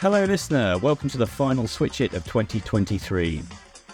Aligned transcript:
Hello, 0.00 0.24
listener. 0.24 0.78
Welcome 0.78 1.10
to 1.10 1.18
the 1.18 1.26
final 1.26 1.66
Switch 1.66 2.00
It 2.00 2.14
of 2.14 2.24
2023. 2.24 3.42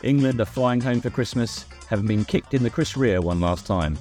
England 0.02 0.40
are 0.40 0.44
flying 0.44 0.80
home 0.80 1.00
for 1.00 1.10
Christmas, 1.10 1.64
having 1.88 2.06
been 2.06 2.24
kicked 2.24 2.54
in 2.54 2.62
the 2.62 2.70
Chris 2.70 2.96
Rea 2.96 3.18
one 3.18 3.40
last 3.40 3.66
time. 3.66 3.98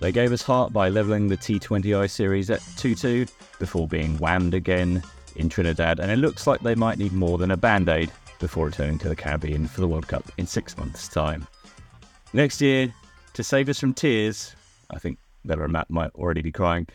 They 0.00 0.12
gave 0.12 0.32
us 0.32 0.42
heart 0.42 0.72
by 0.72 0.88
levelling 0.88 1.28
the 1.28 1.36
T20I 1.36 2.10
series 2.10 2.50
at 2.50 2.62
2 2.78 2.94
2 2.94 3.26
before 3.58 3.86
being 3.86 4.16
whammed 4.16 4.54
again 4.54 5.02
in 5.36 5.48
Trinidad, 5.48 6.00
and 6.00 6.10
it 6.10 6.16
looks 6.16 6.46
like 6.46 6.60
they 6.60 6.74
might 6.74 6.98
need 6.98 7.12
more 7.12 7.38
than 7.38 7.50
a 7.50 7.56
band 7.56 7.88
aid 7.88 8.10
before 8.40 8.66
returning 8.66 8.98
to 8.98 9.08
the 9.08 9.16
Caribbean 9.16 9.68
for 9.68 9.82
the 9.82 9.88
World 9.88 10.08
Cup 10.08 10.24
in 10.38 10.46
six 10.46 10.76
months' 10.76 11.06
time. 11.06 11.46
Next 12.32 12.60
year, 12.60 12.92
to 13.34 13.44
save 13.44 13.68
us 13.68 13.78
from 13.78 13.94
tears, 13.94 14.56
I 14.90 14.98
think 14.98 15.18
And 15.44 15.72
Matt 15.72 15.90
might 15.90 16.10
already 16.14 16.42
be 16.42 16.52
crying, 16.52 16.86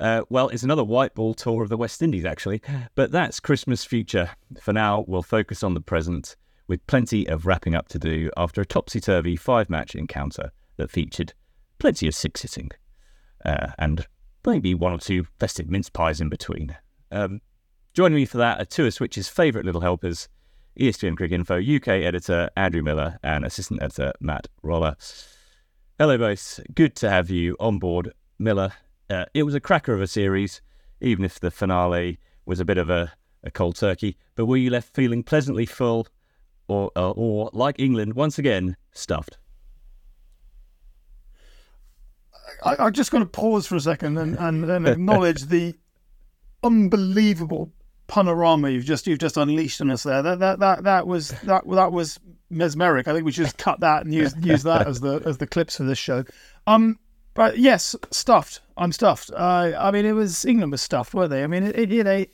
uh, 0.00 0.22
well, 0.28 0.48
it's 0.48 0.62
another 0.62 0.84
white 0.84 1.14
ball 1.14 1.34
tour 1.34 1.62
of 1.62 1.68
the 1.68 1.76
West 1.76 2.02
Indies, 2.02 2.24
actually, 2.24 2.60
but 2.94 3.12
that's 3.12 3.40
Christmas 3.40 3.84
future. 3.84 4.30
For 4.60 4.72
now, 4.72 5.04
we'll 5.06 5.22
focus 5.22 5.62
on 5.62 5.74
the 5.74 5.80
present, 5.80 6.36
with 6.66 6.86
plenty 6.86 7.28
of 7.28 7.46
wrapping 7.46 7.74
up 7.74 7.88
to 7.88 7.98
do 7.98 8.30
after 8.36 8.60
a 8.60 8.66
topsy 8.66 9.00
turvy 9.00 9.36
five 9.36 9.70
match 9.70 9.94
encounter 9.94 10.50
that 10.76 10.90
featured 10.90 11.32
plenty 11.78 12.08
of 12.08 12.14
six 12.14 12.42
hitting 12.42 12.70
uh, 13.44 13.68
and 13.78 14.06
maybe 14.46 14.74
one 14.74 14.92
or 14.92 14.98
two 14.98 15.26
festive 15.38 15.70
mince 15.70 15.90
pies 15.90 16.20
in 16.20 16.28
between. 16.28 16.76
Um, 17.10 17.40
joining 17.92 18.16
me 18.16 18.24
for 18.24 18.38
that 18.38 18.60
are 18.60 18.64
two 18.64 18.86
of 18.86 18.94
Switch's 18.94 19.28
favourite 19.28 19.64
little 19.64 19.80
helpers, 19.80 20.28
ESPN 20.78 21.16
Cricinfo 21.16 21.76
UK 21.76 21.88
editor 22.04 22.50
Andrew 22.56 22.82
Miller 22.82 23.18
and 23.22 23.44
assistant 23.44 23.82
editor 23.82 24.12
Matt 24.20 24.48
Roller. 24.62 24.96
Hello, 25.96 26.18
both. 26.18 26.58
Good 26.74 26.96
to 26.96 27.08
have 27.08 27.30
you 27.30 27.56
on 27.60 27.78
board, 27.78 28.14
Miller. 28.36 28.72
Uh, 29.08 29.26
it 29.32 29.44
was 29.44 29.54
a 29.54 29.60
cracker 29.60 29.94
of 29.94 30.00
a 30.00 30.08
series, 30.08 30.60
even 31.00 31.24
if 31.24 31.38
the 31.38 31.52
finale 31.52 32.18
was 32.44 32.58
a 32.58 32.64
bit 32.64 32.78
of 32.78 32.90
a, 32.90 33.12
a 33.44 33.52
cold 33.52 33.76
turkey. 33.76 34.16
But 34.34 34.46
were 34.46 34.56
you 34.56 34.70
left 34.70 34.92
feeling 34.92 35.22
pleasantly 35.22 35.66
full, 35.66 36.08
or, 36.66 36.90
uh, 36.96 37.12
or 37.12 37.48
like 37.52 37.78
England, 37.78 38.14
once 38.14 38.40
again, 38.40 38.76
stuffed? 38.90 39.38
I, 42.64 42.74
I'm 42.76 42.92
just 42.92 43.12
going 43.12 43.22
to 43.22 43.30
pause 43.30 43.64
for 43.68 43.76
a 43.76 43.80
second 43.80 44.18
and, 44.18 44.36
and, 44.36 44.68
and 44.68 44.88
acknowledge 44.88 45.42
the 45.42 45.76
unbelievable 46.64 47.70
panorama 48.06 48.68
you've 48.68 48.84
just 48.84 49.06
you've 49.06 49.18
just 49.18 49.36
unleashed 49.36 49.80
on 49.80 49.90
us 49.90 50.02
there. 50.02 50.22
That 50.22 50.38
that 50.40 50.58
that 50.60 50.84
that 50.84 51.06
was 51.06 51.30
that 51.42 51.64
that 51.68 51.92
was 51.92 52.20
mesmeric. 52.50 53.08
I 53.08 53.12
think 53.12 53.24
we 53.24 53.32
should 53.32 53.44
just 53.44 53.58
cut 53.58 53.80
that 53.80 54.04
and 54.04 54.14
use 54.14 54.34
use 54.42 54.62
that 54.64 54.86
as 54.86 55.00
the 55.00 55.22
as 55.24 55.38
the 55.38 55.46
clips 55.46 55.76
for 55.76 55.84
this 55.84 55.98
show. 55.98 56.24
Um, 56.66 56.98
but 57.34 57.58
yes, 57.58 57.96
stuffed. 58.10 58.60
I'm 58.76 58.92
stuffed. 58.92 59.30
Uh, 59.32 59.72
I 59.78 59.90
mean, 59.90 60.06
it 60.06 60.12
was 60.12 60.44
England 60.44 60.72
was 60.72 60.82
stuffed, 60.82 61.14
were 61.14 61.28
they? 61.28 61.42
I 61.42 61.46
mean, 61.46 61.64
it, 61.64 61.78
it, 61.78 61.90
you 61.90 62.04
know, 62.04 62.24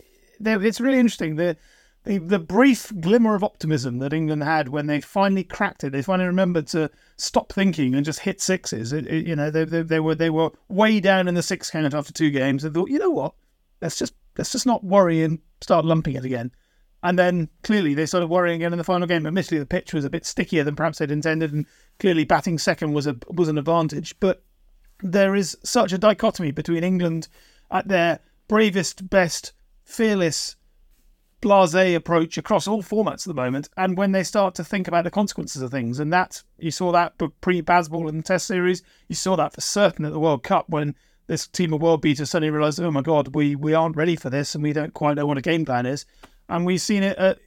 it's 0.41 0.80
really 0.80 0.98
interesting. 0.98 1.36
The, 1.36 1.56
the 2.04 2.18
the 2.18 2.38
brief 2.38 2.92
glimmer 3.00 3.34
of 3.34 3.44
optimism 3.44 3.98
that 3.98 4.12
England 4.12 4.42
had 4.42 4.68
when 4.68 4.86
they 4.86 5.00
finally 5.00 5.44
cracked 5.44 5.84
it, 5.84 5.92
they 5.92 6.02
finally 6.02 6.26
remembered 6.26 6.66
to 6.68 6.91
stop 7.16 7.52
thinking 7.52 7.94
and 7.94 8.04
just 8.04 8.20
hit 8.20 8.41
sixes. 8.41 8.92
It, 8.92 9.06
it, 9.06 9.26
you 9.26 9.36
know, 9.36 9.50
they, 9.50 9.64
they, 9.64 9.82
they 9.82 10.00
were 10.00 10.14
they 10.14 10.30
were 10.30 10.50
way 10.68 11.00
down 11.00 11.28
in 11.28 11.34
the 11.34 11.42
six 11.42 11.70
count 11.70 11.94
after 11.94 12.12
two 12.12 12.30
games. 12.30 12.64
and 12.64 12.74
thought, 12.74 12.91
you 12.91 12.98
know 12.98 13.10
what? 13.10 13.34
Let's 13.80 13.98
just 13.98 14.14
let's 14.36 14.52
just 14.52 14.66
not 14.66 14.84
worry 14.84 15.22
and 15.22 15.38
start 15.61 15.84
lumping 15.84 16.14
it 16.14 16.25
again. 16.25 16.53
And 17.03 17.19
then 17.19 17.48
clearly 17.62 17.94
they 17.94 18.06
started 18.06 18.27
worrying 18.27 18.56
again 18.56 18.72
in 18.72 18.78
the 18.78 18.84
final 18.84 19.08
game. 19.08 19.27
Admittedly, 19.27 19.58
the 19.58 19.66
pitch 19.66 19.94
was 19.94 20.05
a 20.05 20.11
bit 20.11 20.27
stickier 20.27 20.64
than 20.64 20.77
perhaps 20.77 20.98
they'd 20.98 21.11
intended, 21.11 21.53
and 21.53 21.66
clearly 21.98 22.25
batting 22.25 22.58
second 22.58 22.92
was 22.92 23.06
a 23.06 23.16
was 23.28 23.48
an 23.48 23.58
advantage. 23.58 24.14
But 24.20 24.42
there 25.03 25.34
is 25.34 25.56
such 25.64 25.92
a 25.92 25.98
dichotomy 25.98 26.50
between 26.50 26.84
England 26.84 27.28
at 27.70 27.88
their 27.88 28.20
bravest, 28.48 29.08
best, 29.08 29.53
fearless, 29.83 30.56
blase 31.41 31.97
approach 31.97 32.36
across 32.36 32.69
all 32.69 32.83
formats 32.83 33.27
at 33.27 33.34
the 33.34 33.34
moment, 33.34 33.70
and 33.78 33.97
when 33.97 34.12
they 34.12 34.22
start 34.22 34.55
to 34.56 34.64
think 34.64 34.87
about 34.87 35.04
the 35.04 35.10
consequences 35.10 35.62
of 35.62 35.70
things. 35.70 35.99
And 36.00 36.12
that 36.12 36.43
you 36.59 36.70
saw 36.70 36.93
that 36.93 37.16
pre 37.41 37.62
Bazball 37.62 38.09
in 38.09 38.19
the 38.19 38.22
Test 38.22 38.47
series, 38.47 38.82
you 39.09 39.15
saw 39.15 39.37
that 39.37 39.54
for 39.54 39.62
certain 39.62 40.04
at 40.04 40.12
the 40.12 40.20
World 40.20 40.43
Cup 40.43 40.69
when 40.69 40.94
this 41.30 41.46
team 41.46 41.72
of 41.72 41.80
world 41.80 42.02
beaters 42.02 42.28
suddenly 42.28 42.50
realised, 42.50 42.80
oh 42.80 42.91
my 42.91 43.02
God, 43.02 43.36
we 43.36 43.54
we 43.54 43.72
aren't 43.72 43.96
ready 43.96 44.16
for 44.16 44.30
this, 44.30 44.56
and 44.56 44.64
we 44.64 44.72
don't 44.72 44.92
quite 44.92 45.14
know 45.14 45.26
what 45.26 45.38
a 45.38 45.41
game 45.41 45.64
plan 45.64 45.86
is. 45.86 46.04
And 46.48 46.66
we've 46.66 46.80
seen 46.80 47.04
it 47.04 47.16
at, 47.18 47.38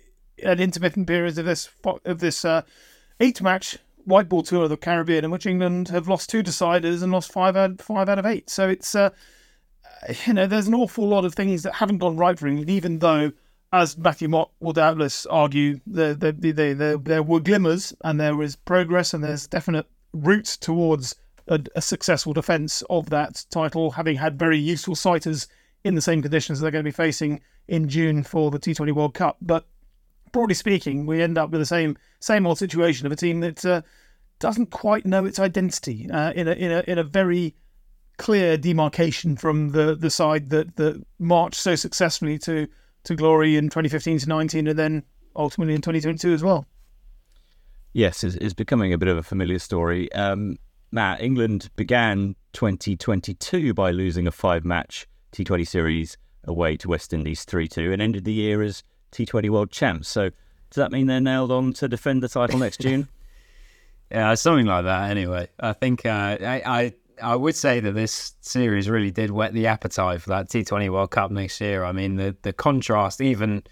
at 0.42 0.62
intermittent 0.62 1.06
periods 1.06 1.38
of 1.38 1.46
this 1.46 1.70
of 2.06 2.20
this 2.20 2.46
uh, 2.46 2.62
eight 3.20 3.42
match 3.42 3.78
white 4.06 4.30
ball 4.30 4.42
tour 4.42 4.64
of 4.64 4.70
the 4.70 4.78
Caribbean 4.78 5.26
in 5.26 5.32
which 5.32 5.46
England 5.46 5.90
have 5.90 6.08
lost 6.08 6.30
two 6.30 6.42
deciders 6.42 7.04
and 7.04 7.12
lost 7.12 7.34
five 7.34 7.58
out 7.58 7.82
five 7.82 8.08
out 8.08 8.20
of 8.20 8.26
eight. 8.26 8.50
So 8.50 8.70
it's 8.70 8.96
uh, 8.96 9.10
you 10.26 10.34
know 10.34 10.48
there's 10.48 10.68
an 10.68 10.76
awful 10.76 11.06
lot 11.06 11.26
of 11.26 11.36
things 11.36 11.64
that 11.64 11.74
haven't 11.74 11.98
gone 11.98 12.16
right 12.16 12.40
for 12.40 12.48
England, 12.48 12.70
even 12.70 13.00
though. 13.00 13.34
As 13.76 13.98
Matthew 13.98 14.30
Mott 14.30 14.52
will 14.60 14.72
doubtless 14.72 15.26
argue, 15.26 15.80
there, 15.88 16.14
there, 16.14 16.32
there, 16.32 16.76
there, 16.76 16.96
there 16.96 17.24
were 17.24 17.40
glimmers 17.40 17.92
and 18.04 18.20
there 18.20 18.36
was 18.36 18.56
progress 18.56 19.16
and 19.16 19.24
there's 19.24 19.48
definite 19.48 19.88
routes 20.14 20.58
towards 20.58 21.16
a, 21.48 21.60
a 21.76 21.82
successful 21.82 22.34
defence 22.34 22.82
of 22.90 23.10
that 23.10 23.46
title, 23.50 23.92
having 23.92 24.18
had 24.18 24.40
very 24.40 24.58
useful 24.58 24.96
sighters 24.96 25.48
in 25.84 25.96
the 25.96 26.02
same 26.02 26.22
conditions 26.22 26.60
they're 26.60 26.72
going 26.72 26.84
to 26.84 26.88
be 26.88 26.92
facing 26.92 27.42
in 27.68 27.90
June 27.90 28.24
for 28.24 28.52
the 28.52 28.60
T20 28.60 28.94
World 28.94 29.14
Cup. 29.14 29.38
But 29.42 29.66
broadly 30.32 30.56
speaking, 30.56 31.06
we 31.06 31.22
end 31.22 31.38
up 31.38 31.50
with 31.50 31.62
the 31.62 31.66
same 31.66 31.98
same 32.20 32.46
old 32.46 32.58
situation 32.58 33.06
of 33.06 33.12
a 33.12 33.16
team 33.16 33.42
that 33.42 33.66
uh, 33.66 33.82
doesn't 34.40 34.72
quite 34.72 35.06
know 35.06 35.26
its 35.26 35.40
identity 35.40 36.10
uh, 36.10 36.32
in 36.34 36.48
a 36.48 36.54
in 36.54 36.72
a 36.72 36.84
in 36.88 36.98
a 36.98 37.04
very 37.04 37.56
clear 38.18 38.58
demarcation 38.58 39.36
from 39.36 39.70
the 39.70 39.96
the 39.96 40.10
side 40.10 40.50
that 40.50 40.76
that 40.76 41.02
marched 41.20 41.60
so 41.60 41.76
successfully 41.76 42.38
to 42.40 42.68
to 43.04 43.16
glory 43.16 43.58
in 43.58 43.66
2015 43.66 44.20
to 44.20 44.30
19, 44.30 44.68
and 44.68 44.80
then 44.80 45.04
ultimately 45.36 45.76
in 45.76 45.82
2022 45.82 46.34
as 46.34 46.44
well. 46.44 46.66
Yes, 47.92 48.24
it's, 48.24 48.36
it's 48.36 48.54
becoming 48.54 48.94
a 48.94 48.98
bit 48.98 49.10
of 49.10 49.18
a 49.18 49.24
familiar 49.24 49.60
story. 49.60 50.12
Um, 50.14 50.58
Matt, 50.94 51.22
England 51.22 51.70
began 51.76 52.36
2022 52.54 53.74
by 53.74 53.92
losing 53.92 54.28
a 54.28 54.32
five-match 54.32 55.08
T20 55.32 55.68
series 55.68 56.18
away 56.44 56.78
to 56.78 56.88
West 56.88 57.14
Indies 57.14 57.46
3-2, 57.46 57.92
and 57.92 58.02
ended 58.02 58.26
the 58.26 58.34
year 58.34 58.62
as 58.62 58.84
T20 59.12 59.50
World 59.50 59.72
Champs. 59.72 60.08
So 60.08 60.30
does 60.30 60.76
that 60.76 60.92
mean 60.92 61.08
they're 61.08 61.20
nailed 61.20 61.52
on 61.52 61.74
to 61.74 61.88
defend 61.88 62.22
the 62.22 62.30
title 62.30 62.60
next 62.60 62.80
June? 62.80 63.08
yeah, 64.12 64.36
something 64.36 64.68
like 64.68 64.86
that. 64.86 65.10
Anyway, 65.10 65.48
I 65.60 65.74
think 65.74 66.06
uh, 66.06 66.38
I, 66.40 66.62
I 66.66 66.94
I 67.22 67.36
would 67.36 67.56
say 67.56 67.80
that 67.80 67.94
this 67.94 68.34
series 68.42 68.90
really 68.90 69.12
did 69.12 69.32
whet 69.32 69.54
the 69.54 69.68
appetite 69.68 70.22
for 70.22 70.30
that 70.30 70.50
T20 70.50 70.90
World 70.90 71.12
Cup 71.12 71.32
next 71.32 71.60
year. 71.62 71.84
I 71.84 71.92
mean, 71.92 72.16
the 72.16 72.36
the 72.42 72.54
contrast, 72.54 73.22
even 73.22 73.64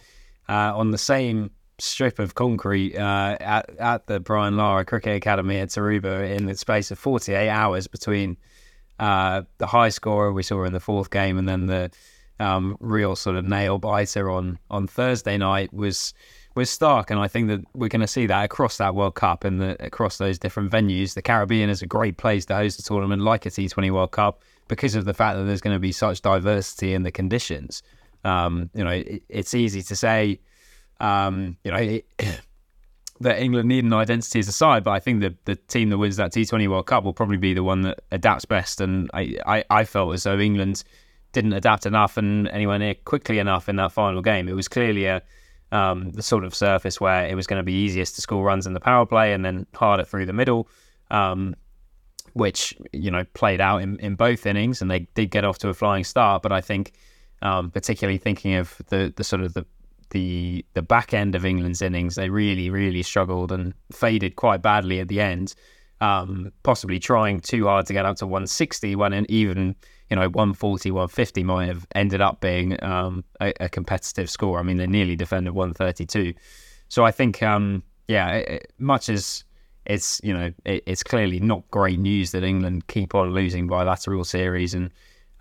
uh, 0.50 0.74
on 0.76 0.92
the 0.92 0.98
same 0.98 1.52
strip 1.82 2.20
of 2.20 2.36
concrete 2.36 2.96
uh, 2.96 3.38
at 3.40 3.70
at 3.80 4.08
the 4.08 4.20
Brian 4.20 4.58
Lara 4.58 4.86
Cricket 4.86 5.16
Academy 5.16 5.58
at 5.58 5.70
Tarouba 5.70 6.36
in 6.36 6.46
the 6.46 6.56
space 6.56 6.92
of 6.92 7.00
48 7.00 7.50
hours 7.50 7.88
between 7.88 8.38
uh, 9.00 9.44
the 9.58 9.68
high 9.68 9.90
scorer 9.90 10.32
we 10.32 10.44
saw 10.44 10.64
in 10.64 10.74
the 10.74 10.80
fourth 10.80 11.10
game 11.10 11.38
and 11.38 11.48
then 11.48 11.66
the 11.66 11.92
um, 12.40 12.76
real 12.80 13.16
sort 13.16 13.36
of 13.36 13.46
nail 13.46 13.78
biter 13.78 14.30
on 14.30 14.60
on 14.70 14.88
Thursday 14.88 15.38
night 15.38 15.74
was 15.74 16.14
was 16.56 16.70
stark, 16.70 17.10
and 17.10 17.20
I 17.20 17.28
think 17.28 17.48
that 17.48 17.62
we're 17.74 17.88
going 17.88 18.02
to 18.02 18.08
see 18.08 18.26
that 18.26 18.44
across 18.44 18.78
that 18.78 18.94
World 18.94 19.16
Cup 19.16 19.44
and 19.44 19.62
the, 19.62 19.82
across 19.84 20.18
those 20.18 20.38
different 20.38 20.72
venues. 20.72 21.14
The 21.14 21.22
Caribbean 21.22 21.70
is 21.70 21.82
a 21.82 21.88
great 21.88 22.18
place 22.18 22.46
to 22.48 22.56
host 22.56 22.80
a 22.80 22.84
tournament 22.84 23.22
like 23.22 23.46
a 23.46 23.50
T20 23.50 23.92
World 23.92 24.12
Cup 24.12 24.42
because 24.68 24.96
of 24.96 25.06
the 25.06 25.14
fact 25.14 25.38
that 25.38 25.44
there's 25.44 25.62
going 25.62 25.76
to 25.76 25.80
be 25.80 25.92
such 25.92 26.22
diversity 26.22 26.94
in 26.94 27.04
the 27.04 27.12
conditions. 27.12 27.84
Um, 28.24 28.70
you 28.74 28.84
know, 28.84 28.92
it, 28.92 29.24
it's 29.30 29.54
easy 29.54 29.82
to 29.84 29.96
say, 29.96 30.40
um, 31.02 31.58
you 31.64 31.72
know. 31.72 32.00
That 33.20 33.40
England 33.40 33.70
need 33.70 33.84
an 33.84 33.94
identity 33.94 34.40
as 34.40 34.48
a 34.48 34.52
side, 34.52 34.84
but 34.84 34.94
I 34.94 35.00
think 35.00 35.22
the 35.22 35.36
the 35.46 35.56
team 35.56 35.92
that 35.92 36.00
wins 36.00 36.16
that 36.16 36.32
T20 36.32 36.68
World 36.68 36.88
Cup 36.88 37.04
will 37.04 37.14
probably 37.14 37.38
be 37.38 37.54
the 37.54 37.62
one 37.64 37.82
that 37.82 38.02
adapts 38.12 38.46
best. 38.46 38.82
And 38.82 39.12
I, 39.14 39.38
I, 39.46 39.64
I 39.70 39.84
felt 39.84 40.16
as 40.16 40.24
though 40.24 40.40
England 40.40 40.84
didn't 41.32 41.54
adapt 41.54 41.86
enough 41.86 42.18
and 42.18 42.48
anywhere 42.48 42.80
near 42.80 42.96
quickly 42.96 43.38
enough 43.38 43.70
in 43.70 43.76
that 43.76 43.92
final 43.92 44.24
game. 44.24 44.48
It 44.48 44.56
was 44.56 44.68
clearly 44.68 45.06
a 45.06 45.22
um, 45.72 46.12
the 46.12 46.22
sort 46.22 46.44
of 46.44 46.54
surface 46.54 47.00
where 47.00 47.26
it 47.26 47.36
was 47.36 47.48
going 47.48 47.60
to 47.60 47.64
be 47.64 47.74
easiest 47.74 48.16
to 48.16 48.22
score 48.22 48.44
runs 48.44 48.68
in 48.68 48.74
the 48.74 48.80
power 48.80 49.06
play 49.06 49.34
and 49.34 49.44
then 49.44 49.66
harder 49.74 50.04
through 50.04 50.26
the 50.26 50.34
middle, 50.34 50.68
um, 51.10 51.56
which 52.34 52.74
you 52.92 53.10
know 53.10 53.24
played 53.34 53.62
out 53.62 53.82
in, 53.82 53.98
in 54.00 54.16
both 54.16 54.46
innings, 54.46 54.82
and 54.82 54.92
they 54.92 55.00
did 55.16 55.32
get 55.32 55.46
off 55.46 55.58
to 55.60 55.70
a 55.70 55.74
flying 55.74 56.04
start. 56.04 56.42
But 56.42 56.52
I 56.52 56.62
think, 56.62 56.94
um, 57.42 57.72
particularly 57.72 58.18
thinking 58.18 58.56
of 58.56 58.82
the 58.88 59.14
the 59.16 59.24
sort 59.24 59.42
of 59.42 59.54
the 59.54 59.66
the 60.12 60.66
the 60.74 60.82
back 60.82 61.14
end 61.14 61.36
of 61.36 61.46
England's 61.46 61.82
innings, 61.82 62.16
they 62.16 62.30
really 62.30 62.70
really 62.70 63.04
struggled 63.04 63.52
and 63.52 63.74
faded 63.92 64.36
quite 64.36 64.62
badly 64.62 65.00
at 65.00 65.08
the 65.08 65.22
end. 65.22 65.54
Um, 66.00 66.52
possibly 66.64 66.98
trying 66.98 67.42
too 67.42 67.66
hard 67.66 67.86
to 67.86 67.94
get 67.94 68.06
up 68.06 68.18
to 68.18 68.26
160 68.26 68.96
when 68.96 69.26
even 69.30 69.76
you 70.10 70.16
know 70.16 70.30
140 70.30 70.90
150 70.90 71.44
might 71.44 71.68
have 71.68 71.86
ended 71.94 72.22
up 72.22 72.42
being 72.42 72.82
um, 72.84 73.24
a, 73.40 73.54
a, 73.60 73.70
competitive 73.70 74.28
score 74.28 74.58
i 74.60 74.64
mean 74.64 74.78
they 74.78 74.88
nearly 74.88 75.16
defended 75.16 75.54
132 75.54 76.34
so 76.90 77.06
i 77.06 77.12
think 77.12 77.44
um, 77.44 77.84
yeah 78.08 78.32
it, 78.32 78.74
much 78.80 79.10
as 79.10 79.44
it's 79.86 80.20
you 80.24 80.34
know 80.34 80.52
it, 80.66 80.82
it's 80.88 81.04
clearly 81.04 81.40
not 81.40 81.70
great 81.70 82.00
news 82.00 82.32
that 82.32 82.44
england 82.44 82.88
keep 82.88 83.14
on 83.14 83.30
losing 83.32 83.68
bilateral 83.68 84.24
series 84.24 84.74
and 84.74 84.90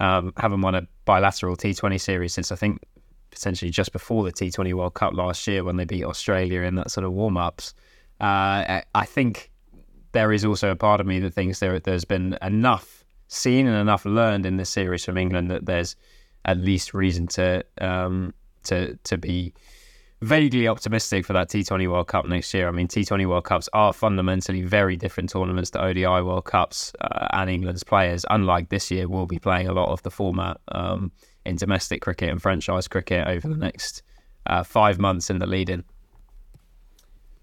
Um, 0.01 0.33
haven't 0.39 0.63
won 0.63 0.75
a 0.75 0.87
bilateral 1.05 1.57
T20 1.57 2.01
series 2.01 2.33
since 2.33 2.51
I 2.51 2.57
think 2.57 2.81
potentially 3.31 3.71
just 3.71 3.93
before 3.93 4.25
the 4.25 4.33
T20 4.33 4.75
World 4.75 4.95
Cup 4.95 5.15
last 5.15 5.47
year 5.47 5.65
when 5.65 5.77
they 5.77 5.85
beat 5.85 6.05
Australia 6.05 6.63
in 6.63 6.75
that 6.77 6.91
sort 6.91 7.05
of 7.05 7.13
warm 7.13 7.37
ups. 7.37 7.75
Uh, 8.21 8.83
I 8.95 9.07
think 9.07 9.51
there 10.13 10.33
is 10.33 10.45
also 10.45 10.71
a 10.71 10.77
part 10.77 11.01
of 11.01 11.07
me 11.07 11.21
that 11.21 11.35
thinks 11.35 11.61
there 11.61 11.79
there's 11.79 12.05
been 12.05 12.37
enough 12.43 13.05
seen 13.29 13.67
and 13.67 13.77
enough 13.77 14.05
learned 14.05 14.45
in 14.45 14.57
this 14.57 14.71
series 14.71 15.05
from 15.05 15.17
England 15.17 15.51
that 15.51 15.67
there's 15.67 15.97
at 16.45 16.59
least 16.59 16.93
reason 16.93 17.27
to 17.29 17.65
um, 17.81 18.35
to 18.65 18.97
to 19.05 19.17
be 19.17 19.55
vaguely 20.23 20.69
optimistic 20.69 21.25
for 21.25 21.33
that 21.33 21.49
T20 21.49 21.91
World 21.91 22.09
Cup 22.09 22.27
next 22.27 22.53
year. 22.53 22.69
I 22.69 22.71
mean, 22.71 22.89
T20 22.89 23.27
World 23.27 23.45
Cups 23.45 23.69
are 23.73 23.93
fundamentally 23.93 24.63
very 24.63 24.97
different 24.97 25.31
tournaments 25.31 25.71
to 25.71 25.83
ODI 25.83 26.05
World 26.05 26.45
Cups, 26.45 26.93
uh, 27.01 27.29
and 27.33 27.49
England's 27.49 27.85
players, 27.85 28.25
unlike 28.31 28.69
this 28.69 28.91
year, 28.91 29.09
will 29.09 29.27
be 29.27 29.39
playing 29.39 29.69
a 29.69 29.73
lot 29.73 29.89
of 29.89 30.03
the 30.03 30.11
format 30.11 30.59
um, 30.69 31.11
in 31.47 31.57
domestic 31.57 32.03
cricket 32.03 32.29
and 32.29 32.43
franchise 32.43 32.87
cricket 32.87 33.27
over 33.27 33.49
the 33.49 33.57
next 33.57 34.03
uh, 34.47 34.63
five 34.63 34.99
months 34.99 35.31
in 35.31 35.39
the 35.39 35.47
lead 35.47 35.71
in. 35.71 35.85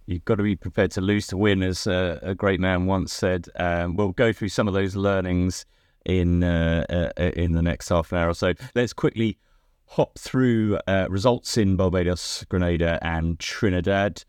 You've 0.06 0.26
got 0.26 0.36
to 0.36 0.44
be 0.44 0.56
prepared 0.56 0.92
to 0.92 1.02
lose 1.02 1.28
to 1.28 1.38
win, 1.38 1.64
as 1.64 1.86
uh, 1.86 2.20
a 2.22 2.34
great 2.34 2.60
man 2.60 2.86
once 2.86 3.12
said. 3.12 3.48
Um, 3.58 3.96
we'll 3.96 4.14
go 4.14 4.32
through 4.32 4.50
some 4.50 4.68
of 4.68 4.74
those 4.74 4.96
learnings 4.96 5.66
in 6.06 6.44
uh, 6.44 7.12
uh, 7.18 7.24
in 7.36 7.52
the 7.52 7.62
next 7.62 7.90
half 7.90 8.12
an 8.14 8.20
hour 8.20 8.30
or 8.30 8.34
so. 8.34 8.54
Let's 8.74 8.94
quickly 8.94 9.38
hop 9.88 10.18
through 10.20 10.80
uh, 10.88 11.08
results 11.10 11.58
in 11.58 11.76
Barbados, 11.76 12.46
Grenada, 12.50 13.00
and 13.02 13.40
Trinidad. 13.40 14.24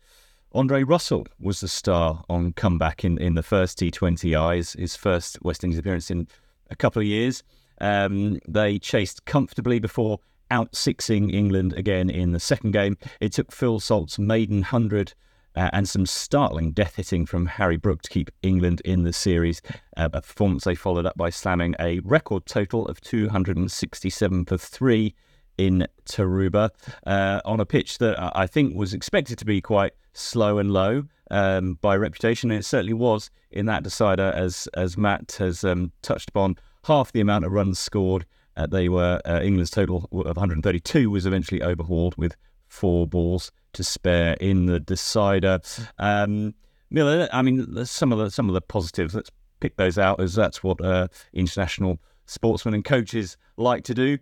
Andre 0.53 0.83
Russell 0.83 1.27
was 1.39 1.61
the 1.61 1.67
star 1.67 2.23
on 2.29 2.53
comeback 2.53 3.05
in, 3.05 3.17
in 3.19 3.35
the 3.35 3.43
first 3.43 3.77
T20Is, 3.77 4.77
his 4.77 4.95
first 4.95 5.37
West 5.43 5.63
Indies 5.63 5.79
appearance 5.79 6.09
in 6.09 6.27
a 6.71 6.75
couple 6.75 7.01
of 7.01 7.07
years. 7.07 7.43
Um, 7.81 8.39
they 8.47 8.79
chased 8.79 9.25
comfortably 9.25 9.79
before 9.79 10.19
out 10.49 10.75
sixing 10.75 11.29
England 11.29 11.73
again 11.73 12.09
in 12.09 12.31
the 12.31 12.39
second 12.39 12.71
game. 12.71 12.97
It 13.19 13.33
took 13.33 13.51
Phil 13.51 13.79
Salt's 13.79 14.17
maiden 14.17 14.57
100 14.57 15.13
uh, 15.55 15.69
and 15.73 15.87
some 15.87 16.05
startling 16.05 16.71
death 16.71 16.95
hitting 16.95 17.25
from 17.25 17.45
Harry 17.45 17.77
Brook 17.77 18.01
to 18.03 18.09
keep 18.09 18.31
England 18.41 18.81
in 18.85 19.03
the 19.03 19.13
series. 19.13 19.61
Uh, 19.97 20.09
a 20.13 20.21
performance 20.21 20.63
they 20.63 20.75
followed 20.75 21.05
up 21.05 21.17
by 21.17 21.29
slamming 21.29 21.75
a 21.79 21.99
record 21.99 22.45
total 22.45 22.87
of 22.87 23.01
267 23.01 24.45
for 24.45 24.57
three 24.57 25.13
in 25.59 25.85
Tarouba 26.05 26.69
uh, 27.05 27.41
on 27.43 27.59
a 27.59 27.65
pitch 27.65 27.97
that 27.97 28.17
I 28.35 28.47
think 28.47 28.75
was 28.75 28.93
expected 28.93 29.37
to 29.39 29.45
be 29.45 29.59
quite 29.59 29.91
slow 30.13 30.57
and 30.57 30.71
low 30.71 31.03
um, 31.29 31.77
by 31.81 31.97
reputation. 31.97 32.49
And 32.49 32.61
it 32.61 32.63
certainly 32.63 32.93
was 32.93 33.29
in 33.51 33.65
that 33.65 33.83
decider, 33.83 34.31
as 34.35 34.67
as 34.75 34.97
Matt 34.97 35.35
has 35.39 35.63
um, 35.63 35.91
touched 36.01 36.29
upon. 36.29 36.55
Half 36.85 37.11
the 37.11 37.19
amount 37.19 37.45
of 37.45 37.51
runs 37.51 37.77
scored. 37.77 38.25
Uh, 38.55 38.67
they 38.67 38.87
were 38.89 39.21
uh, 39.25 39.41
England's 39.41 39.69
total 39.69 40.07
of 40.11 40.37
132 40.37 41.09
was 41.09 41.25
eventually 41.25 41.61
overhauled 41.61 42.15
with 42.17 42.35
four 42.67 43.05
balls 43.05 43.51
to 43.73 43.83
spare 43.83 44.33
in 44.39 44.65
the 44.65 44.79
decider. 44.79 45.59
Um, 45.97 46.55
Miller, 46.89 47.27
I 47.33 47.41
mean, 47.41 47.85
some 47.85 48.13
of 48.13 48.17
the 48.17 48.31
some 48.31 48.47
of 48.47 48.53
the 48.53 48.61
positives. 48.61 49.13
Let's 49.13 49.31
pick 49.59 49.75
those 49.75 49.97
out, 49.97 50.21
as 50.21 50.35
that's 50.35 50.63
what 50.63 50.79
uh, 50.83 51.09
international 51.33 51.99
sportsmen 52.25 52.73
and 52.73 52.85
coaches 52.85 53.35
like 53.57 53.83
to 53.83 53.93
do. 53.93 54.17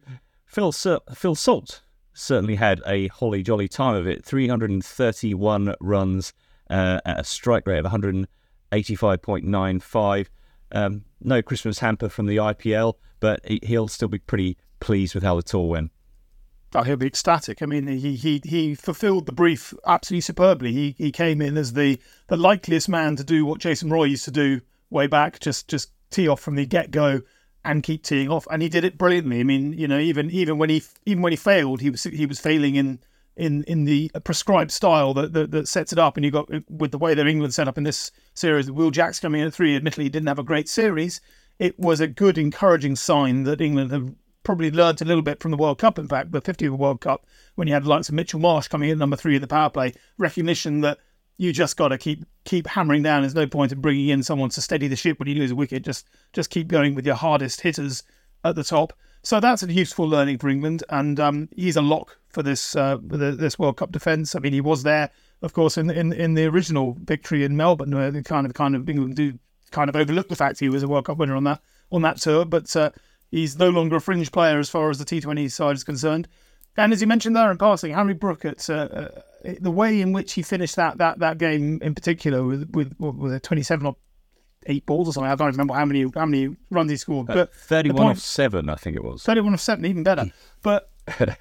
Phil, 0.48 0.72
Phil 0.72 1.36
Salt 1.36 1.84
certainly 2.14 2.56
had 2.56 2.82
a 2.88 3.10
holly 3.10 3.44
jolly 3.44 3.68
time 3.68 3.94
of 3.94 4.08
it. 4.08 4.26
331 4.26 5.76
runs 5.80 6.34
uh, 6.70 7.00
at 7.06 7.20
a 7.20 7.24
strike 7.24 7.68
rate 7.68 7.86
of 7.86 7.92
185.95. 7.92 10.28
Um, 10.72 11.04
no 11.22 11.42
Christmas 11.42 11.80
hamper 11.80 12.10
from 12.10 12.26
the 12.26 12.36
IPL, 12.38 12.96
but 13.20 13.42
he'll 13.64 13.88
still 13.88 14.08
be 14.08 14.20
pretty 14.20 14.58
pleased 14.80 15.14
with 15.14 15.24
how 15.24 15.36
the 15.36 15.44
tour 15.44 15.68
went. 15.68 15.92
Oh, 16.74 16.84
he'll 16.84 16.98
be 16.98 17.08
ecstatic. 17.08 17.62
I 17.62 17.66
mean, 17.66 17.88
he 17.88 18.16
he 18.16 18.42
he 18.44 18.76
fulfilled 18.76 19.26
the 19.26 19.32
brief 19.32 19.74
absolutely 19.86 20.20
superbly. 20.22 20.74
He 20.74 20.96
he 20.98 21.14
came 21.14 21.42
in 21.42 21.58
as 21.58 21.72
the 21.74 21.98
the 22.28 22.36
likeliest 22.36 22.90
man 22.90 23.16
to 23.16 23.24
do 23.24 23.46
what 23.46 23.60
Jason 23.60 23.90
Roy 23.90 24.04
used 24.06 24.26
to 24.26 24.32
do 24.32 24.60
way 24.90 25.08
back, 25.08 25.40
just 25.40 25.70
just 25.70 25.92
tee 26.10 26.28
off 26.28 26.42
from 26.42 26.56
the 26.56 26.66
get 26.66 26.92
go 26.92 27.22
and 27.68 27.84
keep 27.84 28.04
teeing 28.04 28.30
off, 28.30 28.48
and 28.50 28.62
he 28.62 28.70
did 28.70 28.84
it 28.84 28.98
brilliantly. 28.98 29.42
I 29.42 29.44
mean, 29.44 29.74
you 29.74 29.88
know, 29.88 30.00
even 30.00 30.32
even 30.32 30.58
when 30.58 30.70
he 30.70 30.84
even 31.06 31.22
when 31.22 31.34
he 31.34 31.38
failed, 31.38 31.82
he 31.82 31.90
was 31.90 32.04
he 32.04 32.26
was 32.26 32.40
failing 32.40 32.76
in 32.76 33.00
in 33.36 33.64
in 33.66 33.86
the 33.86 34.10
prescribed 34.24 34.72
style 34.72 35.14
that, 35.14 35.34
that, 35.34 35.52
that 35.52 35.68
sets 35.68 35.94
it 35.94 36.00
up. 36.00 36.18
And 36.18 36.26
you 36.26 36.32
got 36.32 36.50
with 36.70 36.92
the 36.92 36.98
way 36.98 37.14
that 37.14 37.28
England 37.28 37.54
set 37.54 37.68
up 37.68 37.78
in 37.78 37.84
this 37.84 38.12
series, 38.34 38.72
Will 38.72 38.92
Jacks 38.92 39.20
coming 39.20 39.42
in 39.42 39.48
at 39.48 39.54
three. 39.54 39.76
Admittedly, 39.76 40.06
he 40.06 40.10
didn't 40.10 40.28
have 40.28 40.40
a 40.40 40.44
great 40.44 40.70
series. 40.70 41.22
It 41.60 41.78
was 41.80 42.00
a 42.00 42.08
good, 42.08 42.38
encouraging 42.38 42.96
sign 42.96 43.44
that 43.44 43.62
England 43.62 43.92
have 43.92 44.14
probably 44.44 44.72
learned 44.72 45.02
a 45.02 45.06
little 45.06 45.22
bit 45.22 45.42
from 45.42 45.52
the 45.52 45.58
World 45.58 45.78
Cup. 45.78 46.00
In 46.00 46.08
fact, 46.08 46.32
the 46.32 46.42
50th 46.42 46.78
World 46.78 47.02
Cup, 47.02 47.26
when 47.56 47.68
you 47.68 47.74
had 47.74 47.84
the 47.84 47.90
likes 47.90 48.08
of 48.08 48.16
Mitchell 48.16 48.40
Marsh 48.40 48.70
coming 48.70 48.90
in 48.90 48.98
number 48.98 49.18
three 49.18 49.36
in 49.36 49.42
the 49.42 49.48
power 49.48 49.70
play, 49.70 49.94
recognition 50.18 50.82
that 50.82 51.00
you 51.38 51.54
just 51.54 51.78
got 51.78 51.90
to 51.90 51.98
keep 51.98 52.26
keep 52.44 52.68
hammering 52.68 53.04
down. 53.04 53.22
There's 53.22 53.36
no 53.36 53.48
point 53.48 53.72
in 53.72 53.80
bringing 53.80 54.10
in 54.10 54.24
someone 54.24 54.50
to 54.50 54.62
steady 54.62 54.88
the 54.88 54.96
ship 54.96 55.20
when 55.20 55.28
you 55.28 55.36
lose 55.36 55.52
a 55.52 55.56
wicket. 55.56 55.84
Just 55.84 56.08
just 56.34 56.50
keep 56.50 56.68
going 56.68 56.96
with 56.96 57.06
your 57.06 57.16
hardest 57.16 57.62
hitters 57.62 58.04
at 58.44 58.56
the 58.56 58.64
top. 58.64 58.94
So 59.24 59.40
that's 59.40 59.64
a 59.64 59.72
useful 59.72 60.08
learning 60.08 60.38
for 60.38 60.50
England, 60.50 60.84
and 60.90 61.20
um, 61.20 61.50
he's 61.56 61.76
a 61.76 61.82
lock 61.82 62.18
for 62.30 62.44
this 62.44 62.76
uh, 62.76 62.98
this 63.02 63.60
World 63.60 63.78
Cup 63.78 63.92
defence. 63.92 64.36
I 64.36 64.40
mean, 64.40 64.54
he 64.54 64.62
was 64.62 64.84
there, 64.84 65.10
of 65.42 65.54
course, 65.54 65.78
in 65.78 65.90
in, 65.90 66.14
in 66.14 66.34
the 66.34 66.46
original 66.46 66.98
victory 67.04 67.44
in 67.44 67.58
Melbourne, 67.58 67.94
where 67.94 68.12
the 68.12 68.24
kind 68.24 68.46
of 68.46 68.54
kind 68.54 68.76
of 68.76 68.90
England 68.90 69.16
do 69.16 69.38
kind 69.72 69.90
of 69.90 69.96
overlook 69.96 70.30
the 70.30 70.36
fact 70.36 70.60
he 70.60 70.70
was 70.70 70.84
a 70.84 70.88
World 70.88 71.06
Cup 71.06 71.18
winner 71.18 71.36
on 71.36 71.44
that 71.44 71.62
on 71.92 72.02
that 72.04 72.18
tour. 72.18 72.46
But 72.46 72.74
uh, 72.76 72.92
he's 73.30 73.60
no 73.60 73.70
longer 73.70 73.98
a 73.98 74.02
fringe 74.02 74.32
player 74.32 74.60
as 74.60 74.70
far 74.70 74.90
as 74.90 74.98
the 74.98 75.06
T20 75.06 75.52
side 75.52 75.76
is 75.76 75.84
concerned. 75.84 76.28
And 76.78 76.94
as 76.94 77.02
you 77.02 77.08
mentioned 77.08 77.36
there 77.36 77.52
in 77.52 77.58
passing, 77.58 77.94
Harry 77.94 78.14
Brook 78.14 78.46
at 78.46 78.70
uh, 78.70 78.74
uh 78.74 79.22
the 79.44 79.72
way 79.72 80.02
in 80.02 80.14
which 80.14 80.34
he 80.34 80.42
finished 80.42 80.76
that 80.76 80.98
that 80.98 81.20
that 81.20 81.38
game 81.38 81.80
in 81.82 81.94
particular 81.96 82.44
with 82.44 82.70
with, 82.74 82.94
with 83.00 83.34
a 83.34 83.40
27 83.40 83.86
or 83.86 83.96
eight 84.68 84.86
balls 84.86 85.08
or 85.08 85.14
something. 85.14 85.32
I 85.32 85.36
don't 85.36 85.48
remember 85.52 85.74
how 85.74 85.86
many 85.86 86.06
how 86.14 86.26
many 86.26 86.56
runs 86.70 86.92
he 86.92 86.98
scored, 86.98 87.30
uh, 87.30 87.34
but 87.34 87.50
uh, 87.50 87.52
thirty 87.54 87.92
one 87.92 88.12
of 88.12 88.20
seven, 88.20 88.70
I 88.70 88.76
think 88.76 88.96
it 88.96 89.04
was. 89.04 89.24
31 89.24 89.54
of 89.54 89.62
seven, 89.62 89.86
even 89.86 90.04
better. 90.04 90.26
But 90.64 90.90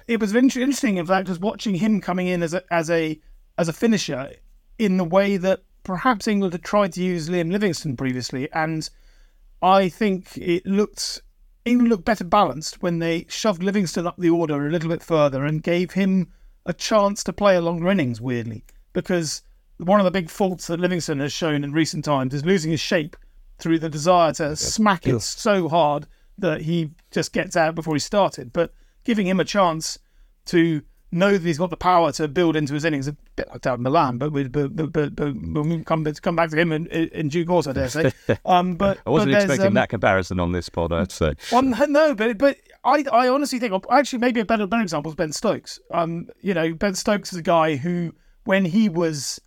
it 0.07 0.21
was 0.21 0.33
interesting, 0.33 0.95
in 0.95 1.05
fact, 1.05 1.27
was 1.27 1.39
watching 1.39 1.75
him 1.75 1.99
coming 1.99 2.27
in 2.27 2.41
as 2.41 2.53
a 2.53 2.63
as 2.73 2.89
a 2.89 3.19
as 3.57 3.67
a 3.67 3.73
finisher 3.73 4.31
in 4.79 4.97
the 4.97 5.03
way 5.03 5.35
that 5.35 5.63
perhaps 5.83 6.27
England 6.27 6.53
had 6.53 6.63
tried 6.63 6.93
to 6.93 7.03
use 7.03 7.27
Liam 7.27 7.51
Livingstone 7.51 7.97
previously, 7.97 8.49
and 8.53 8.89
I 9.61 9.89
think 9.89 10.37
it 10.37 10.65
looked 10.65 11.21
England 11.65 11.89
looked 11.89 12.05
better 12.05 12.23
balanced 12.23 12.81
when 12.81 12.99
they 12.99 13.25
shoved 13.27 13.61
Livingstone 13.61 14.07
up 14.07 14.15
the 14.17 14.29
order 14.29 14.67
a 14.67 14.71
little 14.71 14.89
bit 14.89 15.03
further 15.03 15.43
and 15.43 15.61
gave 15.61 15.91
him 15.91 16.31
a 16.67 16.73
chance 16.73 17.23
to 17.23 17.33
play 17.33 17.55
a 17.55 17.61
longer 17.61 17.89
innings, 17.89 18.21
weirdly, 18.21 18.63
because 18.93 19.41
one 19.77 19.99
of 19.99 20.03
the 20.03 20.11
big 20.11 20.29
faults 20.29 20.67
that 20.67 20.79
Livingstone 20.79 21.19
has 21.19 21.33
shown 21.33 21.63
in 21.63 21.71
recent 21.71 22.05
times 22.05 22.33
is 22.33 22.45
losing 22.45 22.71
his 22.71 22.79
shape 22.79 23.15
through 23.57 23.79
the 23.79 23.89
desire 23.89 24.33
to 24.33 24.55
smack 24.55 25.07
it 25.07 25.19
so 25.21 25.67
hard 25.67 26.07
that 26.37 26.61
he 26.61 26.91
just 27.09 27.33
gets 27.33 27.55
out 27.55 27.73
before 27.73 27.95
he 27.95 27.99
started. 27.99 28.53
But 28.53 28.73
giving 29.03 29.25
him 29.25 29.39
a 29.39 29.45
chance 29.45 29.97
to 30.45 30.81
know 31.11 31.31
that 31.31 31.41
he's 31.41 31.57
got 31.57 31.69
the 31.69 31.77
power 31.77 32.11
to 32.11 32.27
build 32.27 32.55
into 32.55 32.73
his 32.73 32.83
innings, 32.83 33.07
a 33.07 33.15
bit 33.35 33.47
like 33.49 33.61
Dawid 33.61 33.79
Malan, 33.79 34.17
but, 34.17 34.31
we, 34.31 34.47
but, 34.47 34.75
but, 34.75 34.91
but, 34.91 35.15
but 35.15 35.33
we'll 35.35 35.83
come, 35.83 36.03
come 36.05 36.35
back 36.35 36.49
to 36.49 36.57
him 36.57 36.71
in, 36.71 36.85
in 36.87 37.29
due 37.29 37.45
course, 37.45 37.65
I 37.65 37.71
dare 37.71 37.89
say. 37.89 38.11
Um, 38.45 38.75
but 38.75 38.99
I 39.05 39.09
wasn't 39.09 39.33
expecting 39.33 39.67
um, 39.67 39.73
that 39.75 39.89
comparison 39.89 40.39
on 40.39 40.51
this 40.51 40.69
pod, 40.69 40.91
I'd 40.91 41.11
say. 41.11 41.33
No, 41.87 42.13
but 42.13 42.37
but 42.37 42.57
I, 42.87 43.03
I 43.11 43.27
honestly 43.27 43.59
think 43.59 43.73
actually 43.91 44.19
maybe 44.19 44.39
a 44.39 44.45
better 44.45 44.65
better 44.65 44.81
example 44.81 45.11
is 45.11 45.15
Ben 45.15 45.33
Stokes. 45.33 45.77
Um, 45.91 46.29
you 46.39 46.53
know, 46.53 46.73
Ben 46.73 46.95
Stokes 46.95 47.33
is 47.33 47.39
a 47.39 47.43
guy 47.43 47.75
who, 47.75 48.15
when 48.45 48.63
he 48.63 48.87
was 48.87 49.41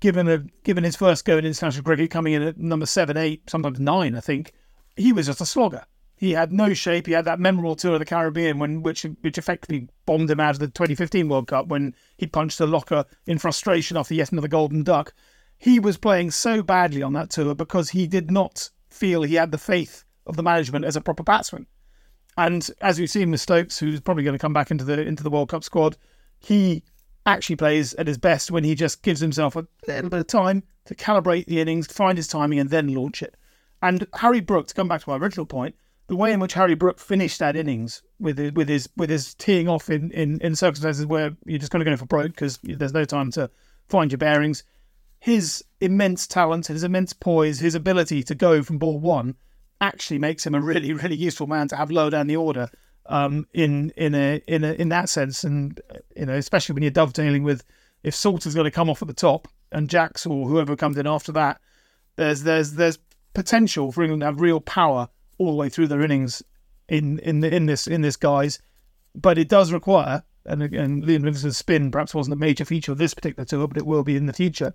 given 0.00 0.28
a 0.28 0.38
given 0.62 0.84
his 0.84 0.94
first 0.94 1.24
go 1.24 1.38
in 1.38 1.46
international 1.46 1.84
cricket, 1.84 2.10
coming 2.10 2.34
in 2.34 2.42
at 2.42 2.58
number 2.58 2.84
seven, 2.84 3.16
eight, 3.16 3.48
sometimes 3.48 3.80
nine, 3.80 4.14
I 4.14 4.20
think, 4.20 4.52
he 4.94 5.14
was 5.14 5.24
just 5.24 5.40
a 5.40 5.46
slogger. 5.46 5.84
He 6.18 6.32
had 6.32 6.52
no 6.52 6.74
shape. 6.74 7.06
He 7.06 7.14
had 7.14 7.24
that 7.24 7.40
memorable 7.40 7.76
tour 7.76 7.94
of 7.94 7.98
the 7.98 8.04
Caribbean, 8.04 8.58
when 8.58 8.82
which 8.82 9.06
which 9.22 9.38
effectively 9.38 9.88
bombed 10.04 10.30
him 10.30 10.40
out 10.40 10.54
of 10.54 10.58
the 10.58 10.68
2015 10.68 11.30
World 11.30 11.46
Cup 11.46 11.68
when 11.68 11.94
he 12.18 12.26
punched 12.26 12.60
a 12.60 12.66
locker 12.66 13.06
in 13.26 13.38
frustration 13.38 13.96
after 13.96 14.12
yet 14.12 14.32
another 14.32 14.48
golden 14.48 14.82
duck. 14.82 15.14
He 15.56 15.80
was 15.80 15.96
playing 15.96 16.32
so 16.32 16.62
badly 16.62 17.02
on 17.02 17.14
that 17.14 17.30
tour 17.30 17.54
because 17.54 17.88
he 17.90 18.06
did 18.06 18.30
not 18.30 18.68
feel 18.90 19.22
he 19.22 19.36
had 19.36 19.50
the 19.50 19.56
faith 19.56 20.04
of 20.26 20.36
the 20.36 20.42
management 20.42 20.84
as 20.84 20.96
a 20.96 21.00
proper 21.00 21.22
batsman. 21.22 21.66
And 22.36 22.68
as 22.80 22.98
we've 22.98 23.10
seen 23.10 23.30
with 23.30 23.40
Stokes, 23.40 23.78
who's 23.78 24.00
probably 24.00 24.22
going 24.22 24.34
to 24.34 24.38
come 24.38 24.52
back 24.52 24.70
into 24.70 24.84
the 24.84 25.00
into 25.00 25.22
the 25.22 25.30
World 25.30 25.48
Cup 25.48 25.64
squad, 25.64 25.96
he 26.38 26.82
actually 27.24 27.56
plays 27.56 27.94
at 27.94 28.06
his 28.06 28.18
best 28.18 28.50
when 28.50 28.64
he 28.64 28.74
just 28.74 29.02
gives 29.02 29.20
himself 29.20 29.56
a 29.56 29.66
little 29.88 30.10
bit 30.10 30.20
of 30.20 30.26
time 30.26 30.62
to 30.84 30.94
calibrate 30.94 31.46
the 31.46 31.60
innings, 31.60 31.86
find 31.86 32.16
his 32.16 32.28
timing, 32.28 32.58
and 32.58 32.70
then 32.70 32.94
launch 32.94 33.22
it. 33.22 33.36
And 33.82 34.06
Harry 34.14 34.40
Brook, 34.40 34.68
to 34.68 34.74
come 34.74 34.88
back 34.88 35.02
to 35.02 35.10
my 35.10 35.16
original 35.16 35.46
point, 35.46 35.74
the 36.06 36.16
way 36.16 36.32
in 36.32 36.40
which 36.40 36.54
Harry 36.54 36.74
Brook 36.74 37.00
finished 37.00 37.40
that 37.40 37.56
innings 37.56 38.02
with 38.20 38.38
his, 38.38 38.52
with 38.52 38.68
his 38.68 38.88
with 38.96 39.10
his 39.10 39.34
teeing 39.34 39.68
off 39.68 39.90
in, 39.90 40.10
in, 40.12 40.40
in 40.40 40.54
circumstances 40.54 41.06
where 41.06 41.36
you're 41.46 41.58
just 41.58 41.72
going 41.72 41.84
to 41.84 41.90
go 41.90 41.96
for 41.96 42.06
broke 42.06 42.32
because 42.32 42.58
there's 42.62 42.92
no 42.92 43.04
time 43.04 43.30
to 43.32 43.50
find 43.88 44.12
your 44.12 44.18
bearings. 44.18 44.62
His 45.20 45.64
immense 45.80 46.26
talent, 46.26 46.66
his 46.66 46.84
immense 46.84 47.12
poise, 47.12 47.58
his 47.58 47.74
ability 47.74 48.22
to 48.24 48.34
go 48.34 48.62
from 48.62 48.78
ball 48.78 49.00
one 49.00 49.34
actually 49.80 50.18
makes 50.18 50.46
him 50.46 50.54
a 50.54 50.60
really, 50.60 50.92
really 50.92 51.16
useful 51.16 51.46
man 51.46 51.68
to 51.68 51.76
have 51.76 51.90
lower 51.90 52.10
down 52.10 52.26
the 52.26 52.36
order 52.36 52.70
um, 53.08 53.46
in 53.52 53.90
in 53.96 54.14
a 54.14 54.42
in 54.46 54.64
a 54.64 54.72
in 54.72 54.88
that 54.90 55.08
sense, 55.08 55.44
and 55.44 55.80
you 56.16 56.26
know, 56.26 56.34
especially 56.34 56.74
when 56.74 56.82
you're 56.82 56.90
dovetailing 56.90 57.42
with 57.42 57.64
if 58.02 58.14
Salter's 58.14 58.54
going 58.54 58.64
to 58.64 58.70
come 58.70 58.90
off 58.90 59.02
at 59.02 59.08
the 59.08 59.14
top 59.14 59.48
and 59.72 59.88
Jacks 59.88 60.26
or 60.26 60.46
whoever 60.48 60.76
comes 60.76 60.96
in 60.96 61.06
after 61.06 61.32
that, 61.32 61.60
there's 62.16 62.42
there's 62.42 62.72
there's 62.72 62.98
potential 63.34 63.92
for 63.92 64.02
England 64.02 64.22
to 64.22 64.26
have 64.26 64.40
real 64.40 64.60
power 64.60 65.08
all 65.38 65.50
the 65.50 65.56
way 65.56 65.68
through 65.68 65.88
their 65.88 66.02
innings 66.02 66.42
in 66.88 67.18
in 67.20 67.40
the, 67.40 67.54
in 67.54 67.66
this 67.66 67.86
in 67.86 68.02
this 68.02 68.16
guise, 68.16 68.58
but 69.14 69.38
it 69.38 69.48
does 69.48 69.72
require 69.72 70.22
and 70.44 70.62
again 70.62 71.02
Liam 71.02 71.22
Livingstone's 71.22 71.56
spin 71.56 71.90
perhaps 71.90 72.14
wasn't 72.14 72.32
a 72.32 72.36
major 72.36 72.64
feature 72.64 72.92
of 72.92 72.98
this 72.98 73.14
particular 73.14 73.44
tour, 73.44 73.68
but 73.68 73.76
it 73.76 73.86
will 73.86 74.04
be 74.04 74.16
in 74.16 74.26
the 74.26 74.32
future. 74.32 74.72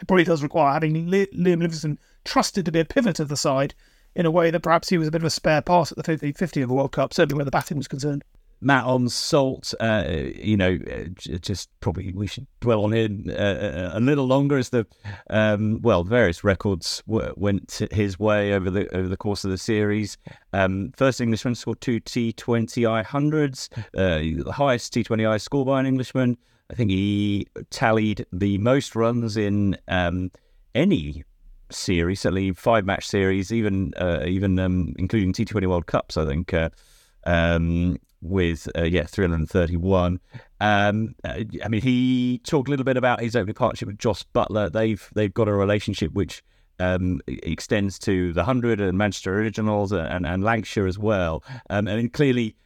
It 0.00 0.06
probably 0.06 0.24
does 0.24 0.42
require 0.42 0.72
having 0.72 1.06
Liam 1.06 1.28
Livingstone 1.32 1.98
trusted 2.24 2.64
to 2.64 2.72
be 2.72 2.80
a 2.80 2.84
pivot 2.84 3.20
of 3.20 3.28
the 3.28 3.36
side 3.36 3.74
in 4.14 4.26
a 4.26 4.30
way 4.30 4.50
that 4.50 4.60
perhaps 4.60 4.88
he 4.88 4.98
was 4.98 5.08
a 5.08 5.10
bit 5.10 5.22
of 5.22 5.26
a 5.26 5.30
spare 5.30 5.62
part 5.62 5.90
at 5.90 5.96
the 5.96 6.02
50, 6.02 6.32
50 6.32 6.62
of 6.62 6.68
the 6.68 6.74
World 6.74 6.92
Cup, 6.92 7.14
certainly 7.14 7.36
where 7.36 7.44
the 7.44 7.50
batting 7.50 7.76
was 7.76 7.88
concerned. 7.88 8.24
Matt 8.62 8.84
on 8.84 9.08
Salt, 9.08 9.72
uh, 9.80 10.04
you 10.06 10.56
know, 10.56 10.78
uh, 10.90 11.04
just 11.38 11.70
probably 11.80 12.12
we 12.12 12.26
should 12.26 12.46
dwell 12.60 12.84
on 12.84 12.92
him 12.92 13.24
uh, 13.30 13.90
a 13.92 14.00
little 14.00 14.26
longer 14.26 14.58
as 14.58 14.68
the, 14.68 14.86
um, 15.30 15.80
well, 15.80 16.04
various 16.04 16.44
records 16.44 17.02
w- 17.06 17.32
went 17.36 17.80
his 17.90 18.18
way 18.18 18.52
over 18.52 18.70
the 18.70 18.94
over 18.94 19.08
the 19.08 19.16
course 19.16 19.44
of 19.44 19.50
the 19.50 19.56
series. 19.56 20.18
Um, 20.52 20.92
first 20.94 21.22
Englishman 21.22 21.54
scored 21.54 21.80
two 21.80 22.00
T20I 22.00 23.02
hundreds, 23.02 23.70
uh, 23.96 24.18
the 24.18 24.52
highest 24.54 24.92
T20I 24.92 25.40
score 25.40 25.64
by 25.64 25.80
an 25.80 25.86
Englishman. 25.86 26.36
I 26.70 26.74
think 26.74 26.90
he 26.90 27.46
tallied 27.70 28.26
the 28.30 28.58
most 28.58 28.94
runs 28.94 29.38
in 29.38 29.78
um, 29.88 30.30
any 30.74 31.24
series, 31.72 32.20
certainly 32.20 32.52
five 32.52 32.84
match 32.84 33.06
series, 33.06 33.52
even 33.52 33.92
uh, 33.96 34.24
even 34.26 34.58
um, 34.58 34.94
including 34.98 35.32
T20 35.32 35.66
World 35.66 35.86
Cups. 35.86 36.16
I 36.16 36.26
think. 36.26 36.52
Uh, 36.52 36.70
um, 37.24 37.98
with 38.22 38.68
uh, 38.76 38.82
yeah 38.82 39.04
331. 39.04 40.20
Um, 40.60 41.14
uh, 41.24 41.40
I 41.64 41.68
mean, 41.68 41.80
he 41.80 42.40
talked 42.44 42.68
a 42.68 42.70
little 42.70 42.84
bit 42.84 42.96
about 42.96 43.20
his 43.20 43.34
opening 43.34 43.54
partnership 43.54 43.88
with 43.88 43.98
Jos 43.98 44.24
Buttler 44.34 44.70
They've 44.70 45.08
they've 45.14 45.32
got 45.32 45.48
a 45.48 45.54
relationship 45.54 46.12
which 46.12 46.42
um, 46.78 47.20
extends 47.26 47.98
to 48.00 48.32
the 48.32 48.44
hundred 48.44 48.80
and 48.80 48.96
Manchester 48.96 49.38
Originals 49.38 49.92
and, 49.92 50.26
and 50.26 50.42
Lancashire 50.44 50.86
as 50.86 50.98
well. 50.98 51.42
Um, 51.68 51.88
I 51.88 51.96
mean, 51.96 52.10
clearly. 52.10 52.56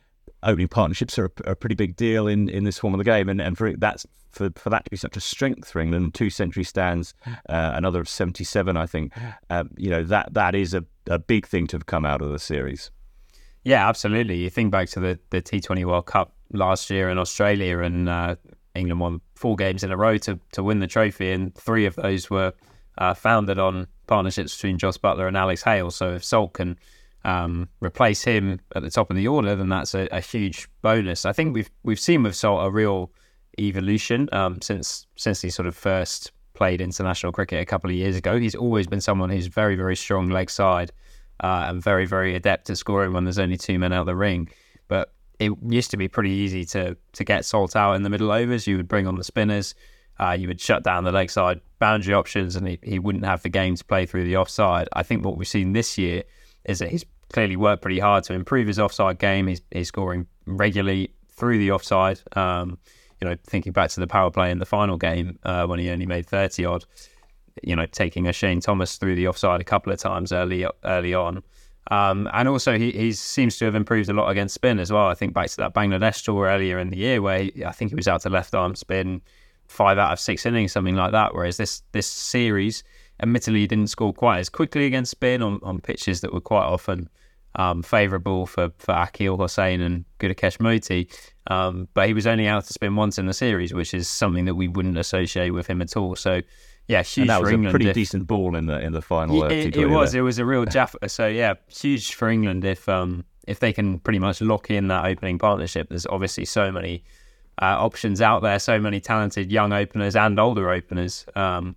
Opening 0.45 0.69
partnerships 0.69 1.19
are 1.19 1.27
a, 1.27 1.53
a, 1.53 1.57
pretty 1.57 1.75
big 1.75 1.97
deal 1.97 2.29
in, 2.29 2.49
in 2.49 2.65
this 2.65 2.79
form 2.79 2.95
of 2.95 2.99
the 2.99 3.05
game, 3.05 3.29
and, 3.29 3.41
and 3.41 3.57
for 3.57 3.67
it, 3.67 3.81
that's 3.81 4.07
for, 4.31 4.51
for 4.57 4.71
that 4.71 4.85
to 4.85 4.91
be 4.91 4.97
such 4.97 5.17
a 5.17 5.21
strength 5.21 5.71
for 5.71 5.81
England, 5.81 6.15
two 6.15 6.29
century 6.31 6.65
stands, 6.65 7.15
uh, 7.27 7.73
another 7.75 8.05
seventy 8.05 8.45
seven, 8.45 8.77
I 8.77 8.87
think. 8.87 9.13
Um, 9.51 9.71
you 9.77 9.91
know 9.91 10.05
that 10.05 10.35
that 10.35 10.55
is 10.55 10.75
a, 10.75 10.85
a 11.09 11.19
big 11.19 11.47
thing 11.47 11.67
to 11.69 11.77
have 11.77 11.87
come 11.87 12.05
out 12.05 12.21
of 12.21 12.31
the 12.31 12.39
series. 12.39 12.91
Yeah, 13.65 13.89
absolutely. 13.89 14.37
You 14.37 14.51
think 14.51 14.71
back 14.71 14.91
to 14.91 15.01
the, 15.01 15.19
the 15.31 15.41
T20 15.41 15.87
World 15.87 16.05
Cup 16.05 16.35
last 16.53 16.91
year 16.91 17.09
in 17.09 17.19
Australia, 17.19 17.79
and 17.79 18.09
uh, 18.09 18.37
England 18.75 19.01
won 19.01 19.21
four 19.35 19.57
games 19.57 19.83
in 19.83 19.91
a 19.91 19.97
row 19.97 20.19
to, 20.19 20.39
to 20.53 20.63
win 20.63 20.81
the 20.81 20.87
trophy, 20.87 21.33
and 21.33 21.55
three 21.55 21.87
of 21.87 21.95
those 21.97 22.29
were 22.29 22.53
uh, 22.99 23.15
founded 23.15 23.59
on 23.59 23.87
partnerships 24.07 24.55
between 24.55 24.79
Jos 24.79 24.99
Buttler 24.99 25.27
and 25.27 25.37
Alex 25.37 25.63
Hales. 25.63 25.97
So 25.97 26.15
if 26.15 26.25
Salt 26.25 26.53
can 26.53 26.79
um, 27.25 27.69
replace 27.81 28.23
him 28.23 28.61
at 28.75 28.83
the 28.83 28.91
top 28.91 29.11
of 29.11 29.17
the 29.17 29.29
order, 29.29 29.55
then 29.57 29.69
that's 29.69 29.95
a, 29.95 30.09
a, 30.13 30.21
huge 30.21 30.69
bonus. 30.83 31.25
I 31.25 31.33
think 31.33 31.55
we've 31.55 31.71
we've 31.83 32.01
seen 32.01 32.23
with 32.23 32.37
Salt 32.37 32.67
a 32.67 32.71
real 32.71 33.11
evolution 33.59 34.29
um, 34.33 34.61
since 34.61 35.07
since 35.17 35.41
he 35.41 35.51
sort 35.51 35.67
of 35.67 35.75
first 35.75 36.33
played 36.53 36.81
international 36.81 37.33
cricket 37.33 37.61
a 37.61 37.65
couple 37.65 37.91
of 37.91 37.97
years 37.97 38.17
ago. 38.17 38.39
He's 38.39 38.55
always 38.55 38.87
been 38.87 39.01
someone 39.01 39.31
who's 39.31 39.47
very 39.47 39.75
very 39.75 39.97
strong 39.97 40.29
leg 40.29 40.51
side 40.51 40.93
uh, 41.41 41.67
and 41.69 41.83
very, 41.83 42.07
very 42.07 42.35
adept 42.35 42.71
at 42.71 42.79
scoring 42.79 43.13
when 43.13 43.25
there's 43.25 43.39
only 43.39 43.57
two 43.57 43.79
men 43.79 43.93
out 43.93 44.01
of 44.01 44.07
the 44.07 44.17
ring. 44.17 44.49
But 44.89 45.13
it 45.39 45.53
used 45.67 45.91
to 45.91 45.97
be 45.97 46.09
pretty 46.09 46.31
easy 46.31 46.65
to 46.67 46.97
to 47.13 47.25
get 47.25 47.45
Salt 47.45 47.75
out 47.75 47.95
in 47.95 48.03
the 48.03 48.11
middle 48.11 48.31
overs. 48.31 48.67
You 48.67 48.77
would 48.77 48.89
bring 48.89 49.07
on 49.07 49.17
the 49.17 49.25
spinners, 49.25 49.75
uh, 50.21 50.37
you 50.39 50.49
would 50.49 50.61
shut 50.61 50.85
down 50.85 51.05
the 51.05 51.13
leg 51.13 51.31
side 51.31 51.61
boundary 51.79 52.15
options, 52.15 52.57
and 52.57 52.69
he, 52.69 52.79
he 52.83 52.99
wouldn't 52.99 53.25
have 53.25 53.43
the 53.43 53.49
game 53.49 53.75
to 53.77 53.85
play 53.85 54.07
through 54.07 54.25
the 54.25 54.37
offside. 54.37 54.89
I 54.93 55.03
think 55.03 55.25
what 55.25 55.37
we've 55.37 55.49
seen 55.49 55.73
this 55.73 55.99
year 55.99 56.23
is 56.65 56.79
that 56.79 56.91
he's 56.91 57.05
clearly 57.33 57.57
worked 57.57 57.83
pretty 57.83 57.99
hard 57.99 58.25
to 58.25 58.35
improve 58.35 58.67
his 58.67 58.79
offside 58.79 59.19
game. 59.19 59.47
He's, 59.47 59.63
he's 59.71 59.89
scoring 59.89 60.27
regularly 60.47 61.13
through 61.29 61.59
the 61.59 61.73
offside. 61.73 62.21
Um, 62.37 62.79
you 63.21 63.29
know, 63.29 63.37
thinking 63.45 63.73
back 63.73 63.91
to 63.91 64.01
the 64.01 64.07
power 64.07 64.31
play 64.31 64.51
in 64.51 64.59
the 64.59 64.67
final 64.67 64.97
game 64.97 65.39
uh, 65.45 65.67
when 65.67 65.79
he 65.79 65.91
only 65.91 66.07
made 66.07 66.27
30 66.27 66.65
odd 66.65 66.85
you 67.63 67.77
know, 67.77 67.87
taking 67.87 68.25
Oshane 68.25 68.63
Thomas 68.63 68.97
through 68.97 69.15
the 69.15 69.29
offside 69.29 69.61
a 69.61 69.65
couple 69.65 69.93
of 69.93 69.99
times 69.99 70.33
early 70.33 70.67
early 70.85 71.15
on. 71.15 71.43
Um, 71.91 72.29
and 72.33 72.49
also, 72.49 72.79
he, 72.79 72.93
he 72.93 73.13
seems 73.13 73.59
to 73.59 73.67
have 73.67 73.75
improved 73.75 74.09
a 74.09 74.15
lot 74.15 74.31
against 74.31 74.55
spin 74.55 74.79
as 74.79 74.91
well. 74.91 75.07
I 75.07 75.15
think 75.15 75.35
back 75.35 75.49
to 75.51 75.57
that 75.59 75.75
Bangladesh 75.75 76.25
tour 76.25 76.47
earlier 76.47 76.79
in 76.79 76.91
the 76.91 76.97
year 76.97 77.21
where 77.21 77.43
he, 77.43 77.65
I 77.65 77.73
think 77.73 77.91
he 77.91 77.95
was 77.95 78.09
out 78.09 78.23
to 78.23 78.31
left 78.31 78.55
arm 78.55 78.75
spin 78.75 79.21
five 79.67 79.99
out 79.99 80.13
of 80.13 80.21
six 80.21 80.47
innings, 80.47 80.73
something 80.73 80.97
like 80.97 81.13
that. 81.13 81.35
Whereas 81.35 81.57
this 81.57 81.83
this 81.93 82.07
series, 82.07 82.85
admittedly, 83.21 83.61
he 83.61 83.67
didn't 83.67 83.89
score 83.89 84.13
quite 84.13 84.39
as 84.39 84.49
quickly 84.49 84.87
against 84.87 85.13
spin 85.13 85.43
on, 85.43 85.61
on 85.63 85.81
pitches 85.81 86.21
that 86.21 86.33
were 86.33 86.41
quite 86.41 86.65
often 86.65 87.09
um, 87.57 87.83
favourable 87.83 88.47
for, 88.47 88.71
for 88.79 88.95
Akeal 88.95 89.39
Hosein 89.39 89.81
and 89.81 90.05
Gudakesh 90.19 90.59
Motie. 90.59 91.09
Um, 91.47 91.89
but 91.95 92.09
he 92.09 92.15
was 92.15 92.27
only 92.27 92.47
out 92.47 92.65
to 92.65 92.73
spin 92.73 92.97
once 92.97 93.19
in 93.19 93.27
the 93.27 93.35
series, 93.35 93.73
which 93.73 93.95
is 93.95 94.09
something 94.09 94.45
that 94.47 94.55
we 94.55 94.69
wouldn't 94.69 94.99
associate 94.99 95.51
with 95.51 95.67
him 95.67 95.81
at 95.83 95.97
all. 95.97 96.17
So 96.17 96.41
yeah, 96.89 97.03
huge 97.03 97.23
and 97.23 97.31
that 97.31 97.41
was 97.41 97.51
a 97.51 97.71
pretty 97.71 97.89
if, 97.89 97.95
decent 97.95 98.27
ball 98.27 98.57
in 98.57 98.67
the 98.67 98.81
in 98.81 98.93
the 98.93 99.03
final. 99.03 99.45
Uh, 99.45 99.49
it, 99.49 99.77
it, 99.77 99.87
was. 99.87 100.13
There. 100.13 100.21
It 100.21 100.25
was 100.25 100.39
a 100.39 100.45
real 100.45 100.65
jaffa. 100.65 100.99
So 101.09 101.27
yeah, 101.27 101.55
huge 101.69 102.15
for 102.15 102.29
England 102.29 102.65
if 102.65 102.89
um 102.89 103.25
if 103.47 103.61
they 103.61 103.73
can 103.73 103.99
pretty 104.01 104.19
much 104.19 104.41
lock 104.41 104.71
in 104.71 104.89
that 104.89 105.05
opening 105.05 105.39
partnership. 105.39 105.89
There's 105.89 106.07
obviously 106.07 106.45
so 106.45 106.73
many 106.73 107.05
uh, 107.61 107.77
options 107.79 108.21
out 108.21 108.43
there, 108.43 108.59
so 108.59 108.79
many 108.79 109.01
talented 109.01 109.53
young 109.53 109.73
openers 109.73 110.17
and 110.17 110.39
older 110.41 110.71
openers 110.71 111.27
um, 111.37 111.77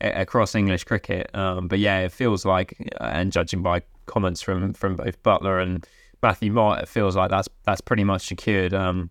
across 0.00 0.54
English 0.54 0.84
cricket. 0.84 1.30
Um, 1.34 1.68
but 1.68 1.78
yeah, 1.78 2.00
it 2.00 2.12
feels 2.12 2.44
like, 2.44 2.76
uh, 3.00 3.04
and 3.04 3.32
judging 3.32 3.62
by 3.62 3.82
comments 4.06 4.42
from 4.42 4.74
from 4.74 4.96
both 4.96 5.22
Buttler 5.22 5.62
and 5.62 5.86
Matthew 6.22 6.52
Mott, 6.52 6.82
it 6.82 6.88
feels 6.88 7.16
like 7.16 7.30
that's 7.30 7.48
that's 7.64 7.80
pretty 7.80 8.04
much 8.04 8.26
secured 8.26 8.74
um, 8.74 9.10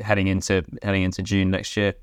heading 0.00 0.26
into 0.26 0.64
heading 0.82 1.02
into 1.02 1.22
June 1.22 1.50
next 1.50 1.76
year. 1.76 1.94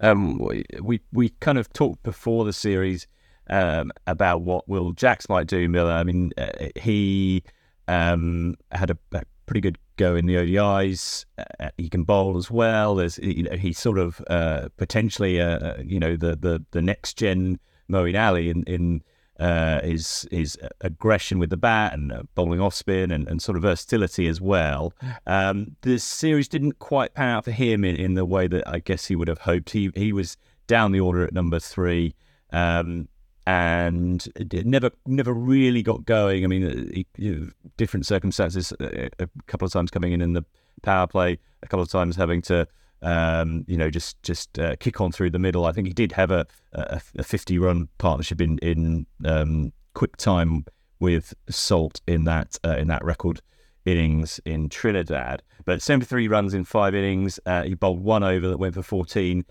Um, 0.00 0.38
we 0.80 1.00
we 1.12 1.30
kind 1.40 1.58
of 1.58 1.72
talked 1.72 2.02
before 2.02 2.44
the 2.44 2.52
series 2.52 3.06
um, 3.50 3.92
about 4.06 4.42
what 4.42 4.68
Will 4.68 4.92
Jacks 4.92 5.28
might 5.28 5.46
do. 5.46 5.68
Miller, 5.68 5.92
I 5.92 6.04
mean, 6.04 6.32
uh, 6.38 6.68
he 6.76 7.42
um, 7.88 8.54
had 8.72 8.90
a, 8.90 8.98
a, 9.12 9.22
pretty 9.46 9.60
good 9.60 9.78
go 10.00 10.16
in 10.16 10.26
the 10.26 10.36
ODIs. 10.36 11.26
Uh, 11.38 11.68
he 11.76 11.88
can 11.88 12.04
bowl 12.04 12.38
as 12.38 12.50
well. 12.50 12.94
There's 12.94 13.18
you 13.18 13.44
know 13.44 13.56
he's 13.56 13.78
sort 13.78 13.98
of 13.98 14.20
uh, 14.28 14.68
potentially 14.76 15.40
uh, 15.40 15.58
uh, 15.58 15.82
you 15.84 16.00
know 16.00 16.16
the 16.16 16.34
the 16.36 16.64
the 16.70 16.82
next 16.82 17.18
gen 17.18 17.60
Moeen 17.88 18.18
Ali 18.18 18.48
in 18.48 18.64
in 18.64 19.02
uh, 19.38 19.82
his 19.82 20.26
his 20.30 20.58
aggression 20.80 21.38
with 21.38 21.50
the 21.50 21.56
bat 21.56 21.92
and 21.92 22.12
uh, 22.12 22.22
bowling 22.34 22.60
off 22.60 22.74
spin 22.74 23.10
and, 23.10 23.28
and 23.28 23.42
sort 23.42 23.56
of 23.56 23.62
versatility 23.62 24.26
as 24.26 24.40
well. 24.40 24.94
Um, 25.26 25.76
the 25.82 25.98
series 25.98 26.48
didn't 26.48 26.78
quite 26.78 27.14
pan 27.14 27.28
out 27.28 27.44
for 27.44 27.52
him 27.52 27.84
in, 27.84 27.96
in 27.96 28.14
the 28.14 28.24
way 28.24 28.48
that 28.48 28.66
I 28.66 28.78
guess 28.78 29.06
he 29.06 29.16
would 29.16 29.28
have 29.28 29.40
hoped. 29.40 29.70
He 29.70 29.90
he 29.94 30.12
was 30.12 30.38
down 30.66 30.92
the 30.92 31.00
order 31.00 31.24
at 31.24 31.34
number 31.34 31.60
three. 31.60 32.14
Um, 32.52 33.08
and 33.46 34.26
never 34.64 34.90
never 35.06 35.32
really 35.32 35.82
got 35.82 36.04
going. 36.04 36.44
I 36.44 36.46
mean, 36.46 36.64
uh, 36.66 37.02
you 37.16 37.34
know, 37.34 37.48
different 37.76 38.06
circumstances. 38.06 38.72
A, 38.80 39.06
uh, 39.06 39.08
a 39.20 39.28
couple 39.46 39.66
of 39.66 39.72
times 39.72 39.90
coming 39.90 40.12
in 40.12 40.20
in 40.20 40.34
the 40.34 40.44
power 40.82 41.06
play, 41.06 41.38
a 41.62 41.66
couple 41.66 41.82
of 41.82 41.90
times 41.90 42.16
having 42.16 42.42
to 42.42 42.66
um, 43.02 43.64
you 43.66 43.76
know, 43.76 43.90
just 43.90 44.22
just 44.22 44.58
uh, 44.58 44.76
kick 44.76 45.00
on 45.00 45.12
through 45.12 45.30
the 45.30 45.38
middle. 45.38 45.64
I 45.64 45.72
think 45.72 45.86
he 45.86 45.92
did 45.92 46.12
have 46.12 46.30
a, 46.30 46.46
a, 46.72 47.00
a 47.18 47.22
50 47.22 47.58
run 47.58 47.88
partnership 47.98 48.40
in 48.40 48.58
in 48.58 49.06
um, 49.24 49.72
quick 49.94 50.16
time 50.16 50.64
with 50.98 51.34
Salt 51.48 52.00
in 52.06 52.24
that 52.24 52.58
uh, 52.64 52.76
in 52.76 52.88
that 52.88 53.04
record 53.04 53.40
innings 53.86 54.40
in 54.44 54.68
Trinidad. 54.68 55.42
But 55.64 55.82
73 55.82 56.28
runs 56.28 56.52
in 56.52 56.64
five 56.64 56.94
innings. 56.94 57.40
Uh, 57.46 57.62
he 57.62 57.74
bowled 57.74 58.00
one 58.00 58.22
over 58.22 58.48
that 58.48 58.58
went 58.58 58.74
for 58.74 58.82
14. 58.82 59.44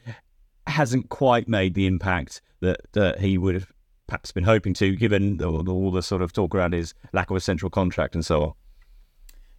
Hasn't 0.68 1.10
quite 1.10 1.48
made 1.48 1.74
the 1.74 1.88
impact 1.88 2.42
that 2.62 2.82
that 2.94 3.20
he 3.20 3.38
would 3.38 3.56
have 3.56 3.72
perhaps 4.10 4.32
been 4.32 4.44
hoping 4.44 4.74
to, 4.76 4.96
given 4.96 5.42
all, 5.42 5.92
the 5.92 6.02
sort 6.02 6.22
of 6.22 6.34
talk 6.34 6.54
around 6.54 6.74
his 6.74 6.94
lack 7.14 7.30
of 7.30 7.38
a 7.38 7.40
central 7.40 7.70
contract 7.70 8.16
and 8.16 8.26
so 8.26 8.44
on. 8.44 8.54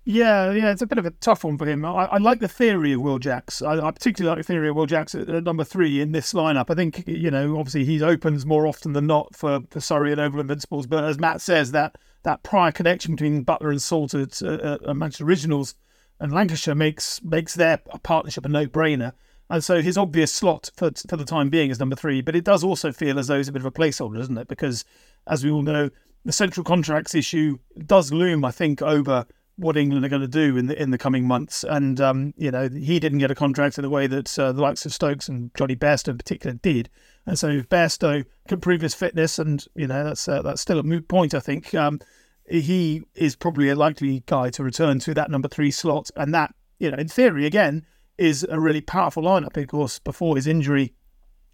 Yeah, 0.04 0.50
yeah, 0.52 0.70
it's 0.70 0.82
a 0.82 0.86
bit 0.86 0.98
of 0.98 1.06
a 1.06 1.10
tough 1.10 1.44
one 1.44 1.58
for 1.58 1.66
him. 1.66 1.84
I, 1.84 2.06
I 2.06 2.18
like 2.18 2.40
the 2.40 2.48
theory 2.48 2.92
of 2.92 3.02
Will 3.02 3.18
Jacks. 3.18 3.60
I, 3.60 3.74
I, 3.78 3.90
particularly 3.90 4.34
like 4.34 4.46
the 4.46 4.52
theory 4.52 4.68
of 4.70 4.76
Will 4.76 4.86
Jacks 4.86 5.14
at, 5.14 5.28
at, 5.28 5.44
number 5.44 5.62
three 5.62 6.00
in 6.00 6.12
this 6.12 6.32
lineup. 6.32 6.66
I 6.70 6.74
think 6.74 7.04
you 7.06 7.30
know, 7.30 7.58
obviously 7.58 7.84
he 7.84 8.02
opens 8.02 8.46
more 8.46 8.66
often 8.66 8.94
than 8.94 9.06
not 9.06 9.36
for, 9.36 9.60
for 9.70 9.80
Surrey 9.80 10.10
and 10.10 10.20
Oval 10.20 10.40
Invincibles. 10.40 10.86
But 10.86 11.04
as 11.04 11.18
Matt 11.18 11.40
says, 11.40 11.72
that 11.72 11.96
that 12.22 12.42
prior 12.42 12.72
connection 12.72 13.14
between 13.14 13.44
Buttler 13.44 13.70
and 13.70 13.80
Salt 13.80 14.14
at, 14.14 14.42
at 14.42 14.96
Manchester 14.96 15.24
Originals 15.24 15.74
and 16.18 16.32
Lancashire 16.32 16.74
makes 16.74 17.22
makes 17.22 17.54
their 17.54 17.78
partnership 18.02 18.44
a 18.44 18.48
no 18.48 18.66
brainer. 18.66 19.12
And 19.50 19.62
so 19.64 19.82
his 19.82 19.98
obvious 19.98 20.32
slot 20.32 20.70
for 20.76 20.90
for 21.08 21.16
the 21.16 21.24
time 21.24 21.50
being 21.50 21.70
is 21.70 21.80
number 21.80 21.96
three. 21.96 22.20
But 22.20 22.36
it 22.36 22.44
does 22.44 22.62
also 22.62 22.92
feel 22.92 23.18
as 23.18 23.26
though 23.26 23.36
he's 23.36 23.48
a 23.48 23.52
bit 23.52 23.62
of 23.62 23.66
a 23.66 23.72
placeholder, 23.72 24.16
doesn't 24.16 24.38
it? 24.38 24.48
Because 24.48 24.84
as 25.26 25.44
we 25.44 25.50
all 25.50 25.62
know, 25.62 25.90
the 26.24 26.32
central 26.32 26.64
contracts 26.64 27.14
issue 27.14 27.58
does 27.86 28.12
loom, 28.12 28.44
I 28.44 28.52
think, 28.52 28.80
over 28.80 29.26
what 29.56 29.76
England 29.76 30.04
are 30.04 30.08
going 30.08 30.22
to 30.22 30.28
do 30.28 30.56
in 30.56 30.66
the 30.66 30.80
in 30.80 30.90
the 30.92 30.98
coming 30.98 31.26
months. 31.26 31.64
And 31.64 32.00
um, 32.00 32.32
you 32.36 32.50
know, 32.50 32.68
he 32.68 33.00
didn't 33.00 33.18
get 33.18 33.32
a 33.32 33.34
contract 33.34 33.76
in 33.76 33.82
the 33.82 33.90
way 33.90 34.06
that 34.06 34.38
uh, 34.38 34.52
the 34.52 34.62
likes 34.62 34.86
of 34.86 34.94
Stokes 34.94 35.28
and 35.28 35.54
Jonny 35.54 35.76
Bairstow 35.76 36.08
in 36.08 36.18
particular 36.18 36.56
did. 36.62 36.88
And 37.26 37.38
so 37.38 37.48
if 37.48 37.68
Bairstow 37.68 38.24
can 38.48 38.60
prove 38.60 38.80
his 38.80 38.94
fitness, 38.94 39.38
and 39.38 39.64
you 39.74 39.86
know, 39.86 40.04
that's 40.04 40.28
uh, 40.28 40.42
that's 40.42 40.62
still 40.62 40.78
a 40.78 40.84
moot 40.84 41.08
point, 41.08 41.34
I 41.34 41.40
think. 41.40 41.74
Um, 41.74 42.00
he 42.48 43.02
is 43.14 43.36
probably 43.36 43.68
a 43.68 43.76
likely 43.76 44.22
guy 44.26 44.50
to 44.50 44.64
return 44.64 44.98
to 45.00 45.14
that 45.14 45.30
number 45.30 45.48
three 45.48 45.70
slot, 45.70 46.10
and 46.16 46.32
that 46.34 46.54
you 46.78 46.90
know, 46.90 46.96
in 46.96 47.08
theory, 47.08 47.46
again, 47.46 47.84
is 48.20 48.46
a 48.48 48.60
really 48.60 48.82
powerful 48.82 49.22
lineup. 49.22 49.56
Of 49.56 49.66
course, 49.68 49.98
before 49.98 50.36
his 50.36 50.46
injury 50.46 50.94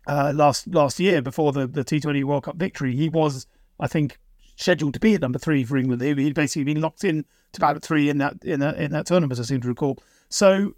uh, 0.06 0.32
last 0.34 0.66
last 0.66 0.98
year, 0.98 1.22
before 1.22 1.52
the 1.52 1.66
the 1.66 1.84
T20 1.84 2.24
World 2.24 2.44
Cup 2.44 2.56
victory, 2.56 2.94
he 2.94 3.08
was, 3.08 3.46
I 3.78 3.86
think, 3.86 4.18
scheduled 4.56 4.94
to 4.94 5.00
be 5.00 5.14
at 5.14 5.20
number 5.20 5.38
three 5.38 5.64
for 5.64 5.76
England. 5.76 6.02
He'd 6.02 6.34
basically 6.34 6.64
been 6.64 6.82
locked 6.82 7.04
in 7.04 7.24
to 7.52 7.60
number 7.60 7.80
three 7.80 8.10
in 8.10 8.18
that 8.18 8.44
in 8.44 8.60
that 8.60 8.76
in 8.76 8.90
that 8.90 9.06
tournament, 9.06 9.32
as 9.32 9.40
I 9.40 9.44
seem 9.44 9.60
to 9.60 9.68
recall. 9.68 9.98
So 10.28 10.74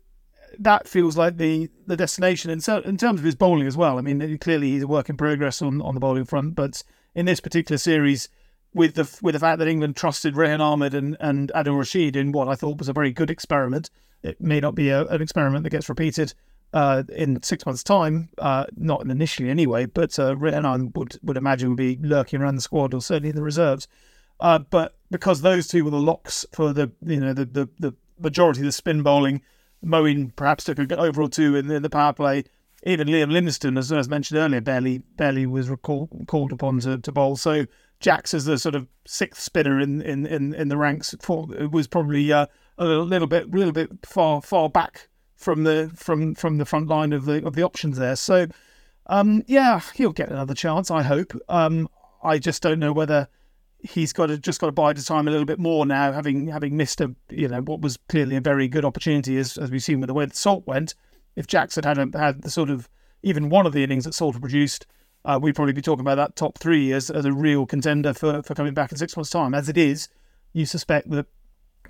that 0.59 0.87
feels 0.87 1.17
like 1.17 1.39
the 1.39 1.71
the 1.87 1.97
destination. 1.97 2.61
So 2.61 2.81
in 2.81 2.99
terms 2.99 3.21
of 3.21 3.25
his 3.25 3.35
bowling 3.35 3.67
as 3.67 3.77
well, 3.77 3.99
I 3.99 4.03
mean, 4.03 4.39
clearly 4.39 4.71
he's 4.73 4.83
a 4.83 4.87
work 4.87 5.09
in 5.09 5.17
progress 5.17 5.63
on, 5.63 5.81
on 5.81 5.95
the 5.95 6.01
bowling 6.01 6.27
front. 6.27 6.55
But 6.55 6.83
in 7.15 7.25
this 7.25 7.41
particular 7.41 7.79
series, 7.79 8.29
with 8.75 8.95
the 8.95 9.19
with 9.23 9.33
the 9.33 9.39
fact 9.39 9.59
that 9.59 9.69
England 9.69 9.97
trusted 9.97 10.37
Rehan 10.37 10.61
Ahmed 10.61 10.93
and 10.93 11.17
and 11.19 11.51
Adil 11.55 11.79
Rashid 11.79 12.15
in 12.15 12.33
what 12.33 12.49
I 12.49 12.55
thought 12.55 12.79
was 12.79 12.91
a 12.91 12.93
very 12.93 13.11
good 13.11 13.31
experiment, 13.31 13.89
it 14.23 14.41
may 14.41 14.61
not 14.61 14.75
be 14.75 14.91
a, 14.91 15.05
an 15.07 15.23
experiment 15.23 15.65
that 15.65 15.71
gets 15.71 15.89
repeated 15.89 16.35
uh, 16.73 17.03
in 17.15 17.43
six 17.43 17.65
months' 17.65 17.83
time, 17.83 18.29
uh, 18.39 18.67
not 18.77 19.03
initially 19.03 19.49
anyway, 19.49 19.87
but 19.87 20.19
uh, 20.19 20.35
Rehan 20.37 20.93
would 20.95 21.19
would 21.23 21.37
imagine 21.37 21.71
would 21.71 21.79
be 21.79 21.99
lurking 22.01 22.41
around 22.41 22.57
the 22.57 22.63
squad 22.63 22.95
or 22.95 23.01
certainly 23.01 23.31
in 23.31 23.37
the 23.37 23.43
reserves. 23.43 23.89
Uh, 24.41 24.59
but 24.59 24.97
because 25.11 25.41
those 25.41 25.67
two 25.67 25.85
were 25.85 25.91
the 25.91 25.97
locks 25.97 26.45
for 26.53 26.73
the 26.73 26.91
you 27.05 27.21
know 27.21 27.33
the 27.33 27.45
the, 27.45 27.69
the 27.79 27.95
majority 28.19 28.61
of 28.61 28.67
the 28.67 28.73
spin 28.73 29.03
bowling, 29.03 29.41
Moeen 29.85 30.35
perhaps 30.37 30.65
took 30.65 30.79
an 30.79 30.93
over 30.93 31.23
or 31.23 31.29
two 31.29 31.57
in 31.57 31.69
the, 31.69 31.77
in 31.77 31.83
the 31.83 31.91
power 31.91 32.13
play. 32.13 32.45
Even 32.85 33.09
Liam 33.09 33.33
Livingstone, 33.33 33.77
as, 33.77 33.91
as 33.91 34.09
mentioned 34.09 34.39
earlier, 34.39 34.61
barely 34.61 34.99
barely 34.99 35.47
was 35.47 35.69
recall, 35.69 36.09
called 36.27 36.53
upon 36.53 36.81
to, 36.81 36.99
to 36.99 37.13
bowl. 37.13 37.37
So 37.37 37.67
Jacks 37.99 38.35
as 38.35 38.45
the 38.45 38.59
sort 38.59 38.75
of 38.75 38.87
sixth 39.07 39.43
spinner 39.43 39.81
in 39.81 40.01
in, 40.03 40.27
in, 40.27 40.55
in 40.55 40.69
the 40.69 40.77
ranks 40.77 41.15
for, 41.21 41.47
was 41.73 41.89
probably 41.89 42.31
uh, 42.31 42.47
a 42.79 42.85
little, 42.85 43.27
bit 43.27 43.51
little 43.51 43.73
bit 43.73 43.91
far 44.05 44.41
far 44.41 44.69
back 44.69 45.09
from 45.37 45.65
the 45.65 45.91
from 45.95 46.35
from 46.35 46.59
the 46.59 46.65
front 46.65 46.89
line 46.89 47.13
of 47.13 47.25
the 47.25 47.45
of 47.47 47.55
the 47.55 47.63
options 47.63 47.99
there. 47.99 48.17
So 48.17 48.47
um, 49.07 49.43
yeah, 49.47 49.81
he'll 49.95 50.13
get 50.13 50.31
another 50.31 50.55
chance. 50.55 50.91
I 50.91 51.03
hope. 51.03 51.33
Um, 51.49 51.89
I 52.23 52.39
just 52.39 52.63
don't 52.63 52.79
know 52.79 52.93
whether 52.93 53.29
he's 53.81 54.13
got 54.13 54.27
to 54.27 54.39
just 54.39 54.61
got 54.61 54.67
to 54.67 54.73
bide 54.73 54.97
his 54.97 55.07
time 55.07 55.29
a 55.29 55.31
little 55.31 55.47
bit 55.47 55.59
more 55.59 55.87
now, 55.87 56.13
having 56.13 56.49
having 56.49 56.77
missed 56.77 57.01
a 57.01 57.15
you 57.31 57.49
know 57.49 57.61
what 57.63 57.81
was 57.81 57.99
clearly 58.09 58.37
a 58.37 58.41
very 58.41 58.69
good 58.69 58.85
opportunity 58.85 59.39
as 59.39 59.57
as 59.57 59.71
we've 59.71 59.83
seen 59.83 60.01
with 60.01 60.09
the 60.09 60.15
way 60.15 60.25
that 60.25 60.37
Salt 60.37 60.67
went. 60.67 60.95
If 61.37 61.47
Jackson 61.47 61.85
had 61.85 61.99
a, 61.99 62.19
had 62.19 62.43
the 62.43 62.51
sort 62.51 62.71
of 62.71 62.89
even 63.23 63.49
one 63.49 63.67
of 63.67 63.73
the 63.73 63.85
innings 63.85 64.05
that 64.05 64.15
Salt 64.15 64.41
produced, 64.41 64.87
uh, 65.25 65.39
we'd 65.41 65.55
probably 65.55 65.73
be 65.73 65.83
talking 65.83 66.01
about 66.01 66.17
that 66.17 66.37
top 66.37 66.59
three 66.59 66.93
as, 66.93 67.11
as 67.11 67.25
a 67.25 67.33
real 67.33 67.67
contender 67.67 68.13
for, 68.15 68.43
for 68.43 68.55
coming 68.55 68.75
back 68.75 68.91
in 68.91 68.99
six 68.99 69.17
months' 69.17 69.31
time. 69.31 69.55
As 69.55 69.69
it 69.69 69.77
is, 69.77 70.09
you 70.53 70.67
suspect 70.67 71.11
that 71.11 71.27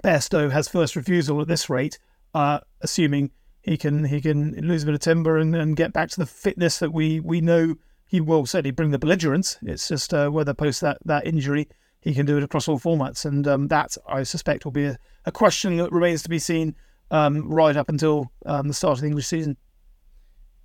Bairstow 0.02 0.50
has 0.50 0.68
first 0.68 0.96
refusal 0.96 1.40
at 1.40 1.48
this 1.48 1.68
rate, 1.68 1.98
uh, 2.34 2.60
assuming 2.80 3.30
he 3.62 3.76
can 3.76 4.04
he 4.04 4.20
can 4.20 4.52
lose 4.66 4.82
a 4.82 4.86
bit 4.86 4.94
of 4.94 5.00
timber 5.00 5.38
and, 5.38 5.54
and 5.54 5.76
get 5.76 5.92
back 5.92 6.08
to 6.10 6.20
the 6.20 6.26
fitness 6.26 6.78
that 6.78 6.92
we 6.92 7.20
we 7.20 7.40
know 7.40 7.74
he 8.06 8.20
will 8.20 8.46
certainly 8.46 8.70
bring 8.70 8.90
the 8.90 8.98
belligerence. 8.98 9.58
It's 9.62 9.88
just 9.88 10.14
uh, 10.14 10.30
whether 10.30 10.54
post 10.54 10.80
that 10.80 10.98
that 11.04 11.26
injury 11.26 11.68
he 12.00 12.14
can 12.14 12.26
do 12.26 12.36
it 12.36 12.42
across 12.42 12.68
all 12.68 12.78
formats, 12.78 13.24
and 13.24 13.46
um, 13.46 13.68
that 13.68 13.96
I 14.08 14.22
suspect 14.22 14.64
will 14.64 14.72
be 14.72 14.84
a, 14.84 14.98
a, 15.24 15.32
question 15.32 15.76
that 15.78 15.90
remains 15.90 16.22
to 16.22 16.28
be 16.28 16.38
seen 16.38 16.76
um, 17.10 17.48
right 17.50 17.76
up 17.76 17.88
until 17.88 18.30
um, 18.46 18.68
the 18.68 18.74
start 18.74 18.98
of 18.98 19.00
the 19.00 19.08
English 19.08 19.26
season. 19.26 19.56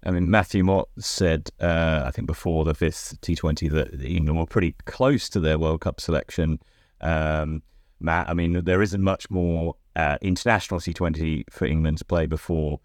I 0.05 0.11
mean, 0.11 0.29
Matthew 0.29 0.63
Mott 0.63 0.89
said, 0.99 1.49
uh, 1.59 2.03
I 2.05 2.11
think 2.11 2.27
before 2.27 2.65
the 2.65 2.75
fifth 2.75 3.19
T20 3.21 3.71
that 3.71 4.03
England 4.03 4.37
were 4.37 4.45
pretty 4.45 4.75
close 4.85 5.29
to 5.29 5.39
their 5.39 5.57
World 5.57 5.81
Cup 5.81 6.01
selection. 6.01 6.59
Um, 7.01 7.63
Matt, 8.03 8.29
I 8.29 8.33
mean, 8.33 8.63
there 8.65 8.81
isn't 8.81 9.01
much 9.01 9.29
more 9.29 9.75
uh, 9.95 10.17
international 10.21 10.79
T20 10.79 11.45
for 11.49 11.65
England 11.65 11.99
to 11.99 12.05
play 12.05 12.25
before 12.25 12.79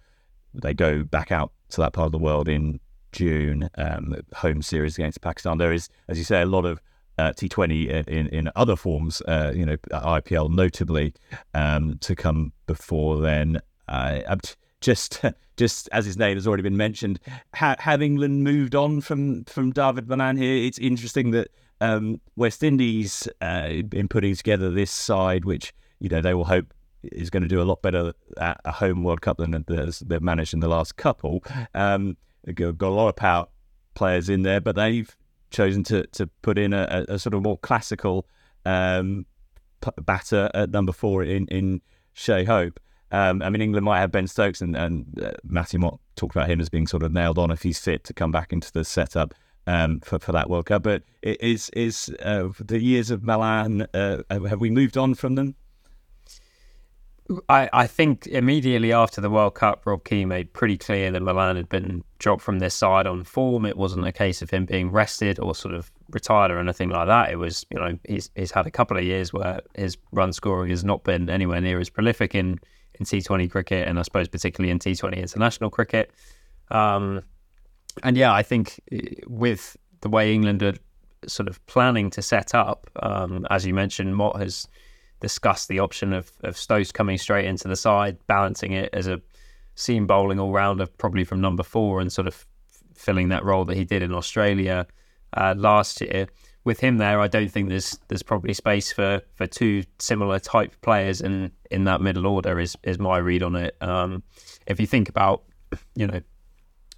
they 0.55 0.75
go 0.75 1.03
back 1.03 1.33
out 1.33 1.53
to 1.71 1.81
that 1.81 1.93
part 1.93 2.07
of 2.07 2.13
the 2.13 2.19
world 2.19 2.49
in 2.49 2.81
June, 3.13 3.69
um, 3.77 4.15
home 4.35 4.63
series 4.63 4.97
against 4.97 5.21
Pakistan. 5.21 5.59
There 5.59 5.73
is, 5.73 5.89
as 6.09 6.19
you 6.19 6.25
say, 6.25 6.41
a 6.43 6.47
lot 6.47 6.65
of 6.65 6.81
uh, 7.19 7.33
T20 7.33 8.07
in, 8.07 8.29
in 8.29 8.51
other 8.55 8.77
forms, 8.77 9.21
uh, 9.23 9.53
you 9.55 9.67
know, 9.67 9.77
IPL 9.91 10.51
notably, 10.51 11.15
um, 11.55 11.99
to 11.99 12.15
come 12.15 12.53
before 12.67 13.21
then. 13.21 13.61
Just, 14.81 15.25
just 15.57 15.89
as 15.91 16.07
his 16.07 16.17
name 16.17 16.37
has 16.37 16.47
already 16.47 16.63
been 16.63 16.77
mentioned, 16.77 17.19
ha- 17.55 17.77
have 17.81 18.03
England 18.03 18.45
moved 18.45 18.75
on 18.75 19.01
from 19.01 19.45
from 19.45 19.73
Dawid 19.73 20.07
Malan 20.07 20.37
here? 20.37 20.65
It's 20.65 20.79
interesting 20.79 21.33
that 21.33 21.49
um, 21.81 22.21
West 22.37 22.63
Indies 22.63 23.29
uh, 23.41 23.69
in 23.93 24.09
putting 24.09 24.35
together 24.35 24.71
this 24.71 24.91
side, 24.91 25.45
which 25.45 25.73
you 26.01 26.09
know 26.09 26.21
they 26.21 26.35
will 26.35 26.45
hope 26.45 26.73
is 27.03 27.31
going 27.31 27.43
to 27.43 27.49
do 27.49 27.63
a 27.63 27.65
lot 27.65 27.81
better 27.83 28.13
at 28.39 28.61
a 28.65 28.73
home 28.73 29.05
World 29.05 29.21
Cup 29.21 29.39
than 29.39 29.65
they've 29.67 30.23
managed 30.23 30.55
in 30.55 30.61
the 30.61 30.69
last 30.69 30.97
couple. 30.97 31.45
Um, 31.75 32.17
got 32.55 32.81
a 32.81 32.89
lot 32.89 33.09
of 33.09 33.17
power 33.17 33.47
players 33.95 34.29
in 34.29 34.43
there, 34.43 34.61
but 34.61 34.77
they've 34.77 35.17
chosen 35.51 35.83
to 35.85 36.07
to 36.09 36.27
put 36.43 36.59
in 36.59 36.73
a, 36.73 37.05
a 37.09 37.19
sort 37.19 37.35
of 37.35 37.43
more 37.43 37.59
classical 37.59 38.27
um, 38.65 39.27
batter 40.03 40.51
at 40.55 40.71
number 40.71 40.93
four 40.93 41.23
in 41.23 41.47
in 41.49 41.81
Shai 42.13 42.45
Hope. 42.45 42.81
Um, 43.11 43.41
I 43.43 43.49
mean, 43.49 43.63
England 43.63 43.87
might 43.87 44.01
have 44.01 44.13
Ben 44.13 44.27
Stokes, 44.27 44.61
and, 44.61 44.77
and 44.77 45.07
uh, 45.23 45.33
Matthew 45.43 45.81
Mott 45.81 45.99
talked 46.15 46.37
about 46.37 46.51
him 46.51 46.61
as 46.61 46.69
being 46.69 46.87
sort 46.87 47.03
of 47.03 47.13
nailed 47.13 47.39
on 47.39 47.51
if 47.51 47.63
he's 47.63 47.79
fit 47.79 48.05
to 48.05 48.13
come 48.13 48.31
back 48.31 48.53
into 48.53 48.71
the 48.71 48.85
setup 48.85 49.35
um, 49.69 50.01
for 50.01 50.19
for 50.19 50.33
that 50.33 50.49
World 50.49 50.67
Cup. 50.67 50.83
But 50.83 51.03
is 51.23 51.69
is 51.71 52.11
uh, 52.23 52.49
the 52.59 52.81
years 52.81 53.11
of 53.11 53.23
Malan 53.23 53.87
Uh, 53.95 54.23
have 54.31 54.61
we 54.61 54.71
moved 54.71 54.97
on 54.97 55.15
from 55.15 55.35
them? 55.35 55.55
I, 57.51 57.69
I 57.75 57.87
think 57.87 58.27
immediately 58.27 58.91
after 58.91 59.21
the 59.21 59.29
World 59.29 59.55
Cup, 59.55 59.85
Rob 59.85 60.03
Key 60.03 60.25
made 60.25 60.55
pretty 60.55 60.79
clear 60.79 61.11
that 61.11 61.21
Malan 61.21 61.57
had 61.57 61.69
been 61.69 62.03
dropped 62.19 62.41
from 62.41 62.59
this 62.59 62.75
side 62.75 63.07
on 63.07 63.23
form. 63.23 63.67
It 63.67 63.77
wasn't 63.77 64.07
a 64.07 64.13
case 64.13 64.41
of 64.41 64.49
him 64.49 64.65
being 64.65 64.91
rested 64.91 65.39
or 65.39 65.55
sort 65.55 65.75
of 65.75 65.93
retired 66.09 66.51
or 66.51 66.59
anything 66.59 66.89
like 66.89 67.07
that. 67.07 67.31
It 67.31 67.37
was, 67.37 67.67
you 67.71 67.79
know, 67.79 67.99
he's 68.09 68.31
he's 68.35 68.53
had 68.53 68.67
a 68.67 68.71
couple 68.71 68.97
of 68.97 69.05
years 69.05 69.31
where 69.35 69.61
his 69.75 69.99
run 70.11 70.33
scoring 70.33 70.71
has 70.71 70.85
not 70.85 71.05
been 71.05 71.29
anywhere 71.29 71.61
near 71.61 71.79
as 71.79 71.91
prolific 71.91 72.35
in, 72.35 72.59
in 72.95 73.05
T20 73.05 73.51
cricket 73.51 73.87
and 73.87 73.99
I 73.99 74.03
suppose 74.03 74.29
particularly 74.29 74.71
in 74.71 74.79
T20 74.79 75.15
international 75.15 75.69
cricket. 75.69 76.11
Um, 76.71 77.23
and 78.03 78.17
yeah, 78.17 78.33
I 78.33 78.43
think 78.43 78.81
eh, 78.93 79.21
with 79.27 79.77
the 80.01 80.09
way 80.09 80.35
England 80.35 80.63
are 80.63 80.75
sort 81.27 81.49
of 81.49 81.65
planning 81.67 82.11
to 82.11 82.23
set 82.23 82.55
up, 82.55 82.91
um, 83.03 83.47
as 83.51 83.67
you 83.67 83.75
mentioned, 83.75 84.17
Mott 84.17 84.39
has 84.39 84.69
discussed 85.21 85.69
the 85.69 85.81
option 85.81 86.13
of, 86.13 86.31
of 86.45 86.57
Stokes 86.57 86.93
coming 86.93 87.19
straight 87.19 87.47
into 87.47 87.69
the 87.69 87.77
side, 87.77 88.19
balancing 88.27 88.73
it 88.73 88.91
as 88.93 89.09
a 89.09 89.21
seam 89.75 90.07
bowling 90.07 90.39
all 90.39 90.53
rounder, 90.53 90.87
probably 90.87 91.25
from 91.25 91.41
number 91.41 91.63
four, 91.63 92.01
and 92.01 92.13
sort 92.13 92.27
of 92.27 92.47
filling 92.95 93.29
that 93.29 93.45
role 93.45 93.65
that 93.65 93.77
he 93.77 93.85
did 93.85 94.03
in 94.03 94.13
Australia 94.13 94.87
uh, 95.37 95.55
last 95.57 96.01
year. 96.01 96.27
With 96.65 96.81
him 96.81 96.99
there, 96.99 97.21
I 97.21 97.29
don't 97.29 97.51
think 97.51 97.69
there's 97.69 97.99
there's 98.09 98.23
probably 98.23 98.53
space 98.53 98.93
for, 98.93 99.23
for 99.35 99.47
two 99.47 99.85
similar 99.99 100.39
type 100.39 100.75
players 100.83 101.21
in, 101.21 101.51
in 101.71 101.85
that 101.85 102.01
middle 102.01 102.27
order. 102.27 102.61
Is 102.61 102.77
is 102.83 102.99
my 102.99 103.19
read 103.19 103.43
on 103.43 103.55
it. 103.55 103.77
Um, 103.81 104.23
if 104.67 104.79
you 104.79 104.87
think 104.87 105.09
about, 105.09 105.45
you 105.95 106.07
know, 106.07 106.21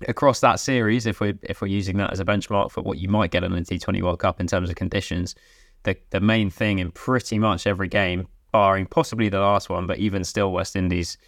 across 0.09 0.41
that 0.41 0.61
series, 0.61 1.07
if 1.07 1.21
we're 1.21 1.39
if 1.43 1.61
we're 1.61 1.69
using 1.69 1.97
that 1.99 2.13
as 2.13 2.21
a 2.21 2.25
benchmark 2.25 2.71
for 2.71 2.83
what 2.83 2.99
you 2.99 3.09
might 3.09 3.31
get 3.31 3.45
in 3.45 3.53
the 3.53 3.61
T20 3.61 4.03
World 4.03 4.19
Cup 4.19 4.41
in 4.41 4.47
terms 4.47 4.71
of 4.71 4.77
conditions, 4.77 5.35
the, 5.83 5.97
the 6.11 6.21
main 6.21 6.51
thing 6.51 6.79
in 6.79 6.91
pretty 6.91 7.39
much 7.39 7.67
every 7.67 7.89
game, 7.89 8.27
barring 8.53 8.87
possibly 8.87 9.29
the 9.29 9.41
last 9.41 9.69
one, 9.69 9.87
but 9.87 9.99
even 9.99 10.25
still, 10.25 10.53
West 10.53 10.77
Indies 10.77 11.19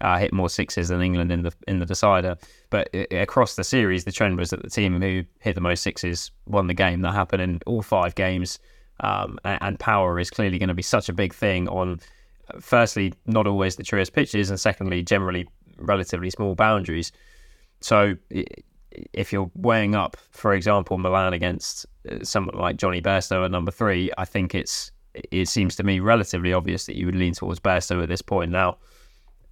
uh, 0.00 0.18
hit 0.18 0.32
more 0.32 0.48
sixes 0.48 0.88
than 0.88 1.00
England 1.00 1.30
in 1.30 1.42
the 1.42 1.52
in 1.68 1.78
the 1.78 1.86
decider. 1.86 2.36
But 2.70 2.88
it, 2.92 3.12
across 3.12 3.54
the 3.54 3.64
series, 3.64 4.04
the 4.04 4.12
trend 4.12 4.38
was 4.38 4.50
that 4.50 4.62
the 4.62 4.70
team 4.70 5.00
who 5.00 5.24
hit 5.40 5.54
the 5.54 5.60
most 5.60 5.82
sixes 5.82 6.30
won 6.46 6.66
the 6.66 6.74
game. 6.74 7.02
That 7.02 7.12
happened 7.12 7.42
in 7.42 7.60
all 7.66 7.82
five 7.82 8.14
games, 8.14 8.58
um, 9.00 9.38
and, 9.44 9.58
and, 9.62 9.78
power 9.78 10.18
is 10.18 10.30
clearly 10.30 10.58
going 10.58 10.68
to 10.68 10.74
be 10.74 10.82
such 10.82 11.08
a 11.08 11.12
big 11.12 11.34
thing 11.34 11.68
on. 11.68 12.00
Firstly, 12.60 13.14
not 13.26 13.46
always 13.46 13.76
the 13.76 13.84
truest 13.84 14.12
pitches, 14.12 14.50
and 14.50 14.58
secondly, 14.58 15.02
generally 15.02 15.48
relatively 15.78 16.30
small 16.30 16.54
boundaries. 16.54 17.12
So 17.84 18.16
if 19.12 19.32
you're 19.32 19.50
weighing 19.54 19.94
up, 19.94 20.16
for 20.30 20.54
example, 20.54 20.98
Malan 20.98 21.32
against 21.32 21.86
uh, 22.10 22.22
someone 22.22 22.56
like 22.56 22.76
Jonny 22.76 23.00
Bairstow 23.00 23.44
at 23.44 23.50
number 23.50 23.70
three, 23.70 24.10
I 24.18 24.24
think 24.24 24.54
it's 24.54 24.90
it 25.14 25.48
seems 25.48 25.76
to 25.76 25.82
me 25.82 26.00
relatively 26.00 26.52
obvious 26.52 26.86
that 26.86 26.96
you 26.96 27.06
would 27.06 27.14
lean 27.14 27.34
towards 27.34 27.60
Bairstow 27.60 28.02
at 28.02 28.08
this 28.08 28.22
point. 28.22 28.50
Now, 28.50 28.78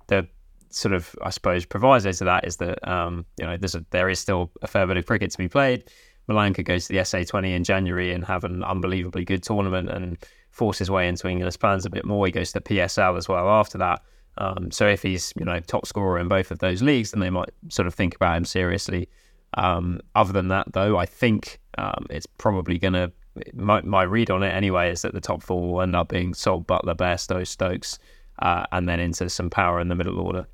the 0.06 0.26
sort 0.70 0.94
of 0.94 1.14
I 1.22 1.30
suppose 1.30 1.66
proviso 1.66 2.12
to 2.12 2.24
that 2.24 2.46
is 2.46 2.56
that 2.56 2.86
um, 2.88 3.24
you 3.38 3.46
know 3.46 3.56
there's 3.56 3.74
a, 3.74 3.84
there 3.90 4.08
is 4.08 4.18
still 4.18 4.50
a 4.62 4.66
fair 4.66 4.86
bit 4.86 4.96
of 4.96 5.06
cricket 5.06 5.30
to 5.32 5.38
be 5.38 5.48
played. 5.48 5.84
Milan 6.28 6.54
could 6.54 6.64
go 6.64 6.78
to 6.78 6.88
the 6.88 6.98
SA20 6.98 7.56
in 7.56 7.64
January 7.64 8.12
and 8.12 8.24
have 8.24 8.44
an 8.44 8.62
unbelievably 8.62 9.24
good 9.24 9.42
tournament 9.42 9.90
and 9.90 10.16
force 10.50 10.78
his 10.78 10.90
way 10.90 11.08
into 11.08 11.28
England's 11.28 11.56
plans 11.56 11.84
a 11.84 11.90
bit 11.90 12.04
more. 12.04 12.24
He 12.24 12.32
goes 12.32 12.52
to 12.52 12.60
the 12.60 12.74
PSL 12.74 13.16
as 13.16 13.28
well 13.28 13.48
after 13.48 13.78
that. 13.78 14.02
Um, 14.40 14.70
so 14.70 14.88
if 14.88 15.02
he's 15.02 15.32
you 15.38 15.44
know 15.44 15.60
top 15.60 15.86
scorer 15.86 16.18
in 16.18 16.26
both 16.26 16.50
of 16.50 16.58
those 16.58 16.82
leagues, 16.82 17.10
then 17.10 17.20
they 17.20 17.30
might 17.30 17.50
sort 17.68 17.86
of 17.86 17.94
think 17.94 18.16
about 18.16 18.36
him 18.36 18.44
seriously. 18.44 19.08
Um, 19.54 20.00
other 20.14 20.32
than 20.32 20.48
that, 20.48 20.72
though, 20.72 20.96
I 20.96 21.06
think 21.06 21.60
um, 21.78 22.06
it's 22.10 22.26
probably 22.26 22.78
going 22.78 22.94
to. 22.94 23.12
My, 23.54 23.80
my 23.82 24.02
read 24.02 24.30
on 24.30 24.42
it 24.42 24.50
anyway 24.50 24.90
is 24.90 25.02
that 25.02 25.14
the 25.14 25.20
top 25.20 25.42
four 25.42 25.72
will 25.72 25.82
end 25.82 25.94
up 25.94 26.08
being 26.08 26.34
Salt, 26.34 26.66
Buttler, 26.66 26.96
Bairstow, 26.96 27.46
Stokes, 27.46 27.98
uh, 28.40 28.64
and 28.72 28.88
then 28.88 28.98
into 28.98 29.30
some 29.30 29.50
power 29.50 29.80
in 29.80 29.88
the 29.88 29.94
middle 29.94 30.18
order. 30.18 30.46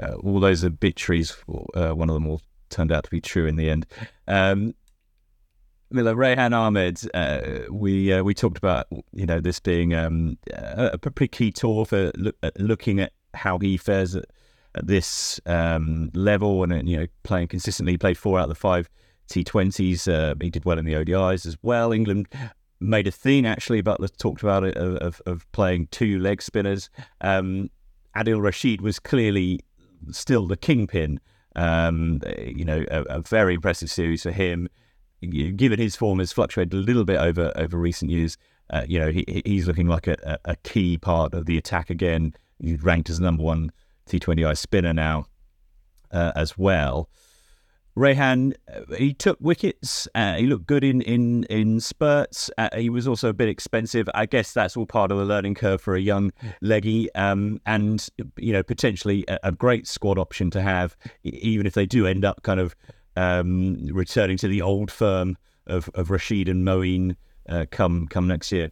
Uh, 0.00 0.14
all 0.16 0.38
those 0.38 0.64
obituaries, 0.64 1.36
uh, 1.74 1.90
one 1.90 2.08
of 2.08 2.14
them 2.14 2.28
all 2.28 2.40
turned 2.70 2.92
out 2.92 3.04
to 3.04 3.10
be 3.10 3.20
true 3.20 3.46
in 3.46 3.56
the 3.56 3.68
end. 3.68 3.86
Miller 5.90 6.14
Rehan 6.14 6.52
Ahmed, 6.52 7.00
uh, 7.14 7.60
we 7.70 8.12
uh, 8.12 8.22
we 8.22 8.34
talked 8.34 8.58
about 8.58 8.86
you 9.12 9.26
know 9.26 9.40
this 9.40 9.58
being 9.58 9.94
um, 9.94 10.36
a, 10.52 10.98
pretty 10.98 11.28
key 11.28 11.50
tour 11.50 11.84
for 11.84 12.12
look, 12.16 12.36
looking 12.58 13.00
at 13.00 13.12
how 13.34 13.58
he 13.58 13.76
fares 13.76 14.14
at, 14.14 14.26
at 14.74 14.86
this 14.86 15.40
um, 15.46 16.10
level 16.14 16.62
and 16.62 16.88
you 16.88 16.98
know 16.98 17.06
playing 17.22 17.48
consistently. 17.48 17.94
He 17.94 17.98
played 17.98 18.18
four 18.18 18.38
out 18.38 18.44
of 18.44 18.48
the 18.50 18.54
five 18.54 18.90
T20s. 19.28 20.12
Uh, 20.12 20.34
he 20.40 20.50
did 20.50 20.64
well 20.64 20.78
in 20.78 20.84
the 20.84 20.94
ODIs 20.94 21.46
as 21.46 21.56
well. 21.62 21.92
England 21.92 22.28
made 22.80 23.06
a 23.06 23.12
thing 23.12 23.46
actually. 23.46 23.82
Buttler 23.82 24.14
talked 24.18 24.42
about 24.42 24.64
it 24.64 24.76
of, 24.76 25.22
of 25.26 25.50
playing 25.52 25.88
two 25.90 26.18
leg 26.18 26.42
spinners. 26.42 26.90
Um, 27.22 27.70
Adil 28.14 28.42
Rashid 28.42 28.82
was 28.82 28.98
clearly 28.98 29.60
still 30.10 30.46
the 30.46 30.56
kingpin. 30.56 31.18
Um, 31.56 32.20
you 32.38 32.64
know, 32.64 32.84
a, 32.90 33.02
a 33.04 33.20
very 33.20 33.54
impressive 33.54 33.90
series 33.90 34.22
for 34.22 34.30
him 34.30 34.68
given 35.20 35.78
his 35.78 35.96
form 35.96 36.18
has 36.18 36.32
fluctuated 36.32 36.74
a 36.74 36.76
little 36.76 37.04
bit 37.04 37.18
over 37.18 37.52
over 37.56 37.76
recent 37.76 38.10
years, 38.10 38.36
uh, 38.70 38.84
you 38.86 38.98
know, 38.98 39.10
he, 39.10 39.42
he's 39.44 39.66
looking 39.66 39.88
like 39.88 40.06
a, 40.06 40.38
a, 40.44 40.56
key 40.56 40.98
part 40.98 41.34
of 41.34 41.46
the 41.46 41.56
attack 41.56 41.90
again. 41.90 42.34
He's 42.60 42.82
ranked 42.82 43.08
as 43.08 43.18
the 43.18 43.24
number 43.24 43.42
one 43.42 43.72
T20I 44.08 44.56
spinner 44.56 44.92
now 44.92 45.26
uh, 46.12 46.32
as 46.36 46.58
well. 46.58 47.08
Rehan, 47.96 48.54
uh, 48.72 48.94
he 48.94 49.12
took 49.12 49.38
wickets. 49.40 50.06
Uh, 50.14 50.36
he 50.36 50.46
looked 50.46 50.66
good 50.66 50.84
in 50.84 51.00
in 51.02 51.44
in 51.44 51.80
spurts. 51.80 52.48
Uh, 52.56 52.68
he 52.76 52.90
was 52.90 53.08
also 53.08 53.28
a 53.28 53.32
bit 53.32 53.48
expensive. 53.48 54.08
I 54.14 54.26
guess 54.26 54.52
that's 54.52 54.76
all 54.76 54.86
part 54.86 55.10
of 55.10 55.18
the 55.18 55.24
learning 55.24 55.56
curve 55.56 55.80
for 55.80 55.96
a 55.96 56.00
young 56.00 56.30
leggy, 56.60 57.12
um, 57.14 57.60
and 57.66 58.06
you 58.36 58.52
know 58.52 58.62
potentially 58.62 59.24
a, 59.26 59.38
a, 59.44 59.52
great 59.52 59.88
squad 59.88 60.16
option 60.16 60.48
to 60.50 60.62
have, 60.62 60.96
even 61.24 61.66
if 61.66 61.74
they 61.74 61.86
do 61.86 62.06
end 62.06 62.24
up 62.24 62.42
kind 62.44 62.60
of 62.60 62.76
um, 63.18 63.86
returning 63.86 64.36
to 64.38 64.48
the 64.48 64.62
old 64.62 64.90
firm 64.92 65.36
of, 65.66 65.90
of 65.94 66.10
Rashid 66.10 66.48
and 66.48 66.64
Moeen 66.64 67.16
uh, 67.48 67.66
come 67.70 68.06
come 68.06 68.28
next 68.28 68.52
year. 68.52 68.70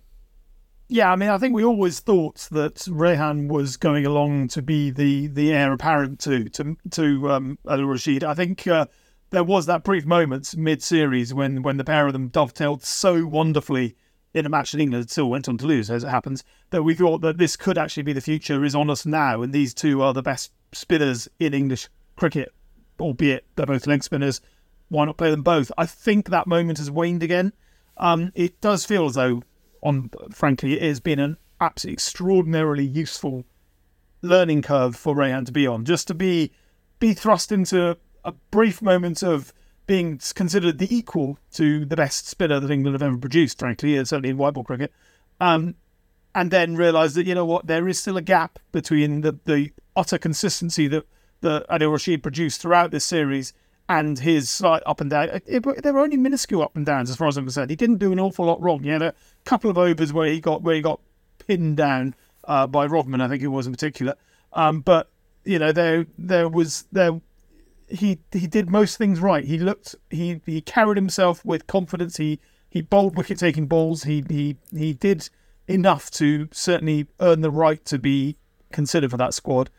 Yeah, 0.89 1.11
I 1.11 1.17
mean, 1.17 1.31
I 1.31 1.39
think 1.39 1.53
we 1.53 1.65
always 1.65 1.99
thought 1.99 2.47
that 2.53 2.87
Rehan 2.89 3.49
was 3.49 3.77
going 3.77 4.07
along 4.07 4.49
to 4.49 4.63
be 4.63 4.91
the, 4.91 5.27
the 5.27 5.53
heir 5.53 5.73
apparent 5.73 6.21
to 6.21 6.49
to 6.51 6.77
to 6.93 7.31
um, 7.31 7.59
Al 7.69 7.85
Rashid. 7.85 8.23
I 8.23 8.35
think 8.35 8.67
uh, 8.69 8.87
there 9.31 9.43
was 9.43 9.67
that 9.67 9.83
brief 9.83 10.07
moment 10.07 10.57
mid 10.57 10.81
series 10.83 11.35
when 11.35 11.63
when 11.63 11.77
the 11.77 11.85
pair 11.85 12.07
of 12.07 12.13
them 12.13 12.29
dovetailed 12.29 12.85
so 12.85 13.27
wonderfully 13.27 13.97
in 14.33 14.47
a 14.47 14.51
match 14.51 14.73
that 14.73 14.81
England 14.81 15.11
still 15.11 15.31
went 15.31 15.49
on 15.49 15.59
to 15.59 15.67
lose, 15.67 15.91
as 15.91 16.05
it 16.05 16.09
happens, 16.09 16.45
that 16.71 16.85
we 16.85 16.95
thought 16.95 17.23
that 17.23 17.39
this 17.39 17.57
could 17.57 17.79
actually 17.79 18.03
be 18.03 18.13
the 18.13 18.21
future 18.21 18.65
is 18.65 18.75
on 18.77 18.91
us 18.91 19.07
now, 19.07 19.43
and 19.43 19.53
these 19.53 19.75
two 19.75 20.03
are 20.03 20.13
the 20.13 20.23
best 20.23 20.53
spinners 20.73 21.27
in 21.41 21.53
English 21.55 21.89
cricket 22.17 22.53
albeit 23.01 23.45
they're 23.57 23.67
both 23.67 23.87
leg 23.87 24.03
spinners. 24.03 24.41
Why 24.89 25.05
not 25.05 25.17
play 25.17 25.31
them 25.31 25.43
both? 25.43 25.73
I 25.77 25.87
think 25.87 26.29
that 26.29 26.47
moment 26.47 26.79
has 26.79 26.91
waned 26.91 27.23
again. 27.23 27.53
Um, 27.97 28.33
it 28.35 28.61
does 28.61 28.85
feel 28.85 29.07
as 29.07 29.15
though, 29.15 29.43
on 29.83 30.11
frankly, 30.31 30.75
it 30.75 30.83
has 30.83 31.01
been 31.01 31.19
an 31.19 31.37
absolutely 31.61 31.95
extraordinarily 31.95 32.85
useful 32.85 33.45
learning 34.23 34.63
curve 34.63 34.97
for 34.97 35.15
Rehan 35.15 35.45
to 35.47 35.53
be 35.53 35.67
on. 35.67 35.85
Just 35.85 36.07
to 36.09 36.15
be 36.15 36.53
be 36.99 37.15
thrust 37.15 37.53
into 37.53 37.97
a 38.25 38.33
brief 38.51 38.81
moment 38.81 39.23
of 39.23 39.53
being 39.87 40.21
considered 40.35 40.79
the 40.79 40.95
equal 40.95 41.39
to 41.53 41.85
the 41.85 41.97
best 41.97 42.27
spinner 42.27 42.59
that 42.59 42.71
England 42.71 42.95
have 42.95 43.03
ever 43.03 43.17
produced, 43.17 43.59
frankly, 43.59 43.97
certainly 44.05 44.31
in 44.31 44.37
white 44.37 44.55
ball 44.55 44.65
cricket. 44.65 44.93
Um, 45.41 45.77
and 46.35 46.51
then 46.51 46.77
realise 46.77 47.15
that, 47.15 47.27
you 47.27 47.35
know 47.35 47.45
what, 47.45 47.67
there 47.67 47.89
is 47.89 47.99
still 47.99 48.17
a 48.17 48.23
gap 48.23 48.59
between 48.73 49.21
the, 49.21 49.39
the 49.45 49.71
utter 49.95 50.19
consistency 50.19 50.89
that 50.89 51.07
that 51.41 51.69
Adil 51.69 51.93
Rashid 51.93 52.23
produced 52.23 52.61
throughout 52.61 52.91
this 52.91 53.05
series 53.05 53.53
and 53.89 54.19
his 54.19 54.51
slight 54.51 54.83
up 54.85 55.01
and 55.01 55.11
down. 55.11 55.29
It, 55.29 55.45
it, 55.47 55.83
there 55.83 55.93
were 55.93 56.01
only 56.01 56.17
minuscule 56.17 56.63
up 56.63 56.77
and 56.77 56.85
downs 56.85 57.11
as 57.11 57.17
far 57.17 57.29
as 57.29 57.37
I'm 57.37 57.45
concerned. 57.45 57.71
He 57.71 57.77
didn't 57.77 57.99
do 57.99 58.13
an 58.13 58.21
awful 58.21 58.47
lot 58.47 58.61
wrong. 58.61 58.83
He 58.83 58.89
had 58.89 59.03
a 59.03 59.15
couple 59.45 59.71
of 59.71 59.79
overs 59.79 60.13
where 60.13 60.29
he 60.29 60.41
got 60.41 60.63
where 60.63 60.75
he 60.75 60.81
got 60.81 61.01
pinned 61.47 61.77
down 61.77 62.15
uh, 62.45 62.67
by 62.67 62.87
Rovman, 62.87 63.23
I 63.23 63.29
think 63.29 63.43
it 63.43 63.49
was 63.49 63.67
in 63.67 63.73
particular. 63.73 64.15
Um, 64.53 64.81
but 64.81 65.11
you 65.45 65.59
know 65.59 65.73
there 65.73 66.07
there 66.19 66.49
was 66.49 66.87
there 66.93 67.21
he 67.89 68.19
he 68.33 68.47
did 68.47 68.69
most 68.69 68.99
things 68.99 69.21
right. 69.21 69.45
He 69.45 69.59
looked 69.59 69.95
he 70.11 70.41
he 70.47 70.61
carried 70.61 70.97
himself 70.97 71.45
with 71.45 71.67
confidence. 71.67 72.17
He 72.17 72.41
he 72.69 72.83
bowled 72.83 73.17
wicket 73.17 73.39
taking 73.39 73.67
balls. 73.67 74.05
He 74.05 74.25
he 74.29 74.57
he 74.75 74.93
did 74.93 75.29
enough 75.69 76.11
to 76.13 76.49
certainly 76.53 77.07
earn 77.21 77.41
the 77.41 77.51
right 77.51 77.85
to 77.87 77.99
be 77.99 78.37
considered 78.73 79.11
for 79.11 79.17
that 79.17 79.35
squad. 79.35 79.71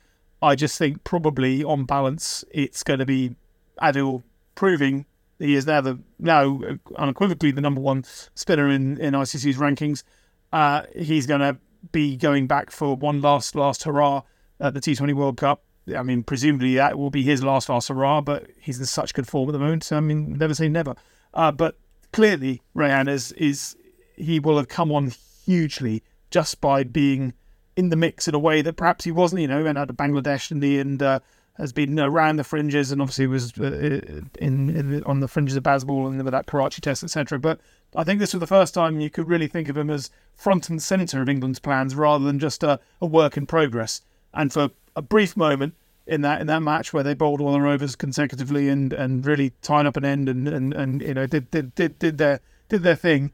I 0.42 0.56
just 0.56 0.78
think 0.78 1.04
probably 1.04 1.64
on 1.64 1.86
balance, 1.86 2.44
it's 2.52 2.84
going 2.84 3.00
to 3.00 3.06
be 3.06 3.36
Adil 3.82 4.24
proving 4.56 5.06
he 5.40 5.56
is 5.56 5.68
now 5.68 5.82
the 5.82 6.00
now 6.20 6.60
unequivocally 6.96 7.52
the 7.52 7.62
number 7.62 7.82
one 7.82 8.04
spinner 8.36 8.70
in 8.70 8.98
in 8.98 9.14
ICC's 9.14 9.58
rankings. 9.58 10.04
Uh, 10.52 10.84
he's 10.96 11.28
going 11.28 11.42
to 11.42 11.58
be 11.92 12.18
going 12.18 12.48
back 12.48 12.72
for 12.72 12.96
one 12.96 13.22
last 13.22 13.56
last 13.56 13.84
hurrah 13.84 14.24
at 14.60 14.74
the 14.74 14.80
T20 14.80 15.14
World 15.14 15.38
Cup. 15.38 15.64
I 15.96 16.04
mean, 16.04 16.24
presumably 16.24 16.76
that 16.76 16.98
will 16.98 17.10
be 17.10 17.24
his 17.24 17.44
last 17.44 17.70
last 17.70 17.90
hurrah, 17.90 18.22
but 18.22 18.48
he's 18.60 18.80
in 18.80 18.86
such 18.86 19.14
good 19.14 19.28
form 19.28 19.50
at 19.50 19.54
the 19.54 19.60
moment. 19.60 19.92
I 19.92 20.00
mean, 20.00 20.38
never 20.38 20.54
say 20.54 20.68
never. 20.68 20.96
Uh, 21.34 21.52
but 21.52 21.78
clearly, 22.12 22.62
Rehan 22.74 23.08
is 23.08 23.32
is 23.34 23.76
he 24.16 24.40
will 24.40 24.58
have 24.58 24.68
come 24.68 24.92
on 24.92 25.14
hugely 25.46 26.04
just 26.32 26.60
by 26.60 26.84
being 26.84 27.34
in 27.78 27.90
the 27.90 27.96
mix 27.96 28.28
in 28.28 28.36
a 28.36 28.40
way 28.40 28.62
that 28.62 28.76
perhaps 28.76 29.06
he 29.06 29.12
wasn't. 29.12 29.42
You 29.42 29.48
know, 29.48 29.60
he 29.60 29.64
went 29.64 29.78
out 29.78 29.88
to 29.88 29.94
Bangladesh 29.94 30.52
and 30.52 30.62
the 30.62 31.06
uh, 31.06 31.20
has 31.58 31.72
been 31.72 32.00
around 32.00 32.36
the 32.36 32.44
fringes 32.44 32.92
and 32.92 33.02
obviously 33.02 33.28
was 33.28 33.58
uh, 33.60 34.22
in, 34.40 34.70
in, 34.70 35.04
on 35.06 35.22
the 35.22 35.28
fringes 35.28 35.56
of 35.56 35.64
Bazball 35.64 36.08
and 36.08 36.22
with 36.24 36.32
that 36.32 36.48
Karachi 36.48 36.82
test, 36.82 37.04
etc. 37.04 37.40
But 37.40 37.60
I 37.96 38.04
think 38.04 38.20
this 38.20 38.34
was 38.34 38.42
the 38.42 38.48
first 38.48 38.74
time 38.74 39.00
you 39.00 39.10
could 39.10 39.28
really 39.28 39.48
think 39.48 39.70
of 39.70 39.78
him 39.78 39.90
as 39.90 40.12
front 40.36 40.70
and 40.70 40.82
centre 40.82 41.22
of 41.22 41.30
England's 41.30 41.60
plans 41.60 41.96
rather 41.96 42.26
than 42.26 42.40
just 42.40 42.64
a, 42.64 42.80
a 43.00 43.06
work 43.06 43.38
in 43.38 43.46
progress. 43.46 44.02
And 44.34 44.52
for 44.52 44.72
a 44.96 45.02
brief 45.02 45.38
moment 45.38 45.76
in 46.06 46.22
that 46.22 46.42
in 46.42 46.48
that 46.48 46.62
match 46.62 46.94
where 46.94 47.04
they 47.04 47.14
bowled 47.14 47.42
all 47.42 47.54
their 47.54 47.68
overs 47.68 47.96
consecutively 47.96 48.70
and, 48.70 48.94
and 48.94 49.26
really 49.26 49.52
tied 49.62 49.86
up 49.86 49.98
an 49.98 50.06
end 50.06 50.30
and, 50.30 50.48
and, 50.48 50.74
and 50.74 51.02
you 51.02 51.14
know 51.14 51.28
did, 51.28 51.52
did 51.52 51.76
did 51.76 52.00
did 52.00 52.18
their 52.18 52.40
did 52.70 52.84
their 52.84 52.96
thing, 52.96 53.32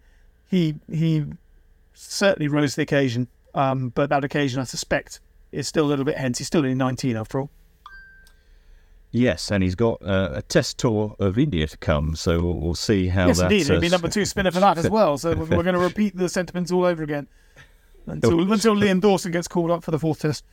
he 0.50 0.76
he 0.90 1.26
certainly 1.94 2.48
rose 2.48 2.72
to 2.72 2.78
the 2.78 2.84
occasion 2.84 3.28
um, 3.54 3.90
but 3.90 4.10
that 4.10 4.24
occasion, 4.24 4.60
I 4.60 4.64
suspect, 4.64 5.20
is 5.52 5.68
still 5.68 5.86
a 5.86 5.88
little 5.88 6.06
bit 6.06 6.18
hence. 6.18 6.38
He's 6.38 6.48
still 6.48 6.62
only 6.62 6.76
19 6.76 7.16
after 7.16 7.40
all. 7.40 7.50
Yes, 9.12 9.52
and 9.52 9.64
he's 9.64 9.76
got 9.76 10.02
uh, 10.02 10.32
a 10.34 10.42
test 10.42 10.80
tour 10.80 11.16
of 11.20 11.38
India 11.38 11.68
to 11.68 11.78
come, 11.78 12.16
so 12.16 12.42
we'll, 12.42 12.54
we'll 12.56 12.76
see 12.76 13.08
how 13.08 13.28
yes, 13.28 13.38
that. 13.38 13.52
Yes, 13.52 13.62
indeed, 13.62 13.72
he'll 13.72 13.82
be 13.82 13.90
number 13.90 14.10
two 14.10 14.26
spinner 14.26 14.50
for 14.50 14.60
that 14.60 14.80
as 14.80 14.90
well. 14.90 15.20
So 15.20 15.36
we're, 15.36 15.58
we're 15.58 15.64
going 15.64 15.66
to 15.76 15.80
repeat 15.80 16.18
the 16.18 16.28
sentiments 16.28 16.72
all 16.72 16.84
over 16.84 17.04
again 17.04 17.28
until 18.08 18.52
until 18.52 18.76
Liam 18.76 19.00
Dawson 19.00 19.32
gets 19.32 19.48
called 19.48 19.70
up 19.70 19.84
for 19.84 19.92
the 19.92 20.00
fourth 20.00 20.22
test. 20.22 20.44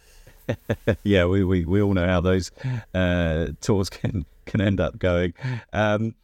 yeah, 1.04 1.24
we, 1.24 1.42
we, 1.42 1.64
we 1.64 1.80
all 1.80 1.94
know 1.94 2.06
how 2.06 2.20
those 2.20 2.50
uh, 2.92 3.46
tours 3.62 3.88
can 3.88 4.26
can 4.44 4.60
end 4.60 4.78
up 4.78 4.98
going. 4.98 5.32
Um, 5.72 6.14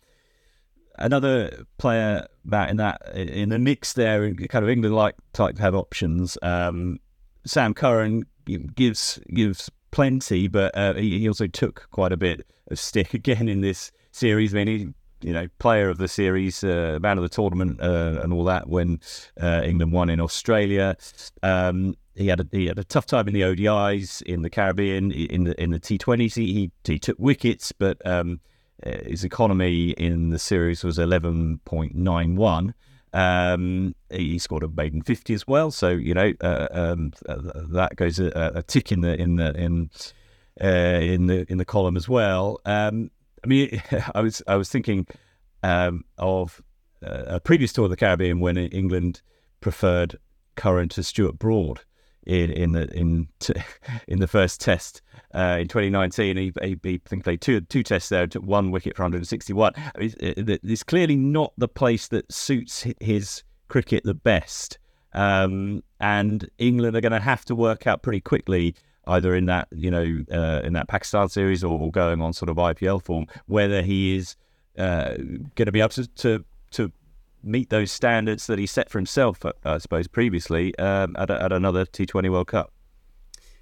another 0.98 1.66
player 1.78 2.26
that 2.46 2.70
in 2.70 2.76
that 2.76 3.02
in 3.14 3.48
the 3.48 3.58
mix 3.58 3.92
there, 3.94 4.32
kind 4.34 4.64
of 4.64 4.68
England 4.68 4.94
like 4.94 5.16
to 5.34 5.52
have 5.58 5.74
options. 5.74 6.38
Um, 6.42 6.98
Sam 7.44 7.74
Curran 7.74 8.24
gives 8.74 9.18
gives 9.32 9.70
plenty, 9.90 10.48
but 10.48 10.76
uh, 10.76 10.94
he, 10.94 11.26
also 11.26 11.46
took 11.46 11.88
quite 11.90 12.12
a 12.12 12.16
bit 12.16 12.46
of 12.70 12.78
stick 12.78 13.14
again 13.20 13.48
in 13.48 13.60
this 13.60 13.90
series. 14.12 14.54
I 14.54 14.64
mean, 14.64 14.66
he, 14.66 14.88
you 15.26 15.32
know, 15.32 15.48
player 15.58 15.88
of 15.88 15.98
the 15.98 16.08
series, 16.08 16.62
uh, 16.62 16.98
man 17.00 17.16
of 17.16 17.22
the 17.22 17.28
tournament, 17.28 17.80
uh, 17.80 18.20
and 18.22 18.32
all 18.32 18.44
that 18.44 18.68
when 18.68 19.00
uh, 19.40 19.62
England 19.64 19.92
won 19.92 20.10
in 20.10 20.20
Australia. 20.20 20.96
Um, 21.42 21.96
he 22.14 22.28
had 22.28 22.40
a, 22.40 22.46
he 22.50 22.66
had 22.66 22.78
a 22.78 22.84
tough 22.84 23.06
time 23.06 23.28
in 23.28 23.34
the 23.34 23.42
ODIs 23.42 24.22
in 24.22 24.42
the 24.42 24.50
Caribbean 24.50 25.12
in 25.12 25.44
the 25.44 25.62
in 25.62 25.70
the 25.70 25.80
T20s. 25.80 26.34
He 26.34 26.52
he, 26.52 26.70
he 26.84 26.98
took 26.98 27.18
wickets, 27.18 27.72
but 27.72 28.04
um, 28.06 28.40
his 28.84 29.24
economy 29.24 29.90
in 29.90 30.30
the 30.30 30.38
series 30.38 30.84
was 30.84 30.98
11.91. 30.98 32.74
Um, 33.12 33.94
he 34.10 34.38
scored 34.38 34.62
a 34.62 34.68
maiden 34.68 35.00
50 35.00 35.32
as 35.32 35.46
well, 35.46 35.70
so 35.70 35.90
you 35.90 36.12
know 36.12 36.34
uh, 36.42 36.68
um, 36.70 37.12
uh, 37.26 37.36
that 37.70 37.96
goes 37.96 38.18
a, 38.18 38.52
a, 38.54 38.62
tick 38.62 38.92
in 38.92 39.00
the 39.00 39.18
in 39.18 39.36
the 39.36 39.54
in 39.54 39.90
uh, 40.62 41.00
in 41.00 41.26
the 41.26 41.50
in 41.50 41.56
the 41.56 41.64
column 41.64 41.96
as 41.96 42.08
well. 42.08 42.60
Um, 42.66 43.10
I 43.42 43.46
mean, 43.46 43.82
I 44.14 44.20
was 44.20 44.42
I 44.46 44.56
was 44.56 44.68
thinking 44.68 45.06
um, 45.62 46.04
of 46.18 46.60
uh, 47.02 47.22
a 47.26 47.40
previous 47.40 47.72
tour 47.72 47.84
of 47.84 47.90
the 47.90 47.96
Caribbean 47.96 48.40
when 48.40 48.58
England 48.58 49.22
preferred 49.60 50.18
Curran 50.56 50.90
to 50.90 51.02
Stuart 51.02 51.38
Broad 51.38 51.80
in 52.26 52.50
in 52.50 52.72
the 52.72 52.92
in 52.96 53.28
t- 53.38 53.54
in 54.08 54.18
the 54.18 54.26
first 54.26 54.60
test 54.60 55.02
uh, 55.34 55.58
in 55.60 55.68
2019. 55.68 56.36
He, 56.36 56.52
he, 56.60 56.76
he 56.82 56.94
I 56.94 57.08
think 57.08 57.24
played 57.24 57.40
two 57.40 57.60
two 57.62 57.82
tests 57.82 58.08
there, 58.08 58.26
took 58.26 58.42
one 58.42 58.70
wicket 58.70 58.96
for 58.96 59.04
161. 59.04 59.72
I 59.76 59.98
mean, 59.98 60.14
it's 60.18 60.82
clearly 60.82 61.16
not 61.16 61.52
the 61.56 61.68
place 61.68 62.08
that 62.08 62.30
suits 62.32 62.86
his 63.00 63.42
cricket 63.68 64.04
the 64.04 64.14
best. 64.14 64.78
Um, 65.12 65.82
and 65.98 66.48
England 66.58 66.96
are 66.96 67.00
going 67.00 67.12
to 67.12 67.20
have 67.20 67.44
to 67.46 67.54
work 67.54 67.86
out 67.86 68.02
pretty 68.02 68.20
quickly, 68.20 68.74
either 69.06 69.34
in 69.34 69.46
that 69.46 69.68
you 69.72 69.90
know 69.90 70.24
uh, 70.30 70.60
in 70.62 70.74
that 70.74 70.88
Pakistan 70.88 71.28
series 71.28 71.64
or, 71.64 71.78
or, 71.78 71.90
going 71.90 72.20
on 72.20 72.32
sort 72.32 72.50
of 72.50 72.56
IPL 72.56 73.02
form, 73.02 73.26
whether 73.46 73.82
he 73.82 74.16
is 74.16 74.36
uh, 74.76 75.14
going 75.54 75.66
to 75.66 75.72
be 75.72 75.80
able 75.80 75.88
to, 75.90 76.06
to 76.06 76.44
to 76.72 76.92
meet 77.46 77.70
those 77.70 77.90
standards 77.92 78.46
that 78.46 78.58
he 78.58 78.66
set 78.66 78.90
for 78.90 78.98
himself, 78.98 79.44
uh, 79.44 79.52
I 79.64 79.78
suppose, 79.78 80.08
previously 80.08 80.76
um, 80.78 81.16
at, 81.18 81.30
a, 81.30 81.42
at 81.42 81.52
another 81.52 81.86
T20 81.86 82.30
World 82.30 82.48
Cup. 82.48 82.72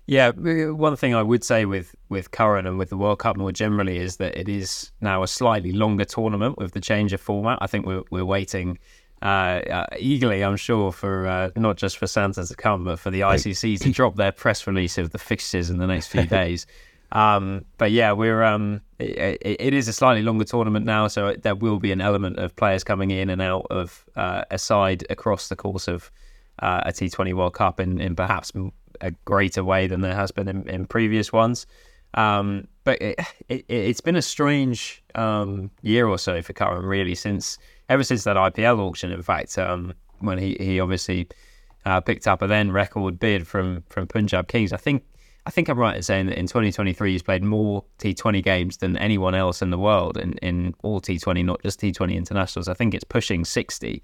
Yeah, 0.06 0.30
one 0.30 0.96
thing 0.96 1.14
I 1.14 1.22
would 1.22 1.42
say 1.42 1.64
with 1.64 1.94
with 2.10 2.30
Curran 2.30 2.66
and 2.66 2.78
with 2.78 2.90
the 2.90 2.96
World 2.96 3.20
Cup 3.20 3.38
more 3.38 3.52
generally 3.52 3.96
is 3.96 4.18
that 4.18 4.36
it 4.38 4.50
is 4.50 4.92
now 5.00 5.22
a 5.22 5.26
slightly 5.26 5.72
longer 5.72 6.04
tournament 6.04 6.58
with 6.58 6.72
the 6.72 6.80
change 6.80 7.14
of 7.14 7.22
format. 7.22 7.58
I 7.62 7.66
think 7.66 7.86
we're 7.86 8.02
we're 8.10 8.24
waiting 8.24 8.78
uh, 9.22 9.62
uh, 9.70 9.86
eagerly, 9.98 10.44
I'm 10.44 10.56
sure, 10.56 10.92
for 10.92 11.26
uh, 11.26 11.50
not 11.56 11.76
just 11.76 11.96
for 11.96 12.06
Santa 12.06 12.44
to 12.44 12.54
come, 12.54 12.84
but 12.84 12.98
for 12.98 13.10
the 13.10 13.20
ICC 13.20 13.80
to 13.80 13.90
drop 13.90 14.16
their 14.16 14.32
press 14.32 14.66
release 14.66 14.98
of 14.98 15.10
the 15.10 15.18
fixtures 15.18 15.70
in 15.70 15.78
the 15.78 15.86
next 15.86 16.08
few 16.08 16.26
days. 16.26 16.66
Um, 17.12 17.64
but 17.78 17.92
yeah, 17.92 18.12
we're 18.12 18.42
um, 18.42 18.80
it, 18.98 19.38
it 19.42 19.74
is 19.74 19.88
a 19.88 19.92
slightly 19.92 20.22
longer 20.22 20.44
tournament 20.44 20.84
now, 20.86 21.08
so 21.08 21.34
there 21.34 21.54
will 21.54 21.78
be 21.78 21.92
an 21.92 22.00
element 22.00 22.38
of 22.38 22.56
players 22.56 22.82
coming 22.82 23.10
in 23.10 23.30
and 23.30 23.40
out 23.40 23.66
of 23.70 24.04
uh, 24.16 24.44
a 24.50 24.58
side 24.58 25.04
across 25.10 25.48
the 25.48 25.56
course 25.56 25.88
of 25.88 26.10
uh, 26.60 26.82
a 26.86 26.92
T20 26.92 27.34
World 27.34 27.54
Cup 27.54 27.80
in, 27.80 28.00
in 28.00 28.16
perhaps 28.16 28.52
a 29.00 29.10
greater 29.24 29.64
way 29.64 29.86
than 29.86 30.00
there 30.00 30.14
has 30.14 30.30
been 30.30 30.48
in, 30.48 30.68
in 30.68 30.86
previous 30.86 31.32
ones. 31.32 31.66
Um, 32.14 32.68
but 32.84 33.00
it, 33.02 33.18
has 33.20 33.62
it, 33.68 34.04
been 34.04 34.16
a 34.16 34.22
strange 34.22 35.02
um, 35.14 35.70
year 35.82 36.06
or 36.06 36.18
so 36.18 36.42
for 36.42 36.52
Curran, 36.52 36.84
really, 36.84 37.14
since 37.14 37.58
ever 37.88 38.04
since 38.04 38.24
that 38.24 38.36
IPL 38.36 38.78
auction. 38.78 39.10
In 39.10 39.22
fact, 39.22 39.58
um, 39.58 39.94
when 40.20 40.38
he, 40.38 40.56
he 40.60 40.78
obviously 40.78 41.28
uh, 41.84 42.00
picked 42.00 42.28
up 42.28 42.40
a 42.40 42.46
then 42.46 42.70
record 42.70 43.18
bid 43.18 43.46
from 43.46 43.82
from 43.88 44.06
Punjab 44.06 44.48
Kings, 44.48 44.72
I 44.72 44.76
think 44.76 45.04
I 45.46 45.50
think 45.50 45.68
I'm 45.68 45.78
right 45.78 45.96
in 45.96 46.02
saying 46.02 46.26
that 46.26 46.38
in 46.38 46.46
2023 46.46 47.12
he's 47.12 47.22
played 47.22 47.42
more 47.42 47.84
T20 47.98 48.42
games 48.42 48.78
than 48.78 48.96
anyone 48.96 49.34
else 49.34 49.60
in 49.60 49.70
the 49.70 49.78
world 49.78 50.16
in, 50.16 50.32
in 50.34 50.74
all 50.82 51.00
T20, 51.00 51.44
not 51.44 51.62
just 51.62 51.80
T20 51.80 52.14
internationals. 52.14 52.66
I 52.66 52.74
think 52.74 52.94
it's 52.94 53.04
pushing 53.04 53.44
60. 53.44 54.02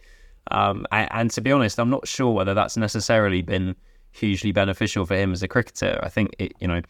Um, 0.51 0.87
and, 0.93 1.09
and, 1.13 1.31
to 1.31 1.41
be 1.41 1.51
honest, 1.51 1.79
I'm 1.79 1.91
not 1.91 2.07
sure 2.07 2.33
whether 2.33 2.53
that's 2.53 2.77
necessarily 2.77 3.41
been 3.41 3.75
hugely 4.13 4.53
beneficial 4.53 5.07
for 5.07 5.15
him 5.15 5.33
as 5.33 5.43
a 5.43 5.49
cricketer. 5.49 5.99
I 6.03 6.09
think 6.09 6.35
it, 6.39 6.53
you 6.61 6.69
know 6.69 6.83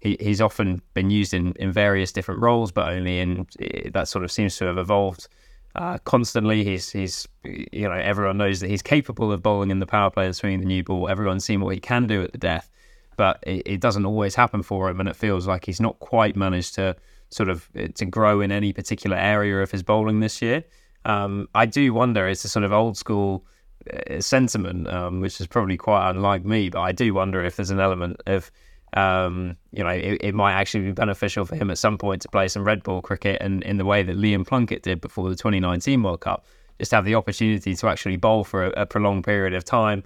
he, 0.00 0.16
he's 0.20 0.40
often 0.40 0.80
been 0.94 1.10
used 1.10 1.34
in, 1.34 1.52
in 1.54 1.72
various 1.72 2.12
different 2.12 2.40
roles, 2.40 2.70
but 2.70 2.88
only 2.88 3.18
in 3.18 3.46
that 3.92 4.08
sort 4.08 4.24
of 4.24 4.30
seems 4.30 4.56
to 4.58 4.66
have 4.66 4.78
evolved 4.78 5.28
uh, 5.74 5.98
constantly. 5.98 6.64
He's 6.64 6.90
he's 6.90 7.26
you 7.44 7.88
know 7.88 7.92
everyone 7.92 8.38
knows 8.38 8.60
that 8.60 8.70
he's 8.70 8.82
capable 8.82 9.32
of 9.32 9.42
bowling 9.42 9.70
in 9.70 9.80
the 9.80 9.86
power 9.86 10.10
play 10.10 10.26
and 10.26 10.36
swinging 10.36 10.60
the 10.60 10.66
new 10.66 10.84
ball. 10.84 11.08
Everyone's 11.08 11.44
seen 11.44 11.60
what 11.60 11.74
he 11.74 11.80
can 11.80 12.06
do 12.06 12.22
at 12.22 12.32
the 12.32 12.38
death 12.38 12.70
but 13.18 13.40
it, 13.42 13.62
it, 13.66 13.80
doesn't 13.80 14.06
always 14.06 14.34
happen 14.34 14.62
for 14.62 14.88
him, 14.88 15.00
and 15.00 15.08
it 15.08 15.16
feels 15.16 15.46
like 15.46 15.66
he's 15.66 15.80
not 15.80 15.98
quite 15.98 16.36
managed 16.36 16.76
to 16.76 16.96
sort 17.28 17.50
of 17.50 17.68
uh, 17.78 17.88
to 17.96 18.06
grow 18.06 18.40
in 18.40 18.50
any 18.50 18.72
particular 18.72 19.16
area 19.18 19.60
of 19.60 19.70
his 19.70 19.82
bowling 19.82 20.20
this 20.20 20.40
year. 20.40 20.64
Um, 21.04 21.48
I 21.54 21.66
do 21.66 21.92
wonder 21.92 22.26
it's 22.26 22.44
a 22.44 22.48
sort 22.48 22.64
of 22.64 22.72
old 22.72 22.96
school 22.96 23.44
uh, 23.92 24.20
sentiment, 24.20 24.88
um, 24.88 25.20
which 25.20 25.40
is 25.40 25.46
probably 25.46 25.76
quite 25.76 26.08
unlike 26.08 26.44
me, 26.46 26.70
but 26.70 26.80
I 26.80 26.92
do 26.92 27.12
wonder 27.12 27.44
if 27.44 27.56
there's 27.56 27.70
an 27.70 27.80
element 27.80 28.22
of 28.26 28.50
um, 28.94 29.56
you 29.72 29.84
know, 29.84 29.90
it, 29.90 30.18
it, 30.22 30.34
might 30.34 30.54
actually 30.54 30.84
be 30.84 30.92
beneficial 30.92 31.44
for 31.44 31.56
him 31.56 31.70
at 31.70 31.76
some 31.76 31.98
point 31.98 32.22
to 32.22 32.28
play 32.28 32.48
some 32.48 32.64
red 32.64 32.82
ball 32.82 33.02
cricket 33.02 33.36
and 33.42 33.62
in 33.64 33.76
the 33.76 33.84
way 33.84 34.02
that 34.02 34.16
Liam 34.16 34.46
Plunkett 34.46 34.82
did 34.82 35.02
before 35.02 35.28
the 35.28 35.36
2019 35.36 36.02
World 36.02 36.20
Cup, 36.20 36.46
just 36.78 36.90
to 36.90 36.96
have 36.96 37.04
the 37.04 37.14
opportunity 37.14 37.74
to 37.74 37.86
actually 37.86 38.16
bowl 38.16 38.44
for 38.44 38.64
a, 38.64 38.70
a 38.70 38.86
prolonged 38.86 39.24
period 39.24 39.52
of 39.52 39.62
time, 39.62 40.02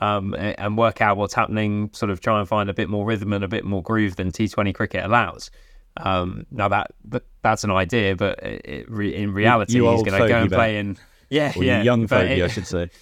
um, 0.00 0.34
and 0.38 0.78
work 0.78 1.00
out 1.00 1.16
what's 1.16 1.34
happening, 1.34 1.90
sort 1.92 2.10
of 2.10 2.20
try 2.20 2.38
and 2.38 2.48
find 2.48 2.70
a 2.70 2.74
bit 2.74 2.88
more 2.88 3.04
rhythm 3.04 3.32
and 3.32 3.44
a 3.44 3.48
bit 3.48 3.64
more 3.64 3.82
groove 3.82 4.16
than 4.16 4.32
T20 4.32 4.74
cricket 4.74 5.04
allows. 5.04 5.50
Um, 5.98 6.46
now 6.50 6.68
that 6.68 6.92
but 7.04 7.24
that's 7.42 7.64
an 7.64 7.70
idea, 7.70 8.16
but 8.16 8.42
it, 8.42 8.90
re, 8.90 9.14
in 9.14 9.34
reality, 9.34 9.74
you, 9.74 9.84
you 9.84 9.92
he's 9.92 10.02
going 10.02 10.22
to 10.22 10.28
go 10.28 10.40
and 10.40 10.50
play 10.50 10.78
in 10.78 10.96
yeah, 11.28 11.52
or 11.54 11.64
yeah, 11.64 11.82
young 11.82 12.04
it, 12.04 12.42
I 12.42 12.48
should 12.48 12.66
say. 12.66 12.90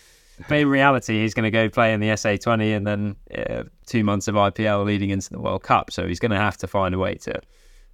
But 0.49 0.61
in 0.61 0.69
reality, 0.69 1.21
he's 1.21 1.35
going 1.35 1.45
to 1.45 1.51
go 1.51 1.69
play 1.69 1.93
in 1.93 2.01
the 2.01 2.09
SA20 2.09 2.75
and 2.75 2.87
then 2.87 3.17
uh, 3.37 3.65
two 3.85 4.03
months 4.03 4.27
of 4.27 4.37
IPL 4.37 4.87
leading 4.87 5.11
into 5.11 5.29
the 5.29 5.39
World 5.39 5.63
Cup. 5.63 5.91
So 5.91 6.07
he's 6.07 6.19
going 6.19 6.31
to 6.31 6.39
have 6.39 6.57
to 6.59 6.67
find 6.67 6.95
a 6.95 6.99
way 6.99 7.17
to 7.17 7.43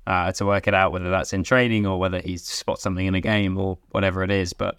uh, 0.06 0.30
to 0.30 0.46
work 0.46 0.68
it 0.68 0.74
out, 0.74 0.92
whether 0.92 1.10
that's 1.10 1.32
in 1.32 1.42
training 1.42 1.86
or 1.86 1.98
whether 1.98 2.20
he 2.20 2.36
spots 2.36 2.82
something 2.82 3.04
in 3.04 3.16
a 3.16 3.20
game 3.20 3.58
or 3.58 3.78
whatever 3.90 4.22
it 4.22 4.30
is. 4.30 4.52
But 4.52 4.78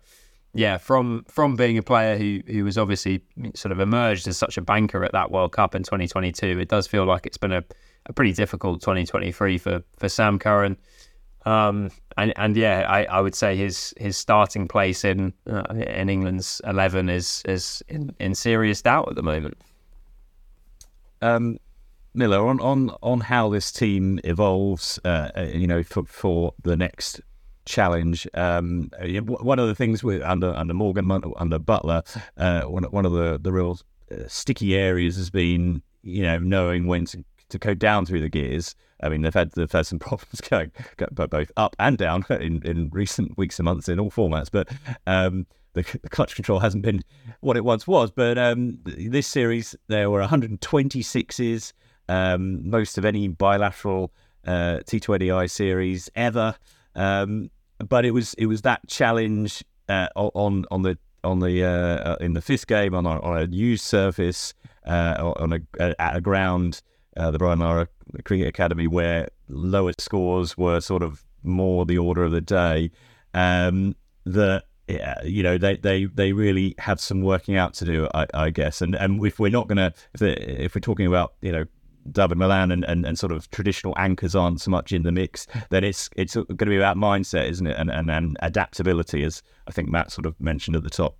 yeah, 0.53 0.77
from 0.77 1.23
from 1.27 1.55
being 1.55 1.77
a 1.77 1.83
player 1.83 2.17
who 2.17 2.41
who 2.47 2.63
was 2.63 2.77
obviously 2.77 3.21
sort 3.53 3.71
of 3.71 3.79
emerged 3.79 4.27
as 4.27 4.38
such 4.38 4.57
a 4.57 4.62
banker 4.62 5.03
at 5.03 5.12
that 5.12 5.31
World 5.31 5.51
Cup 5.51 5.75
in 5.75 5.83
2022, 5.83 6.60
it 6.60 6.69
does 6.69 6.88
feel 6.88 7.05
like 7.05 7.25
it's 7.25 7.38
been 7.38 7.51
a, 7.51 7.63
a 8.07 8.13
pretty 8.13 8.33
difficult 8.33 8.81
2023 8.81 9.57
for 9.57 9.83
for 9.97 10.10
Sam 10.10 10.39
Curran. 10.39 10.77
Um, 11.45 11.91
and 12.17 12.33
and 12.36 12.57
yeah, 12.57 12.86
I, 12.89 13.03
I 13.05 13.21
would 13.21 13.36
say 13.36 13.55
his 13.55 13.93
his 13.97 14.17
starting 14.17 14.67
place 14.67 15.05
in 15.05 15.33
uh, 15.49 15.63
in 15.73 16.10
England's 16.10 16.62
eleven 16.65 17.10
is 17.10 17.43
is 17.45 17.83
in, 17.88 18.13
in 18.19 18.36
serious 18.36 18.81
doubt 18.81 19.10
at 19.10 19.15
the 19.15 19.23
moment. 19.23 19.57
Um, 21.21 21.57
Miller, 22.13 22.45
on, 22.47 22.60
on 22.60 22.89
on 23.01 23.19
how 23.19 23.49
this 23.49 23.71
team 23.71 24.19
evolves, 24.23 24.99
uh, 25.05 25.29
uh 25.38 25.41
you 25.53 25.67
know, 25.67 25.83
for 25.83 26.03
for 26.05 26.53
the 26.63 26.75
next 26.75 27.21
challenge. 27.67 28.27
Um, 28.34 28.89
one 29.27 29.60
of 29.60 29.67
the 29.67 29.75
things 29.75 30.03
with 30.03 30.21
under 30.23 30.53
under 30.56 30.73
Morgan 30.73 31.12
under 31.12 31.60
Buttler, 31.60 32.03
uh, 32.38 32.63
one 32.63 32.84
one 32.86 33.06
of 33.06 33.12
the 33.12 33.38
the 33.39 33.51
real 33.51 33.80
uh, 34.12 34.27
sticky 34.27 34.75
areas 34.75 35.15
has 35.17 35.30
been 35.30 35.84
you 36.01 36.23
know 36.23 36.39
knowing 36.39 36.88
when 36.88 37.06
to, 37.06 37.23
to 37.49 37.60
go 37.60 37.73
down 37.73 38.06
through 38.06 38.21
the 38.21 38.30
gears. 38.30 38.75
I 39.03 39.10
mean, 39.10 39.21
they've 39.21 39.34
had 39.34 39.51
they've 39.51 39.71
had 39.71 39.86
some 39.86 39.99
problems 40.08 40.41
going, 40.41 40.71
both 41.12 41.51
up 41.58 41.75
and 41.77 41.97
down 41.97 42.25
in, 42.30 42.65
in 42.65 42.89
recent 42.91 43.38
weeks 43.38 43.60
and 43.60 43.65
months 43.65 43.88
in 43.88 43.99
all 43.99 44.12
formats, 44.12 44.49
but. 44.51 44.69
Um, 45.06 45.45
the, 45.73 45.84
the, 46.01 46.10
clutch 46.10 46.34
control 46.34 46.58
hasn't 46.60 46.82
been 46.82 47.03
what 47.41 47.56
it 47.56 47.63
once 47.63 47.86
was, 47.86 48.10
but 48.10 48.36
um, 48.39 48.80
this 48.84 49.27
series 49.27 49.75
there 49.88 50.10
were 50.10 50.23
126s, 50.23 51.71
um, 52.10 52.67
most 52.67 52.97
of 52.97 53.06
any 53.06 53.27
bilateral 53.27 54.12
uh, 54.47 54.80
T20I 54.88 55.51
series 55.51 56.10
ever. 56.15 56.56
Um, 56.95 57.51
but 57.80 58.06
it 58.06 58.12
was 58.12 58.34
it 58.36 58.48
was 58.48 58.62
that 58.63 58.88
challenge 58.88 59.63
uh, 59.90 60.08
on 60.16 60.66
on 60.72 60.82
the 60.82 60.98
on 61.24 61.40
the 61.40 61.63
uh, 61.63 61.70
uh, 61.70 62.18
in 62.20 62.34
the 62.34 62.42
fifth 62.42 62.68
game 62.68 62.94
on 62.94 63.06
a, 63.06 63.20
on 63.22 63.38
a 63.38 63.46
used 63.46 63.84
surface 63.84 64.54
uh, 64.86 65.34
on 65.38 65.54
a 65.54 65.94
at 66.00 66.16
a 66.16 66.22
ground 66.22 66.82
uh, 67.18 67.32
the 67.32 67.38
Brian 67.38 67.60
Lara 67.60 67.88
Cricket 68.24 68.48
Academy 68.48 68.88
where 68.88 69.28
lower 69.50 69.92
scores 69.98 70.58
were 70.58 70.80
sort 70.80 71.04
of 71.04 71.24
more 71.44 71.86
the 71.86 71.98
order 71.98 72.24
of 72.24 72.32
the 72.32 72.42
day. 72.42 72.92
Um, 73.34 73.96
that 74.26 74.63
you 75.24 75.44
know 75.44 75.58
they, 75.58 75.78
they 75.78 76.06
they 76.06 76.32
really 76.32 76.76
have 76.80 77.00
some 77.00 77.22
working 77.22 77.58
out 77.58 77.74
to 77.76 77.86
do, 77.86 78.08
I, 78.13 78.28
I 78.34 78.50
guess. 78.50 78.82
And 78.82 78.96
and 78.96 79.24
if 79.26 79.40
we're 79.40 79.52
not 79.52 79.68
gonna 79.68 79.94
if, 80.13 80.22
if 80.22 80.76
we're 80.76 80.82
talking 80.82 81.06
about 81.06 81.34
you 81.42 81.52
know 81.52 81.66
Dawid 82.12 82.38
Malan 82.38 82.72
and, 82.72 82.84
and, 82.86 83.06
and 83.06 83.17
sort 83.17 83.32
of 83.32 83.50
traditional 83.52 83.93
anchors 83.98 84.36
aren't 84.36 84.62
so 84.62 84.72
much 84.72 84.91
in 84.91 85.04
the 85.04 85.12
mix, 85.12 85.48
then 85.70 85.84
it's 85.84 86.10
it's 86.15 86.36
going 86.36 86.58
to 86.58 86.65
be 86.65 86.78
about 86.78 86.98
mindset, 86.98 87.50
isn't 87.50 87.67
it? 87.67 87.78
And, 87.78 87.89
and, 87.89 88.10
and 88.10 88.38
adaptability, 88.41 89.24
as 89.24 89.41
I 89.67 89.72
think 89.72 89.89
Matt 89.89 90.12
sort 90.12 90.26
of 90.26 90.39
mentioned 90.39 90.76
at 90.76 90.84
the 90.84 90.89
top. 90.89 91.17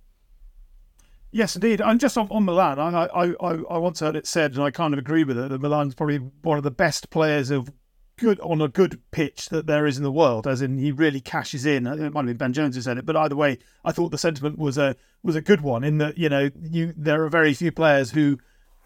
Yes, 1.30 1.54
indeed. 1.54 1.80
And 1.80 2.00
just 2.00 2.16
on, 2.16 2.26
on 2.30 2.44
Malan, 2.44 2.78
I, 2.78 3.04
I, 3.04 3.24
I, 3.40 3.58
I 3.70 3.78
once 3.78 4.00
heard 4.00 4.16
it 4.16 4.26
said, 4.26 4.52
and 4.54 4.62
I 4.62 4.70
kind 4.70 4.94
of 4.94 4.98
agree 4.98 5.24
with 5.24 5.38
it, 5.38 5.50
that 5.50 5.60
Malan's 5.60 5.94
probably 5.94 6.16
one 6.16 6.56
of 6.56 6.64
the 6.64 6.70
best 6.70 7.10
players 7.10 7.50
of 7.50 7.70
good 8.18 8.40
on 8.40 8.60
a 8.60 8.68
good 8.68 9.00
pitch 9.10 9.48
that 9.48 9.66
there 9.66 9.86
is 9.86 9.96
in 9.96 10.02
the 10.02 10.12
world. 10.12 10.46
As 10.46 10.62
in, 10.62 10.78
he 10.78 10.92
really 10.92 11.20
cashes 11.20 11.66
in. 11.66 11.86
It 11.86 12.12
might 12.12 12.20
have 12.20 12.26
been 12.26 12.36
Ben 12.36 12.52
Jones 12.52 12.76
who 12.76 12.82
said 12.82 12.98
it, 12.98 13.06
but 13.06 13.16
either 13.16 13.36
way, 13.36 13.58
I 13.84 13.92
thought 13.92 14.10
the 14.10 14.18
sentiment 14.18 14.58
was 14.58 14.76
a 14.76 14.96
was 15.22 15.36
a 15.36 15.40
good 15.40 15.60
one. 15.62 15.84
In 15.84 15.98
that, 15.98 16.18
you 16.18 16.28
know, 16.28 16.50
you 16.60 16.92
there 16.96 17.24
are 17.24 17.28
very 17.28 17.54
few 17.54 17.72
players 17.72 18.10
who 18.10 18.38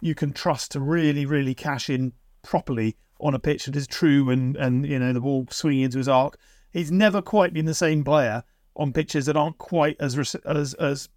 you 0.03 0.15
can 0.17 0.33
trust 0.33 0.73
to 0.73 0.81
really, 0.81 1.25
really 1.25 1.55
cash 1.55 1.89
in 1.89 2.13
properly 2.43 2.97
on 3.21 3.35
a 3.35 3.39
pitch 3.39 3.67
that 3.67 3.77
is 3.77 3.87
true 3.87 4.31
and, 4.31 4.57
and 4.57 4.85
you 4.85 4.99
know, 4.99 5.13
the 5.13 5.21
ball 5.21 5.47
swinging 5.49 5.83
into 5.83 5.99
his 5.99 6.09
arc. 6.09 6.37
He's 6.73 6.91
never 6.91 7.23
quite 7.23 7.55
been 7.55 7.67
the 7.67 7.75
same 7.75 8.03
player 8.03 8.43
on 8.75 8.93
pitches 8.93 9.27
that 9.27 9.37
aren't 9.37 9.59
quite 9.59 9.97
as 10.01 10.19
as 10.45 10.75
as 10.75 11.09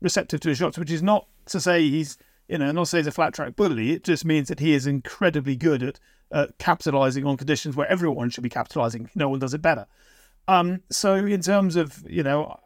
receptive 0.00 0.40
to 0.40 0.48
his 0.48 0.58
shots, 0.58 0.78
which 0.78 0.90
is 0.90 1.02
not 1.02 1.26
to 1.46 1.60
say 1.60 1.82
he's 1.88 2.16
you 2.48 2.58
know, 2.58 2.72
not 2.72 2.82
to 2.82 2.86
say 2.86 2.98
he's 2.98 3.06
a 3.06 3.12
flat 3.12 3.34
track 3.34 3.56
bully. 3.56 3.92
It 3.92 4.04
just 4.04 4.24
means 4.24 4.48
that 4.48 4.60
he 4.60 4.72
is 4.72 4.86
incredibly 4.86 5.56
good 5.56 5.82
at 5.82 6.00
uh, 6.30 6.46
capitalising 6.58 7.26
on 7.26 7.36
conditions 7.36 7.76
where 7.76 7.90
everyone 7.90 8.30
should 8.30 8.42
be 8.42 8.50
capitalising. 8.50 9.08
No 9.14 9.28
one 9.28 9.38
does 9.38 9.54
it 9.54 9.62
better. 9.62 9.86
Um, 10.48 10.80
so 10.90 11.14
in 11.14 11.42
terms 11.42 11.76
of 11.76 12.02
you 12.08 12.22
know, 12.22 12.58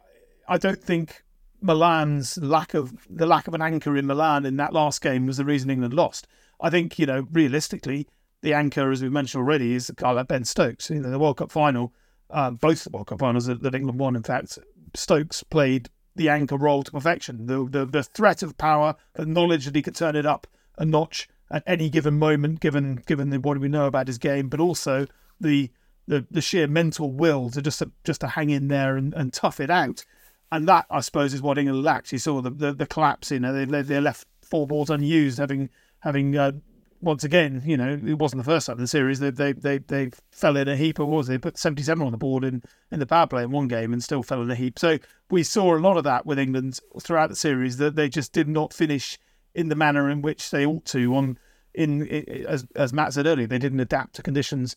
I 0.49 0.59
don't 0.59 0.83
think 0.83 1.25
Malan's 1.61 2.39
lack 2.39 2.75
of 2.75 3.07
the 3.09 3.27
lack 3.27 3.49
of 3.49 3.55
an 3.55 3.63
anchor 3.63 3.97
in 3.97 4.07
Malan 4.07 4.47
in 4.47 4.57
that 4.57 4.73
last 4.73 5.01
game 5.01 5.27
was 5.27 5.39
the 5.39 5.45
reason 5.45 5.71
England 5.71 5.95
lost. 5.95 6.27
I 6.61 6.71
think 6.71 6.99
you 6.99 7.07
know 7.07 7.27
realistically 7.33 8.07
the 8.43 8.55
anchor, 8.55 8.91
as 8.91 9.03
we've 9.03 9.13
mentioned 9.13 9.41
already, 9.41 9.75
is 9.75 9.89
a 9.89 9.95
guy 9.95 10.11
like 10.13 10.29
Ben 10.29 10.45
Stokes. 10.45 10.91
You 10.91 11.01
know, 11.01 11.11
the 11.11 11.19
World 11.19 11.39
Cup 11.39 11.51
final, 11.51 11.93
uh, 12.31 12.53
both 12.53 12.85
the 12.85 12.91
World 12.91 13.09
Cup 13.09 13.19
finals 13.19 13.47
that, 13.47 13.63
that, 13.63 13.75
England 13.75 13.99
won. 13.99 14.15
In 14.15 14.23
fact, 14.23 14.59
Stokes 14.95 15.43
played 15.43 15.91
the 16.15 16.29
anchor 16.29 16.57
role 16.57 16.83
to 16.85 16.93
perfection. 16.93 17.47
The, 17.47 17.65
the 17.69 17.85
the 17.85 18.03
threat 18.03 18.43
of 18.43 18.59
power, 18.59 18.95
the 19.15 19.27
knowledge 19.27 19.65
that 19.65 19.75
he 19.75 19.83
could 19.83 19.97
turn 19.97 20.17
it 20.17 20.27
up 20.27 20.47
a 20.77 20.85
notch 20.85 21.29
at 21.51 21.65
any 21.67 21.91
given 21.91 22.19
moment, 22.19 22.61
given 22.61 23.03
given 23.07 23.31
the, 23.31 23.41
what 23.41 23.59
we 23.59 23.69
know 23.69 23.87
about 23.87 24.07
his 24.07 24.19
game, 24.19 24.49
but 24.49 24.61
also 24.61 25.07
the 25.41 25.71
the, 26.07 26.27
the 26.31 26.41
sheer 26.41 26.67
mental 26.67 27.13
will 27.13 27.51
to 27.51 27.61
just 27.61 27.81
to, 27.81 27.91
just 28.03 28.23
to 28.23 28.29
hang 28.29 28.49
in 28.51 28.69
there 28.69 28.97
and, 28.97 29.13
and 29.15 29.33
tough 29.33 29.61
it 29.61 29.71
out. 29.71 30.05
And 30.51 30.67
that, 30.69 30.87
I 30.91 31.01
suppose, 31.01 31.35
is 31.35 31.43
what 31.43 31.59
England 31.59 31.85
lacked. 31.85 32.13
You 32.13 32.19
saw 32.19 32.41
the 32.41 32.51
the, 32.51 32.73
the 32.73 32.87
collapse. 32.87 33.31
You 33.31 33.41
know, 33.41 33.53
they 33.53 33.83
they 33.83 34.01
left 34.01 34.27
four 34.43 34.67
balls 34.67 34.91
unused, 34.91 35.39
having 35.39 35.69
having 36.01 36.37
uh, 36.37 36.53
once 37.01 37.23
again, 37.23 37.63
you 37.65 37.77
know, 37.77 38.01
it 38.05 38.19
wasn't 38.19 38.43
the 38.43 38.51
first 38.51 38.67
time 38.67 38.77
in 38.77 38.83
the 38.83 38.89
series. 38.89 39.21
They 39.21 39.31
they 39.31 39.53
they, 39.53 39.79
they 39.79 40.11
fell 40.31 40.57
in 40.57 40.69
a 40.69 40.77
heap. 40.77 40.99
Or 40.99 41.07
was 41.07 41.27
they 41.27 41.39
put 41.39 41.59
seventy 41.59 41.83
seven 41.83 42.07
on 42.07 42.13
the 42.13 42.19
board 42.19 42.45
in 42.45 42.63
in 42.91 42.99
the 42.99 43.07
power 43.07 43.27
play 43.27 43.43
in 43.43 43.51
one 43.51 43.69
game 43.69 43.93
and 43.93 44.03
still 44.03 44.23
fell 44.23 44.43
in 44.43 44.51
a 44.51 44.55
heap. 44.55 44.79
So 44.79 44.99
we 45.31 45.43
saw 45.43 45.77
a 45.77 45.79
lot 45.79 45.97
of 45.97 46.05
that 46.05 46.27
with 46.27 46.39
England 46.39 46.81
throughout 47.01 47.29
the 47.29 47.37
series 47.37 47.77
that 47.77 47.95
they 47.95 48.09
just 48.09 48.33
did 48.33 48.49
not 48.49 48.73
finish 48.73 49.19
in 49.55 49.69
the 49.69 49.77
manner 49.77 50.11
in 50.11 50.23
which 50.23 50.51
they 50.51 50.67
ought 50.67 50.85
to. 50.87 51.15
On 51.15 51.39
in, 51.75 52.07
in 52.07 52.47
as 52.47 52.67
as 52.75 52.93
Matt 52.93 53.13
said 53.13 53.27
earlier, 53.27 53.47
they 53.47 53.59
didn't 53.59 53.81
adapt 53.81 54.15
to 54.17 54.23
conditions 54.23 54.77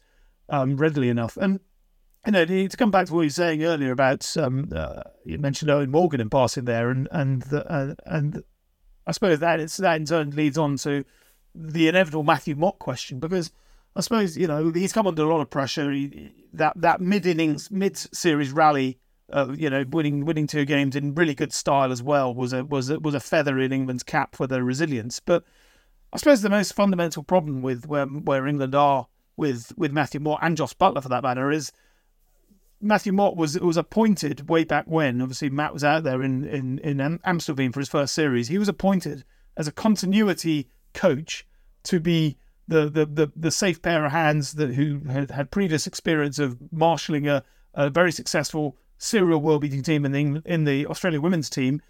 um, 0.50 0.78
readily 0.78 1.10
enough. 1.10 1.38
And 1.38 1.60
you 2.26 2.32
know, 2.32 2.46
to 2.46 2.70
come 2.78 2.92
back 2.92 3.08
to 3.08 3.14
what 3.14 3.22
you 3.22 3.28
were 3.28 3.32
saying 3.32 3.64
earlier 3.64 3.92
about 3.92 4.38
um, 4.38 4.70
uh, 4.76 5.02
you 5.26 5.38
mentioned 5.40 5.72
Eoin 5.72 5.90
Morgan 5.90 6.22
in 6.22 6.30
passing 6.30 6.66
there, 6.66 6.90
and 6.90 7.08
and 7.12 7.42
the, 7.44 7.70
uh, 7.72 7.96
and 8.06 8.44
I 9.08 9.12
suppose 9.12 9.40
that 9.40 9.60
it's 9.60 9.78
that 9.78 9.96
in 9.96 10.06
turn 10.06 10.32
leads 10.32 10.58
on 10.58 10.78
to 10.78 11.04
the 11.56 11.88
inevitable 11.88 12.24
Matthew 12.24 12.56
Mott 12.56 12.80
question 12.80 13.20
because 13.20 13.52
I 13.96 14.02
suppose 14.02 14.38
you 14.38 14.48
know 14.48 14.72
he's 14.72 14.94
come 14.94 15.08
under 15.08 15.24
a 15.24 15.34
lot 15.34 15.42
of 15.42 15.50
pressure. 15.50 15.92
He, 15.92 16.32
that 16.54 16.74
that 16.76 17.02
mid 17.02 17.26
innings, 17.26 17.72
mid 17.72 17.98
series 17.98 18.52
rally, 18.52 19.00
uh, 19.34 19.54
you 19.58 19.70
know, 19.70 19.84
winning 19.90 20.24
winning 20.24 20.46
two 20.46 20.66
games 20.66 20.96
in 20.96 21.16
really 21.16 21.34
good 21.34 21.54
style 21.54 21.92
as 21.92 22.04
well 22.04 22.34
was 22.36 22.54
a 22.54 22.64
was 22.64 22.92
a, 22.92 23.00
was 23.00 23.16
a 23.16 23.20
feather 23.20 23.58
in 23.60 23.74
England's 23.74 24.04
cap 24.04 24.36
for 24.36 24.46
their 24.46 24.64
resilience. 24.64 25.20
But 25.20 25.44
I 26.14 26.18
suppose 26.18 26.44
the 26.44 26.50
most 26.50 26.74
fundamental 26.74 27.24
problem 27.24 27.64
with 27.64 27.88
where 27.88 28.06
where 28.06 28.46
England 28.46 28.76
are 28.76 29.08
with 29.38 29.74
with 29.76 29.92
Matthew 29.92 30.20
Mott 30.20 30.40
and 30.44 30.56
Jos 30.56 30.76
Buttler 30.76 31.02
for 31.02 31.10
that 31.10 31.24
matter 31.24 31.50
is 31.50 31.72
Matthew 32.82 33.14
Mott 33.14 33.36
was 33.36 33.60
was 33.60 33.78
appointed 33.78 34.50
way 34.50 34.64
back 34.64 34.86
when. 34.88 35.22
Obviously, 35.22 35.50
Matt 35.50 35.74
was 35.74 35.84
out 35.84 36.04
there 36.04 36.22
in 36.22 36.44
in 36.46 36.80
in 36.80 36.98
Amstelveen 37.26 37.74
for 37.74 37.80
his 37.80 37.90
first 37.90 38.14
series. 38.14 38.48
He 38.48 38.58
was 38.58 38.68
appointed 38.68 39.24
as 39.56 39.68
a 39.68 39.72
continuity 39.72 40.70
coach 40.94 41.46
to 41.84 42.00
be 42.00 42.38
the 42.68 42.90
the 42.90 43.06
the, 43.06 43.32
the 43.36 43.52
safe 43.52 43.82
pair 43.82 44.06
of 44.06 44.12
hands 44.12 44.54
that 44.54 44.74
who 44.74 45.02
had 45.10 45.32
had 45.32 45.52
previous 45.52 45.88
experience 45.88 46.40
of 46.40 46.58
marshalling 46.72 47.28
a, 47.28 47.44
a 47.74 47.90
very 47.90 48.12
successful 48.12 48.78
serial 48.98 49.42
world 49.42 49.62
beating 49.62 49.84
team 49.84 50.06
in 50.06 50.12
the 50.12 50.42
in 50.46 50.64
the 50.64 50.88
Australia 50.88 51.22
women's 51.22 51.50
team 51.50 51.82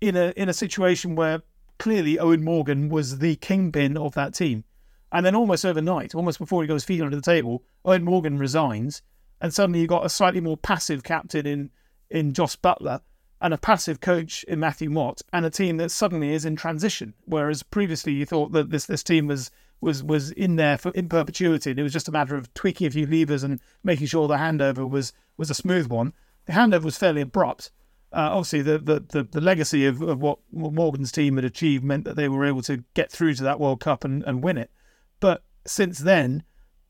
in 0.00 0.16
a 0.16 0.32
in 0.36 0.48
a 0.48 0.54
situation 0.54 1.14
where 1.14 1.42
clearly 1.78 2.16
Eoin 2.16 2.42
Morgan 2.42 2.88
was 2.88 3.18
the 3.18 3.36
kingpin 3.36 3.96
of 3.96 4.14
that 4.14 4.34
team. 4.34 4.64
And 5.12 5.24
then 5.24 5.34
almost 5.34 5.64
overnight, 5.64 6.14
almost 6.14 6.38
before 6.38 6.62
he 6.62 6.68
got 6.68 6.74
his 6.74 6.84
feet 6.84 7.00
under 7.00 7.16
the 7.16 7.22
table, 7.22 7.62
Eoin 7.84 8.02
Morgan 8.02 8.38
resigns, 8.38 9.02
and 9.40 9.52
suddenly 9.52 9.80
you 9.80 9.86
got 9.86 10.06
a 10.06 10.10
slightly 10.10 10.40
more 10.40 10.56
passive 10.56 11.02
captain 11.02 11.46
in 11.46 11.70
in 12.10 12.32
Jos 12.32 12.56
Buttler 12.56 13.00
and 13.40 13.52
a 13.52 13.58
passive 13.58 14.00
coach 14.00 14.44
in 14.44 14.60
Matthew 14.60 14.88
Mott, 14.88 15.20
and 15.32 15.44
a 15.44 15.50
team 15.50 15.76
that 15.76 15.90
suddenly 15.90 16.32
is 16.32 16.44
in 16.44 16.56
transition. 16.56 17.14
Whereas 17.26 17.62
previously 17.62 18.12
you 18.12 18.24
thought 18.26 18.52
that 18.52 18.70
this 18.70 18.86
this 18.86 19.02
team 19.02 19.26
was 19.26 19.50
was 19.80 20.02
was 20.02 20.30
in 20.32 20.56
there 20.56 20.78
for 20.78 20.90
in 20.92 21.08
perpetuity, 21.08 21.70
and 21.70 21.78
it 21.78 21.82
was 21.82 21.92
just 21.92 22.08
a 22.08 22.12
matter 22.12 22.36
of 22.36 22.52
tweaking 22.54 22.86
a 22.86 22.90
few 22.90 23.06
levers 23.06 23.42
and 23.42 23.60
making 23.84 24.06
sure 24.06 24.26
the 24.26 24.36
handover 24.36 24.88
was 24.88 25.12
was 25.36 25.50
a 25.50 25.54
smooth 25.54 25.86
one. 25.86 26.12
The 26.46 26.52
handover 26.52 26.84
was 26.84 26.96
fairly 26.96 27.20
abrupt. 27.20 27.70
Uh, 28.12 28.30
obviously, 28.30 28.62
the, 28.62 28.78
the, 28.78 29.00
the, 29.00 29.22
the, 29.24 29.40
legacy 29.40 29.84
of, 29.84 30.00
of 30.00 30.22
what 30.22 30.38
Morgan's 30.52 31.10
team 31.10 31.36
had 31.36 31.44
achieved 31.44 31.84
meant 31.84 32.04
that 32.04 32.14
they 32.14 32.28
were 32.28 32.46
able 32.46 32.62
to 32.62 32.82
get 32.94 33.10
through 33.10 33.34
to 33.34 33.42
that 33.42 33.58
World 33.58 33.80
Cup 33.80 34.04
and, 34.04 34.22
and 34.22 34.44
win 34.44 34.56
it. 34.56 34.70
But 35.18 35.42
since 35.66 35.98
then, 35.98 36.44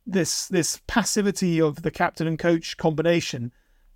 this 0.07 0.47
this 0.49 0.81
passivity 0.87 1.61
of 1.61 1.83
the 1.83 1.91
captain 1.91 2.27
and 2.27 2.39
coach 2.39 2.77
combination 2.77 3.53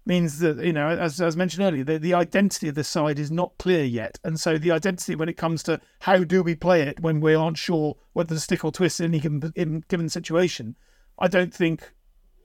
means 0.06 0.38
that 0.40 0.58
you 0.64 0.72
know, 0.72 0.88
as, 0.88 1.20
as 1.20 1.36
mentioned 1.36 1.62
earlier, 1.64 1.84
the, 1.84 1.98
the 1.98 2.14
identity 2.14 2.68
of 2.68 2.74
the 2.74 2.82
side 2.82 3.18
is 3.18 3.30
not 3.30 3.56
clear 3.58 3.84
yet, 3.84 4.18
and 4.24 4.40
so 4.40 4.58
the 4.58 4.72
identity 4.72 5.14
when 5.14 5.28
it 5.28 5.36
comes 5.36 5.62
to 5.62 5.80
how 6.00 6.24
do 6.24 6.42
we 6.42 6.54
play 6.54 6.82
it 6.82 7.00
when 7.00 7.20
we 7.20 7.34
aren't 7.34 7.58
sure 7.58 7.96
whether 8.12 8.34
to 8.34 8.40
stick 8.40 8.64
or 8.64 8.72
twist 8.72 9.00
in 9.00 9.06
any 9.06 9.20
given, 9.20 9.52
in 9.54 9.84
given 9.88 10.08
situation, 10.08 10.76
I 11.18 11.28
don't 11.28 11.54
think. 11.54 11.92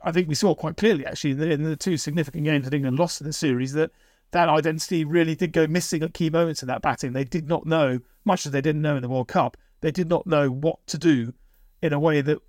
I 0.03 0.11
think 0.11 0.27
we 0.27 0.35
saw 0.35 0.53
quite 0.53 0.77
clearly 0.77 1.03
actually 1.03 1.31
in 1.31 1.39
the, 1.39 1.49
in 1.49 1.63
the 1.63 1.75
two 1.75 1.97
significant 1.97 2.43
games 2.43 2.65
that 2.65 2.75
England 2.75 2.99
lost 2.99 3.21
in 3.21 3.25
the 3.25 3.33
series 3.33 3.73
that 3.73 3.89
that 4.31 4.49
identity 4.49 5.03
really 5.03 5.33
did 5.33 5.51
go 5.51 5.65
missing 5.65 6.03
at 6.03 6.13
key 6.13 6.29
moments 6.29 6.61
in 6.61 6.67
that 6.67 6.83
batting. 6.83 7.13
They 7.13 7.23
did 7.23 7.47
not 7.47 7.65
know, 7.65 7.99
much 8.23 8.45
as 8.45 8.51
they 8.51 8.61
didn't 8.61 8.83
know 8.83 8.97
in 8.97 9.01
the 9.01 9.09
World 9.09 9.29
Cup, 9.29 9.57
they 9.81 9.91
did 9.91 10.09
not 10.09 10.27
know 10.27 10.49
what 10.49 10.85
to 10.87 10.97
do 10.99 11.33
in 11.81 11.93
a 11.93 11.99
way 11.99 12.21
that 12.21 12.39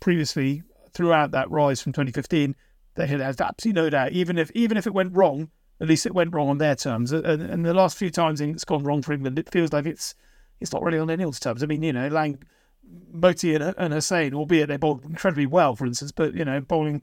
previously 0.00 0.62
throughout 0.92 1.30
that 1.32 1.50
rise 1.50 1.82
from 1.82 1.92
2015 1.92 2.54
they 2.96 3.06
had 3.06 3.20
absolutely 3.20 3.80
no 3.80 3.90
doubt. 3.90 4.12
Even 4.12 4.38
if 4.38 4.50
even 4.52 4.76
if 4.76 4.86
it 4.86 4.94
went 4.94 5.14
wrong, 5.14 5.50
at 5.80 5.88
least 5.88 6.06
it 6.06 6.14
went 6.14 6.34
wrong 6.34 6.48
on 6.48 6.58
their 6.58 6.74
terms. 6.74 7.12
And, 7.12 7.24
and 7.24 7.64
the 7.64 7.74
last 7.74 7.96
few 7.96 8.10
times 8.10 8.40
it's 8.40 8.64
gone 8.64 8.82
wrong 8.82 9.02
for 9.02 9.12
England, 9.12 9.38
it 9.38 9.50
feels 9.50 9.72
like 9.72 9.86
it's 9.86 10.14
it's 10.60 10.72
not 10.72 10.82
really 10.82 10.98
on 10.98 11.10
anyone's 11.10 11.38
terms. 11.38 11.62
I 11.62 11.66
mean, 11.66 11.82
you 11.82 11.92
know, 11.92 12.08
Lang, 12.08 12.42
Motie, 13.14 13.54
and, 13.54 13.74
and 13.76 13.94
Hosein, 13.94 14.32
albeit 14.32 14.68
they 14.68 14.78
bowled 14.78 15.04
incredibly 15.04 15.46
well, 15.46 15.76
for 15.76 15.86
instance, 15.86 16.12
but 16.12 16.34
you 16.34 16.44
know, 16.44 16.60
bowling 16.60 17.02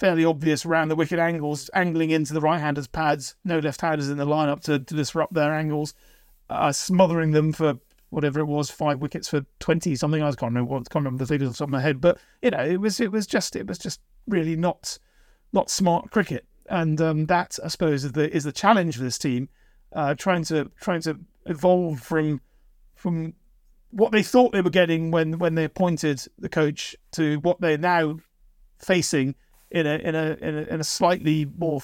fairly 0.00 0.24
obvious 0.24 0.66
round 0.66 0.90
the 0.90 0.96
wicket 0.96 1.18
angles, 1.18 1.70
angling 1.74 2.10
into 2.10 2.32
the 2.32 2.40
right-handers' 2.40 2.86
pads, 2.86 3.34
no 3.44 3.58
left-handers 3.58 4.08
in 4.08 4.16
the 4.16 4.26
lineup 4.26 4.60
to, 4.60 4.78
to 4.78 4.94
disrupt 4.94 5.34
their 5.34 5.52
angles, 5.52 5.92
uh, 6.50 6.70
smothering 6.70 7.32
them 7.32 7.52
for 7.52 7.78
whatever 8.10 8.40
it 8.40 8.46
was, 8.46 8.70
five 8.70 9.00
wickets 9.00 9.28
for 9.28 9.44
twenty 9.58 9.94
something. 9.96 10.22
I 10.22 10.26
can't 10.32 10.54
remember 10.54 10.74
can't 10.76 11.04
remember 11.04 11.24
the 11.24 11.28
figures 11.28 11.48
off 11.48 11.54
the 11.54 11.58
top 11.58 11.68
of 11.68 11.72
my 11.72 11.80
head, 11.80 12.00
but 12.00 12.18
you 12.42 12.50
know, 12.50 12.64
it 12.64 12.80
was 12.80 13.00
it 13.00 13.12
was 13.12 13.26
just 13.26 13.56
it 13.56 13.66
was 13.66 13.78
just 13.78 14.00
really 14.26 14.56
not 14.56 14.98
not 15.52 15.70
smart 15.70 16.10
cricket. 16.10 16.44
And 16.70 17.00
um, 17.00 17.26
that, 17.26 17.58
I 17.64 17.68
suppose, 17.68 18.04
is 18.04 18.12
the 18.12 18.34
is 18.34 18.44
the 18.44 18.52
challenge 18.52 18.96
for 18.96 19.02
this 19.02 19.18
team, 19.18 19.48
uh, 19.92 20.14
trying 20.14 20.44
to 20.44 20.70
trying 20.80 21.00
to 21.02 21.18
evolve 21.46 22.00
from 22.00 22.40
from 22.94 23.34
what 23.90 24.12
they 24.12 24.22
thought 24.22 24.52
they 24.52 24.60
were 24.60 24.70
getting 24.70 25.10
when 25.10 25.38
when 25.38 25.54
they 25.54 25.64
appointed 25.64 26.22
the 26.38 26.48
coach 26.48 26.94
to 27.12 27.38
what 27.38 27.60
they're 27.60 27.78
now 27.78 28.18
facing 28.78 29.34
in 29.70 29.86
a 29.86 29.96
in 29.96 30.14
a 30.14 30.36
in 30.40 30.58
a, 30.58 30.62
in 30.62 30.80
a 30.80 30.84
slightly 30.84 31.46
more 31.56 31.80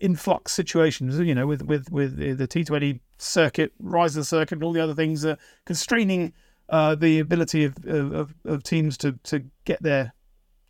influx 0.00 0.52
situations. 0.52 1.18
You 1.18 1.34
know, 1.34 1.46
with 1.46 1.62
with 1.62 1.90
with 1.90 2.38
the 2.38 2.46
T 2.46 2.64
Twenty 2.64 3.00
circuit, 3.18 3.72
rise 3.78 4.16
of 4.16 4.22
the 4.22 4.24
circuit, 4.24 4.56
and 4.56 4.64
all 4.64 4.72
the 4.72 4.82
other 4.82 4.94
things 4.94 5.24
are 5.24 5.38
constraining 5.64 6.32
uh, 6.68 6.94
the 6.94 7.18
ability 7.18 7.64
of, 7.64 7.74
of, 7.86 8.34
of 8.44 8.62
teams 8.62 8.96
to 8.98 9.12
to 9.24 9.44
get 9.64 9.82
their 9.82 10.14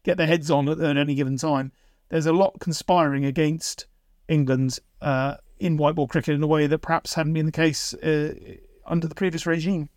get 0.02 0.16
their 0.16 0.26
heads 0.26 0.50
on 0.50 0.68
at, 0.68 0.80
at 0.80 0.96
any 0.96 1.14
given 1.14 1.36
time 1.36 1.72
there's 2.10 2.26
a 2.26 2.32
lot 2.32 2.60
conspiring 2.60 3.24
against 3.24 3.86
England 4.28 4.78
uh, 5.00 5.36
in 5.58 5.76
white 5.76 5.94
ball 5.94 6.06
cricket 6.06 6.34
in 6.34 6.42
a 6.42 6.46
way 6.46 6.66
that 6.66 6.80
perhaps 6.80 7.14
hadn't 7.14 7.32
been 7.32 7.46
the 7.46 7.52
case 7.52 7.94
uh, 7.94 8.34
under 8.84 9.08
the 9.08 9.14
previous 9.14 9.46
regime. 9.46 9.88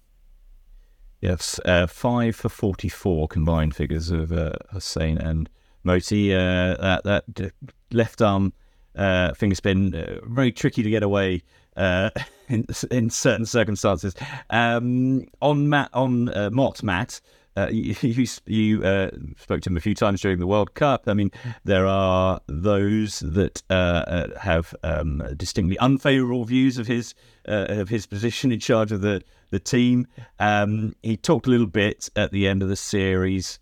Yes, 1.19 1.59
uh, 1.65 1.87
five 1.87 2.35
for 2.35 2.49
44 2.49 3.27
combined 3.27 3.75
figures 3.75 4.11
of 4.11 4.31
uh, 4.31 4.53
Hosein 4.73 5.17
and 5.17 5.49
Motie. 5.85 6.31
Uh, 6.31 6.99
that, 7.03 7.23
that 7.35 7.53
left 7.91 8.21
arm 8.21 8.53
uh, 8.95 9.33
spin, 9.53 9.95
uh, 9.95 10.19
very 10.25 10.51
tricky 10.51 10.83
to 10.83 10.89
get 10.89 11.03
away 11.03 11.43
uh, 11.77 12.09
in, 12.47 12.65
in 12.91 13.09
certain 13.09 13.45
circumstances. 13.45 14.15
Um, 14.49 15.25
on 15.41 15.69
Matt, 15.69 15.89
on 15.93 16.31
Mott, 16.53 16.83
Matt, 16.83 17.21
uh, 17.55 17.67
you 17.71 17.95
you, 18.01 18.27
you 18.45 18.83
uh, 18.83 19.11
spoke 19.37 19.61
to 19.61 19.69
him 19.69 19.77
a 19.77 19.81
few 19.81 19.95
times 19.95 20.21
during 20.21 20.39
the 20.39 20.47
World 20.47 20.73
Cup. 20.73 21.03
I 21.07 21.13
mean, 21.13 21.31
there 21.63 21.85
are 21.85 22.41
those 22.47 23.19
that 23.19 23.61
uh, 23.69 23.73
uh 23.73 24.39
have 24.39 24.75
um, 24.83 25.23
distinctly 25.37 25.77
unfavourable 25.79 26.45
views 26.45 26.77
of 26.77 26.87
his 26.87 27.13
uh, 27.47 27.65
of 27.69 27.89
his 27.89 28.05
position 28.05 28.51
in 28.51 28.59
charge 28.59 28.91
of 28.91 29.01
the 29.01 29.21
the 29.51 29.59
team. 29.59 30.07
Um, 30.39 30.95
he 31.03 31.17
talked 31.17 31.47
a 31.47 31.49
little 31.49 31.67
bit 31.67 32.09
at 32.15 32.31
the 32.31 32.47
end 32.47 32.63
of 32.63 32.69
the 32.69 32.75
series. 32.75 33.59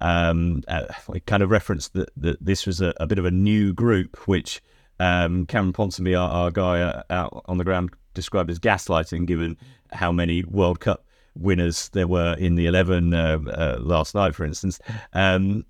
Um, 0.00 0.62
uh, 0.66 0.86
he 1.12 1.20
kind 1.20 1.42
of 1.42 1.50
referenced 1.50 1.92
that, 1.92 2.10
that 2.16 2.44
this 2.44 2.66
was 2.66 2.80
a, 2.80 2.92
a 2.98 3.06
bit 3.06 3.18
of 3.18 3.24
a 3.24 3.30
new 3.30 3.72
group, 3.72 4.26
which 4.26 4.60
um, 5.00 5.46
Cameron 5.46 5.72
Ponsonby, 5.72 6.18
our, 6.18 6.30
our 6.30 6.50
guy 6.50 7.02
out 7.10 7.44
on 7.46 7.58
the 7.58 7.64
ground, 7.64 7.90
described 8.14 8.50
as 8.50 8.58
gaslighting, 8.58 9.26
given 9.26 9.56
how 9.92 10.12
many 10.12 10.44
World 10.44 10.80
Cup 10.80 11.04
winners 11.36 11.88
there 11.90 12.06
were 12.06 12.34
in 12.34 12.54
the 12.54 12.66
11 12.66 13.12
uh, 13.12 13.38
uh, 13.46 13.78
last 13.80 14.14
night, 14.14 14.34
for 14.34 14.44
instance. 14.44 14.78
Um, 15.12 15.64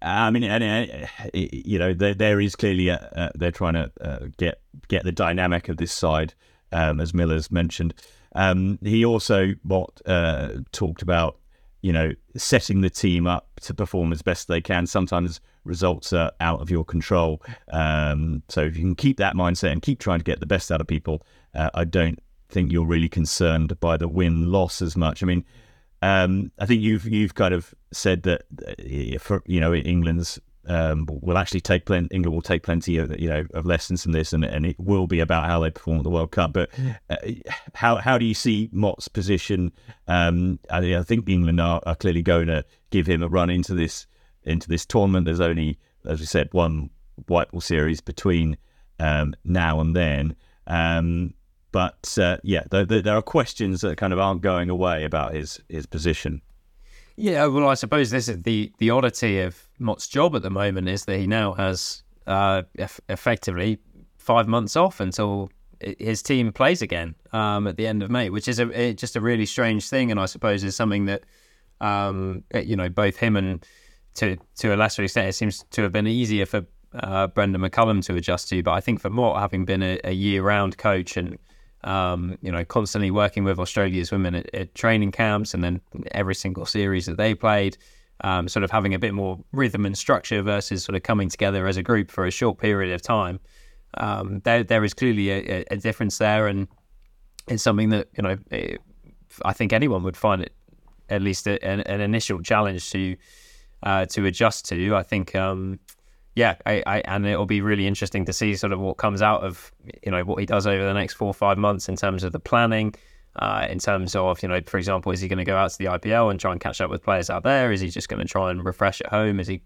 I 0.00 0.30
mean, 0.30 0.42
and, 0.44 0.90
uh, 0.90 1.28
you 1.32 1.78
know, 1.78 1.94
there, 1.94 2.14
there 2.14 2.40
is 2.40 2.56
clearly 2.56 2.88
a, 2.88 2.96
uh, 3.14 3.30
they're 3.34 3.52
trying 3.52 3.74
to 3.74 3.92
uh, 4.00 4.26
get 4.36 4.60
get 4.88 5.04
the 5.04 5.12
dynamic 5.12 5.68
of 5.68 5.76
this 5.76 5.92
side, 5.92 6.34
um, 6.72 7.00
as 7.00 7.14
Miller's 7.14 7.52
mentioned. 7.52 7.94
Um, 8.34 8.78
he 8.82 9.04
also 9.04 9.52
what 9.62 10.00
uh, 10.06 10.54
talked 10.72 11.02
about, 11.02 11.38
you 11.82 11.92
know, 11.92 12.12
setting 12.36 12.80
the 12.80 12.90
team 12.90 13.26
up 13.26 13.48
to 13.60 13.74
perform 13.74 14.12
as 14.12 14.22
best 14.22 14.48
they 14.48 14.60
can. 14.60 14.86
Sometimes 14.86 15.40
results 15.64 16.12
are 16.12 16.32
out 16.40 16.60
of 16.60 16.70
your 16.70 16.84
control. 16.84 17.42
Um, 17.72 18.42
so 18.48 18.62
if 18.62 18.76
you 18.76 18.82
can 18.82 18.94
keep 18.94 19.16
that 19.18 19.34
mindset 19.34 19.72
and 19.72 19.82
keep 19.82 19.98
trying 19.98 20.20
to 20.20 20.24
get 20.24 20.40
the 20.40 20.46
best 20.46 20.70
out 20.70 20.80
of 20.80 20.86
people, 20.86 21.26
uh, 21.54 21.70
I 21.74 21.84
don't 21.84 22.18
think 22.48 22.70
you're 22.70 22.86
really 22.86 23.08
concerned 23.08 23.78
by 23.80 23.96
the 23.96 24.08
win 24.08 24.50
loss 24.50 24.80
as 24.80 24.96
much. 24.96 25.22
I 25.22 25.26
mean, 25.26 25.44
um, 26.02 26.52
I 26.58 26.66
think 26.66 26.82
you've 26.82 27.06
you've 27.06 27.34
kind 27.34 27.54
of 27.54 27.74
said 27.92 28.22
that 28.24 28.42
uh, 28.66 29.18
for 29.18 29.42
you 29.46 29.60
know 29.60 29.74
England's 29.74 30.38
um, 30.66 31.06
will 31.10 31.38
actually 31.38 31.60
take 31.60 31.84
plenty. 31.86 32.08
England 32.14 32.34
will 32.34 32.42
take 32.42 32.62
plenty 32.62 32.96
of 32.98 33.18
you 33.20 33.28
know 33.28 33.44
of 33.54 33.66
lessons 33.66 34.02
from 34.02 34.12
this, 34.12 34.32
and, 34.32 34.44
and 34.44 34.64
it 34.64 34.76
will 34.78 35.06
be 35.06 35.20
about 35.20 35.46
how 35.46 35.60
they 35.60 35.70
perform 35.70 35.98
at 35.98 36.04
the 36.04 36.10
World 36.10 36.30
Cup. 36.30 36.52
But 36.52 36.70
uh, 37.10 37.16
how 37.74 37.96
how 37.96 38.18
do 38.18 38.24
you 38.24 38.34
see 38.34 38.68
Mott's 38.72 39.08
position? 39.08 39.72
Um, 40.06 40.58
I, 40.70 40.96
I, 40.96 41.02
think 41.02 41.28
England 41.28 41.60
are, 41.60 41.80
are, 41.84 41.96
clearly 41.96 42.22
going 42.22 42.46
to 42.46 42.64
give 42.90 43.06
him 43.06 43.22
a 43.22 43.28
run 43.28 43.50
into 43.50 43.74
this 43.74 44.06
into 44.44 44.68
this 44.68 44.86
tournament. 44.86 45.26
There's 45.26 45.40
only, 45.40 45.78
as 46.06 46.20
we 46.20 46.26
said, 46.26 46.48
one 46.52 46.90
white 47.26 47.50
ball 47.50 47.60
series 47.60 48.00
between 48.00 48.56
um, 48.98 49.34
now 49.44 49.80
and 49.80 49.96
then. 49.96 50.36
Um, 50.66 51.34
but 51.72 52.16
uh, 52.20 52.36
yeah, 52.42 52.64
there, 52.70 52.84
there, 52.84 53.16
are 53.16 53.22
questions 53.22 53.80
that 53.80 53.96
kind 53.96 54.12
of 54.12 54.18
aren't 54.18 54.42
going 54.42 54.70
away 54.70 55.04
about 55.04 55.34
his 55.34 55.60
his 55.68 55.86
position. 55.86 56.42
Yeah, 57.16 57.46
well, 57.46 57.68
I 57.68 57.74
suppose 57.74 58.10
this 58.10 58.28
is 58.28 58.42
the 58.42 58.72
the 58.78 58.90
oddity 58.90 59.40
of 59.40 59.68
Mott's 59.78 60.08
job 60.08 60.34
at 60.34 60.42
the 60.42 60.50
moment 60.50 60.88
is 60.88 61.04
that 61.04 61.18
he 61.18 61.26
now 61.26 61.52
has 61.52 62.02
uh, 62.26 62.62
eff- 62.78 63.00
effectively 63.08 63.78
five 64.16 64.48
months 64.48 64.76
off 64.76 65.00
until 65.00 65.50
his 65.98 66.22
team 66.22 66.52
plays 66.52 66.80
again 66.80 67.14
um, 67.32 67.66
at 67.66 67.76
the 67.76 67.86
end 67.86 68.02
of 68.02 68.10
May, 68.10 68.30
which 68.30 68.48
is 68.48 68.60
a, 68.60 68.94
just 68.94 69.16
a 69.16 69.20
really 69.20 69.46
strange 69.46 69.88
thing, 69.88 70.10
and 70.10 70.20
I 70.20 70.26
suppose 70.26 70.64
is 70.64 70.76
something 70.76 71.06
that 71.06 71.24
um, 71.80 72.44
you 72.54 72.76
know 72.76 72.88
both 72.88 73.16
him 73.16 73.36
and 73.36 73.64
to 74.14 74.36
to 74.58 74.74
a 74.74 74.76
lesser 74.76 75.02
extent 75.02 75.28
it 75.28 75.32
seems 75.32 75.64
to 75.70 75.82
have 75.82 75.92
been 75.92 76.06
easier 76.06 76.46
for 76.46 76.64
uh, 76.94 77.26
Brendon 77.26 77.60
McCullum 77.60 78.04
to 78.06 78.14
adjust 78.16 78.48
to, 78.50 78.62
but 78.62 78.72
I 78.72 78.80
think 78.80 79.00
for 79.00 79.10
Mott 79.10 79.40
having 79.40 79.64
been 79.64 79.82
a, 79.82 79.98
a 80.04 80.12
year 80.12 80.42
round 80.42 80.78
coach 80.78 81.16
and 81.16 81.38
um, 81.84 82.38
you 82.42 82.52
know, 82.52 82.64
constantly 82.64 83.10
working 83.10 83.44
with 83.44 83.58
Australia's 83.58 84.12
women 84.12 84.36
at, 84.36 84.54
at, 84.54 84.74
training 84.74 85.12
camps 85.12 85.52
and 85.54 85.64
then 85.64 85.80
every 86.12 86.34
single 86.34 86.64
series 86.64 87.06
that 87.06 87.16
they 87.16 87.34
played, 87.34 87.76
um, 88.22 88.48
sort 88.48 88.62
of 88.62 88.70
having 88.70 88.94
a 88.94 88.98
bit 88.98 89.14
more 89.14 89.38
rhythm 89.52 89.84
and 89.84 89.98
structure 89.98 90.42
versus 90.42 90.84
sort 90.84 90.94
of 90.94 91.02
coming 91.02 91.28
together 91.28 91.66
as 91.66 91.76
a 91.76 91.82
group 91.82 92.10
for 92.10 92.24
a 92.24 92.30
short 92.30 92.58
period 92.58 92.94
of 92.94 93.02
time. 93.02 93.40
Um, 93.94 94.40
there, 94.44 94.62
there 94.62 94.84
is 94.84 94.94
clearly 94.94 95.30
a, 95.30 95.64
a, 95.70 95.76
difference 95.76 96.18
there, 96.18 96.46
and 96.46 96.66
it's 97.48 97.62
something 97.62 97.90
that 97.90 98.08
you 98.16 98.22
know, 98.22 98.38
it, 98.50 98.80
I 99.44 99.52
think 99.52 99.72
anyone 99.72 100.02
would 100.04 100.16
find 100.16 100.40
it 100.40 100.52
at 101.10 101.20
least 101.20 101.46
a, 101.46 101.62
an, 101.62 101.80
an, 101.80 102.00
initial 102.00 102.40
challenge 102.40 102.90
to 102.92 103.16
uh, 103.82 104.06
to 104.06 104.24
adjust 104.24 104.66
to. 104.68 104.96
I 104.96 105.02
think 105.02 105.34
um, 105.34 105.78
yeah, 106.34 106.56
I, 106.64 106.82
I, 106.86 106.98
and 107.00 107.26
it'll 107.26 107.46
be 107.46 107.60
really 107.60 107.86
interesting 107.86 108.24
to 108.24 108.32
see 108.32 108.54
sort 108.56 108.72
of 108.72 108.80
what 108.80 108.96
comes 108.96 109.20
out 109.20 109.42
of 109.42 109.72
you 110.02 110.10
know 110.10 110.24
what 110.24 110.38
he 110.38 110.46
does 110.46 110.66
over 110.66 110.84
the 110.84 110.94
next 110.94 111.14
four 111.14 111.28
or 111.28 111.34
five 111.34 111.58
months 111.58 111.88
in 111.88 111.96
terms 111.96 112.24
of 112.24 112.32
the 112.32 112.40
planning, 112.40 112.94
uh, 113.36 113.66
in 113.68 113.78
terms 113.78 114.16
of 114.16 114.42
you 114.42 114.48
know, 114.48 114.60
for 114.66 114.78
example, 114.78 115.12
is 115.12 115.20
he 115.20 115.28
going 115.28 115.38
to 115.38 115.44
go 115.44 115.56
out 115.56 115.70
to 115.70 115.78
the 115.78 115.86
IPL 115.86 116.30
and 116.30 116.40
try 116.40 116.52
and 116.52 116.60
catch 116.60 116.80
up 116.80 116.90
with 116.90 117.02
players 117.02 117.28
out 117.28 117.42
there? 117.42 117.70
Is 117.70 117.80
he 117.80 117.88
just 117.88 118.08
going 118.08 118.20
to 118.20 118.28
try 118.28 118.50
and 118.50 118.64
refresh 118.64 119.00
at 119.02 119.08
home? 119.08 119.40
Is 119.40 119.46
he 119.46 119.62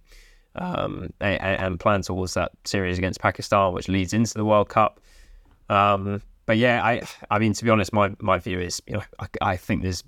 um, 0.56 1.12
and, 1.20 1.40
and, 1.40 1.80
plan 1.80 2.00
towards 2.00 2.34
that 2.34 2.50
series 2.64 2.96
against 2.96 3.20
Pakistan, 3.20 3.74
which 3.74 3.88
leads 3.88 4.12
into 4.12 4.34
the 4.34 4.44
World 4.44 4.68
Cup? 4.68 5.00
Um, 5.68 6.22
but 6.46 6.56
yeah, 6.56 6.82
I 6.82 7.02
I 7.30 7.38
mean 7.38 7.52
to 7.52 7.64
be 7.64 7.70
honest, 7.70 7.92
my 7.92 8.12
my 8.20 8.38
view 8.38 8.58
is 8.58 8.82
you 8.86 8.94
know 8.94 9.02
I, 9.20 9.26
I 9.40 9.56
think 9.56 9.82
there's 9.82 10.02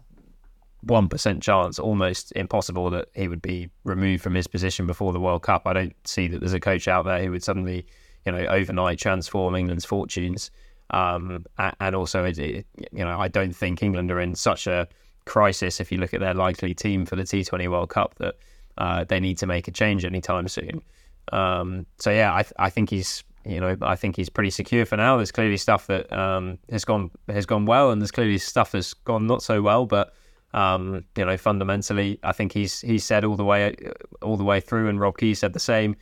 one 0.82 1.08
percent 1.08 1.42
chance, 1.42 1.78
almost 1.78 2.32
impossible 2.36 2.90
that 2.90 3.08
he 3.14 3.28
would 3.28 3.42
be 3.42 3.70
removed 3.84 4.22
from 4.22 4.34
his 4.34 4.46
position 4.46 4.86
before 4.86 5.12
the 5.12 5.20
World 5.20 5.42
Cup. 5.42 5.62
I 5.66 5.72
don't 5.72 5.96
see 6.04 6.28
that 6.28 6.40
there's 6.40 6.52
a 6.52 6.60
coach 6.60 6.88
out 6.88 7.04
there 7.04 7.22
who 7.22 7.30
would 7.32 7.42
suddenly, 7.42 7.86
you 8.24 8.32
know, 8.32 8.46
overnight 8.46 8.98
transform 8.98 9.54
England's 9.54 9.84
fortunes. 9.84 10.50
Um, 10.90 11.44
and 11.80 11.94
also, 11.94 12.24
it, 12.24 12.38
you 12.38 13.04
know, 13.04 13.20
I 13.20 13.28
don't 13.28 13.54
think 13.54 13.82
England 13.82 14.10
are 14.10 14.20
in 14.20 14.34
such 14.34 14.66
a 14.66 14.88
crisis 15.26 15.80
if 15.80 15.92
you 15.92 15.98
look 15.98 16.14
at 16.14 16.20
their 16.20 16.34
likely 16.34 16.74
team 16.74 17.04
for 17.04 17.16
the 17.16 17.22
T20 17.22 17.70
World 17.70 17.90
Cup 17.90 18.14
that 18.16 18.36
uh, 18.78 19.04
they 19.04 19.20
need 19.20 19.38
to 19.38 19.46
make 19.46 19.68
a 19.68 19.70
change 19.70 20.04
anytime 20.04 20.48
soon. 20.48 20.82
Um, 21.32 21.86
so 21.98 22.10
yeah, 22.10 22.32
I, 22.32 22.44
I 22.58 22.70
think 22.70 22.90
he's 22.90 23.22
you 23.44 23.60
know 23.60 23.76
I 23.82 23.96
think 23.96 24.16
he's 24.16 24.28
pretty 24.28 24.50
secure 24.50 24.86
for 24.86 24.96
now. 24.96 25.16
There's 25.16 25.32
clearly 25.32 25.56
stuff 25.56 25.86
that 25.88 26.12
um, 26.12 26.58
has 26.70 26.84
gone 26.84 27.10
has 27.28 27.46
gone 27.46 27.66
well, 27.66 27.90
and 27.90 28.00
there's 28.00 28.10
clearly 28.10 28.38
stuff 28.38 28.72
that's 28.72 28.94
gone 28.94 29.26
not 29.26 29.42
so 29.42 29.60
well, 29.60 29.84
but 29.86 30.14
um, 30.54 31.04
you 31.16 31.24
know, 31.24 31.36
fundamentally, 31.36 32.18
I 32.22 32.32
think 32.32 32.52
he's 32.52 32.80
he's 32.80 33.04
said 33.04 33.24
all 33.24 33.36
the 33.36 33.44
way 33.44 33.74
all 34.22 34.36
the 34.36 34.44
way 34.44 34.60
through, 34.60 34.88
and 34.88 35.00
Rob 35.00 35.18
Key 35.18 35.34
said 35.34 35.52
the 35.52 35.60
same. 35.60 35.96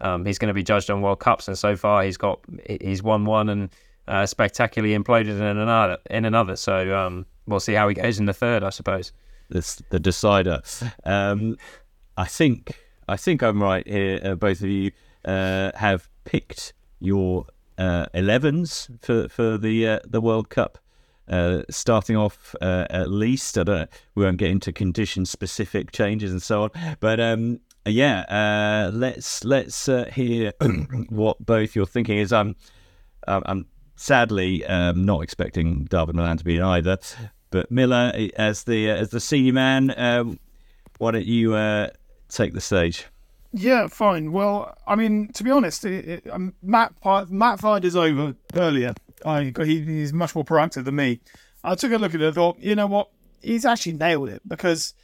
Um, 0.00 0.24
he's 0.24 0.38
going 0.38 0.48
to 0.48 0.54
be 0.54 0.64
judged 0.64 0.90
on 0.90 1.02
World 1.02 1.20
Cups, 1.20 1.46
and 1.46 1.56
so 1.56 1.76
far 1.76 2.02
he's 2.02 2.16
got 2.16 2.40
he's 2.80 3.02
won 3.02 3.24
one 3.24 3.48
and 3.48 3.70
uh, 4.08 4.26
spectacularly 4.26 4.98
imploded 4.98 5.28
in 5.28 5.42
another. 5.42 5.98
In 6.10 6.24
another, 6.24 6.56
so 6.56 6.96
um, 6.96 7.26
we'll 7.46 7.60
see 7.60 7.74
how 7.74 7.88
he 7.88 7.94
goes 7.94 8.18
in 8.18 8.26
the 8.26 8.32
third, 8.32 8.64
I 8.64 8.70
suppose. 8.70 9.12
This 9.48 9.76
the 9.90 10.00
decider. 10.00 10.62
Um, 11.04 11.56
I 12.16 12.24
think 12.24 12.76
I 13.08 13.16
think 13.16 13.42
I'm 13.42 13.62
right 13.62 13.86
here. 13.86 14.20
Uh, 14.22 14.34
both 14.34 14.60
of 14.62 14.68
you 14.68 14.90
uh, 15.24 15.70
have 15.76 16.08
picked 16.24 16.72
your 16.98 17.46
uh, 17.78 18.06
11s 18.14 19.00
for 19.00 19.28
for 19.28 19.56
the 19.58 19.86
uh, 19.86 19.98
the 20.04 20.20
World 20.20 20.48
Cup 20.48 20.78
uh, 21.28 21.62
starting 21.70 22.16
off 22.16 22.54
uh, 22.60 22.86
at 22.90 23.10
least. 23.10 23.58
I 23.58 23.64
don't. 23.64 23.90
We 24.14 24.24
won't 24.24 24.38
get 24.38 24.50
into 24.50 24.72
condition 24.72 25.24
specific 25.24 25.92
changes 25.92 26.32
and 26.32 26.42
so 26.42 26.64
on. 26.64 26.70
But 27.00 27.20
um, 27.20 27.60
yeah, 27.86 28.20
uh, 28.22 28.90
let's 28.92 29.44
let's 29.44 29.88
uh, 29.88 30.10
hear 30.12 30.52
what 31.08 31.44
both 31.44 31.74
you're 31.74 31.86
thinking. 31.86 32.18
Is 32.18 32.32
um, 32.32 32.56
I'm 33.26 33.66
sadly 33.96 34.64
um, 34.66 35.04
not 35.04 35.22
expecting 35.22 35.86
Dawid 35.86 36.14
Malan 36.14 36.38
to 36.38 36.44
be 36.44 36.56
in 36.56 36.62
either. 36.62 36.98
But 37.50 37.70
Miller, 37.70 38.12
as 38.36 38.64
the 38.64 38.90
as 38.90 39.10
the 39.10 39.20
senior 39.20 39.52
man, 39.52 39.94
um, 39.96 40.38
why 40.98 41.10
don't 41.10 41.26
you 41.26 41.54
uh, 41.54 41.90
take 42.28 42.54
the 42.54 42.60
stage? 42.60 43.06
Yeah, 43.52 43.86
fine. 43.88 44.32
Well, 44.32 44.74
I 44.86 44.94
mean, 44.94 45.30
to 45.34 45.44
be 45.44 45.50
honest, 45.50 45.84
it, 45.84 46.08
it, 46.08 46.30
um, 46.30 46.54
Matt 46.62 46.94
Matt 47.28 47.60
fired 47.60 47.84
is 47.84 47.94
over 47.94 48.34
earlier, 48.54 48.94
I 49.24 49.52
he, 49.64 49.80
he's 49.82 50.12
much 50.12 50.34
more 50.34 50.44
proactive 50.44 50.84
than 50.84 50.96
me. 50.96 51.20
I 51.64 51.74
took 51.74 51.92
a 51.92 51.96
look 51.96 52.14
at 52.14 52.20
it 52.20 52.26
and 52.26 52.34
thought, 52.34 52.58
you 52.58 52.74
know 52.74 52.86
what, 52.86 53.08
he's 53.40 53.64
actually 53.64 53.92
nailed 53.92 54.28
it 54.28 54.42
because 54.46 54.94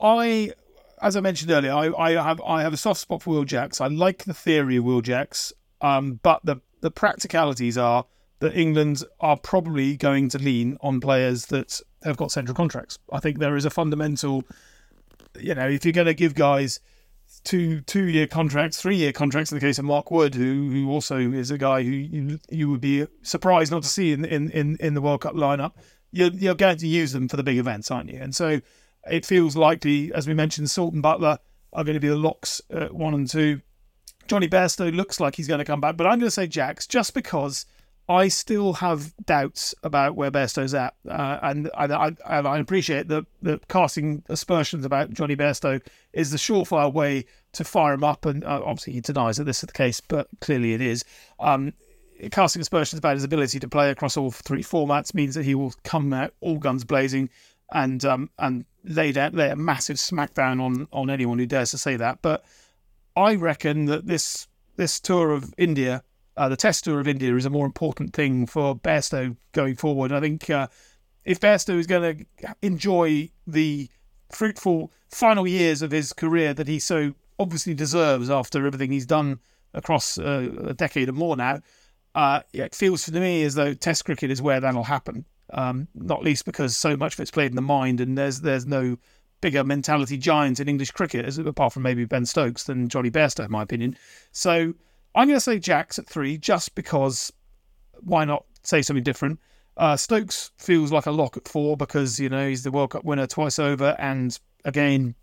I, 0.00 0.52
as 1.02 1.16
I 1.16 1.20
mentioned 1.20 1.50
earlier, 1.50 1.72
I, 1.72 1.92
I 1.94 2.10
have 2.12 2.40
I 2.40 2.62
have 2.62 2.72
a 2.72 2.76
soft 2.76 3.00
spot 3.00 3.22
for 3.22 3.30
Will 3.30 3.44
Jacks. 3.44 3.80
I 3.80 3.88
like 3.88 4.24
the 4.24 4.34
theory 4.34 4.76
of 4.76 4.84
Will 4.84 5.00
Jacks, 5.00 5.52
um, 5.80 6.20
but 6.22 6.40
the 6.44 6.60
the 6.80 6.90
practicalities 6.90 7.76
are 7.76 8.06
that 8.40 8.56
England 8.56 9.02
are 9.20 9.36
probably 9.36 9.96
going 9.96 10.28
to 10.28 10.38
lean 10.38 10.76
on 10.80 11.00
players 11.00 11.46
that 11.46 11.80
have 12.04 12.16
got 12.16 12.30
central 12.30 12.54
contracts. 12.54 12.98
I 13.12 13.18
think 13.18 13.38
there 13.38 13.56
is 13.56 13.64
a 13.64 13.70
fundamental, 13.70 14.44
you 15.38 15.54
know, 15.54 15.68
if 15.68 15.84
you're 15.84 15.92
going 15.92 16.06
to 16.06 16.14
give 16.14 16.34
guys 16.34 16.78
two 17.44 17.80
two 17.82 18.04
year 18.04 18.26
contracts, 18.26 18.80
three 18.80 18.96
year 18.96 19.12
contracts 19.12 19.50
in 19.52 19.56
the 19.56 19.64
case 19.64 19.78
of 19.78 19.84
Mark 19.84 20.10
Wood, 20.10 20.34
who 20.34 20.70
who 20.70 20.90
also 20.90 21.18
is 21.18 21.50
a 21.50 21.58
guy 21.58 21.82
who 21.82 21.90
you, 21.90 22.38
you 22.50 22.70
would 22.70 22.80
be 22.80 23.06
surprised 23.22 23.70
not 23.72 23.82
to 23.82 23.88
see 23.88 24.12
in 24.12 24.24
in, 24.24 24.50
in, 24.50 24.76
in 24.80 24.94
the 24.94 25.00
World 25.00 25.22
Cup 25.22 25.34
lineup. 25.34 25.72
You're, 26.10 26.30
you're 26.30 26.54
going 26.54 26.78
to 26.78 26.86
use 26.86 27.12
them 27.12 27.28
for 27.28 27.36
the 27.36 27.42
big 27.42 27.58
events, 27.58 27.90
aren't 27.90 28.10
you? 28.10 28.18
And 28.20 28.34
so 28.34 28.60
it 29.10 29.26
feels 29.26 29.56
likely, 29.56 30.12
as 30.14 30.26
we 30.26 30.32
mentioned, 30.34 30.70
Salt 30.70 30.94
and 30.94 31.04
Buttler 31.04 31.38
are 31.72 31.84
going 31.84 31.94
to 31.94 32.00
be 32.00 32.08
the 32.08 32.16
locks 32.16 32.62
at 32.70 32.94
one 32.94 33.14
and 33.14 33.28
two. 33.28 33.60
Jonny 34.26 34.48
Bairstow 34.48 34.94
looks 34.94 35.20
like 35.20 35.34
he's 35.34 35.48
going 35.48 35.58
to 35.58 35.64
come 35.64 35.80
back, 35.80 35.96
but 35.96 36.06
I'm 36.06 36.18
going 36.18 36.28
to 36.28 36.30
say 36.30 36.46
Jacks 36.46 36.86
just 36.86 37.14
because 37.14 37.66
I 38.08 38.28
still 38.28 38.72
have 38.74 39.14
doubts 39.26 39.74
about 39.82 40.16
where 40.16 40.30
Bairstow's 40.30 40.72
at, 40.72 40.94
uh, 41.06 41.38
and 41.42 41.70
I, 41.76 42.14
I, 42.24 42.38
I, 42.38 42.58
appreciate 42.58 43.08
that, 43.08 43.26
that 43.42 43.68
casting 43.68 44.22
aspersions 44.30 44.86
about 44.86 45.12
Jonny 45.12 45.36
Bairstow 45.36 45.86
is 46.14 46.30
the 46.30 46.38
surefire 46.38 46.90
way 46.90 47.26
to 47.52 47.64
fire 47.64 47.92
him 47.92 48.04
up, 48.04 48.24
and 48.24 48.44
uh, 48.44 48.62
obviously 48.64 48.94
he 48.94 49.02
denies 49.02 49.36
that 49.36 49.44
this 49.44 49.62
is 49.62 49.66
the 49.66 49.74
case, 49.74 50.00
but 50.00 50.26
clearly 50.40 50.72
it 50.72 50.80
is. 50.80 51.04
Um, 51.38 51.74
casting 52.30 52.62
aspersions 52.62 52.98
about 52.98 53.16
his 53.16 53.24
ability 53.24 53.60
to 53.60 53.68
play 53.68 53.90
across 53.90 54.16
all 54.16 54.30
three 54.30 54.62
formats 54.62 55.14
means 55.14 55.34
that 55.34 55.44
he 55.44 55.54
will 55.54 55.74
come 55.84 56.12
out 56.12 56.32
all 56.40 56.56
guns 56.56 56.84
blazing 56.84 57.28
and 57.72 58.04
um, 58.04 58.30
and 58.38 58.64
lay 58.84 59.12
down 59.12 59.34
lay 59.34 59.50
a 59.50 59.56
massive 59.56 59.96
smackdown 59.96 60.60
on 60.60 60.88
on 60.92 61.10
anyone 61.10 61.38
who 61.38 61.46
dares 61.46 61.70
to 61.72 61.78
say 61.78 61.96
that. 61.96 62.20
But 62.22 62.44
I 63.14 63.34
reckon 63.34 63.84
that 63.86 64.06
this 64.06 64.48
this 64.76 64.98
tour 64.98 65.30
of 65.30 65.52
India 65.58 66.02
uh, 66.38 66.48
the 66.48 66.56
test 66.56 66.84
tour 66.84 67.00
of 67.00 67.08
India 67.08 67.34
is 67.34 67.44
a 67.44 67.50
more 67.50 67.66
important 67.66 68.14
thing 68.14 68.46
for 68.46 68.76
Bairstow 68.76 69.36
going 69.52 69.74
forward. 69.74 70.12
I 70.12 70.20
think 70.20 70.48
uh, 70.48 70.68
if 71.24 71.40
Bairstow 71.40 71.78
is 71.78 71.86
going 71.86 72.26
to 72.42 72.54
enjoy 72.62 73.30
the 73.46 73.88
fruitful 74.30 74.92
final 75.08 75.46
years 75.46 75.82
of 75.82 75.90
his 75.90 76.12
career 76.12 76.54
that 76.54 76.68
he 76.68 76.78
so 76.78 77.14
obviously 77.38 77.74
deserves 77.74 78.30
after 78.30 78.66
everything 78.66 78.92
he's 78.92 79.06
done 79.06 79.40
across 79.74 80.18
uh, 80.18 80.48
a 80.64 80.74
decade 80.74 81.08
or 81.08 81.12
more 81.12 81.36
now. 81.36 81.60
Uh, 82.14 82.40
it 82.52 82.74
feels 82.74 83.04
to 83.04 83.12
me 83.12 83.42
as 83.42 83.54
though 83.54 83.74
Test 83.74 84.04
cricket 84.04 84.30
is 84.30 84.42
where 84.42 84.60
that'll 84.60 84.84
happen. 84.84 85.24
Um, 85.50 85.88
not 85.94 86.22
least 86.22 86.44
because 86.44 86.76
so 86.76 86.96
much 86.96 87.14
of 87.14 87.20
it's 87.20 87.30
played 87.30 87.50
in 87.50 87.56
the 87.56 87.62
mind, 87.62 88.00
and 88.00 88.18
there's 88.18 88.40
there's 88.40 88.66
no 88.66 88.98
bigger 89.40 89.64
mentality 89.64 90.18
giant 90.18 90.60
in 90.60 90.68
English 90.68 90.90
cricket, 90.90 91.38
apart 91.38 91.72
from 91.72 91.82
maybe 91.82 92.04
Ben 92.04 92.26
Stokes, 92.26 92.64
than 92.64 92.88
Jonny 92.88 93.10
Bairstow, 93.10 93.46
in 93.46 93.50
my 93.50 93.62
opinion. 93.62 93.96
So 94.32 94.74
I'm 95.14 95.26
going 95.26 95.36
to 95.36 95.40
say 95.40 95.58
Jacks 95.58 95.98
at 95.98 96.06
three, 96.06 96.38
just 96.38 96.74
because 96.74 97.32
why 98.00 98.24
not 98.24 98.44
say 98.62 98.82
something 98.82 99.02
different? 99.02 99.40
Uh, 99.76 99.96
Stokes 99.96 100.50
feels 100.56 100.90
like 100.92 101.06
a 101.06 101.10
lock 101.10 101.36
at 101.36 101.46
four 101.46 101.76
because 101.76 102.18
you 102.18 102.28
know 102.28 102.48
he's 102.48 102.64
the 102.64 102.70
World 102.70 102.90
Cup 102.90 103.04
winner 103.04 103.26
twice 103.26 103.58
over, 103.58 103.94
and 103.98 104.38
again, 104.64 105.14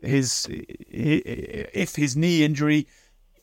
his 0.00 0.46
if 0.50 1.96
his 1.96 2.16
knee 2.16 2.42
injury 2.42 2.86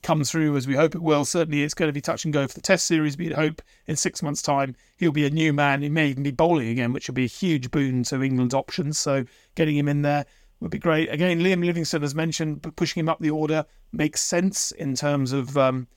comes 0.01 0.31
through 0.31 0.55
as 0.55 0.67
we 0.67 0.75
hope 0.75 0.95
it 0.95 1.01
will, 1.01 1.25
certainly 1.25 1.63
it's 1.63 1.73
going 1.73 1.89
to 1.89 1.93
be 1.93 2.01
touch 2.01 2.25
and 2.25 2.33
go 2.33 2.47
for 2.47 2.53
the 2.53 2.61
Test 2.61 2.87
series. 2.87 3.17
We'd 3.17 3.33
hope 3.33 3.61
in 3.85 3.95
six 3.95 4.23
months' 4.23 4.41
time 4.41 4.75
he'll 4.97 5.11
be 5.11 5.25
a 5.25 5.29
new 5.29 5.53
man. 5.53 5.81
He 5.81 5.89
may 5.89 6.07
even 6.07 6.23
be 6.23 6.31
bowling 6.31 6.69
again, 6.69 6.93
which 6.93 7.07
will 7.07 7.15
be 7.15 7.25
a 7.25 7.27
huge 7.27 7.69
boon 7.69 8.03
to 8.03 8.23
England's 8.23 8.53
options. 8.53 8.97
So 8.97 9.25
getting 9.55 9.77
him 9.77 9.87
in 9.87 10.01
there 10.01 10.25
would 10.59 10.71
be 10.71 10.79
great. 10.79 11.11
Again, 11.11 11.39
Liam 11.39 11.63
Livingstone, 11.63 12.03
as 12.03 12.15
mentioned, 12.15 12.75
pushing 12.75 13.01
him 13.01 13.09
up 13.09 13.19
the 13.19 13.29
order 13.29 13.65
makes 13.91 14.21
sense 14.21 14.71
in 14.71 14.95
terms 14.95 15.31
of 15.31 15.57
um, 15.57 15.87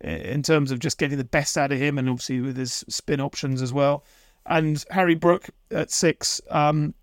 in 0.00 0.42
terms 0.42 0.70
of 0.70 0.78
just 0.78 0.98
getting 0.98 1.18
the 1.18 1.24
best 1.24 1.56
out 1.56 1.72
of 1.72 1.78
him, 1.78 1.98
and 1.98 2.08
obviously 2.08 2.40
with 2.40 2.56
his 2.56 2.84
spin 2.88 3.20
options 3.20 3.62
as 3.62 3.72
well. 3.72 4.04
And 4.46 4.84
Harry 4.90 5.14
Brook 5.14 5.48
at 5.70 5.90
six, 5.90 6.40
um, 6.50 6.94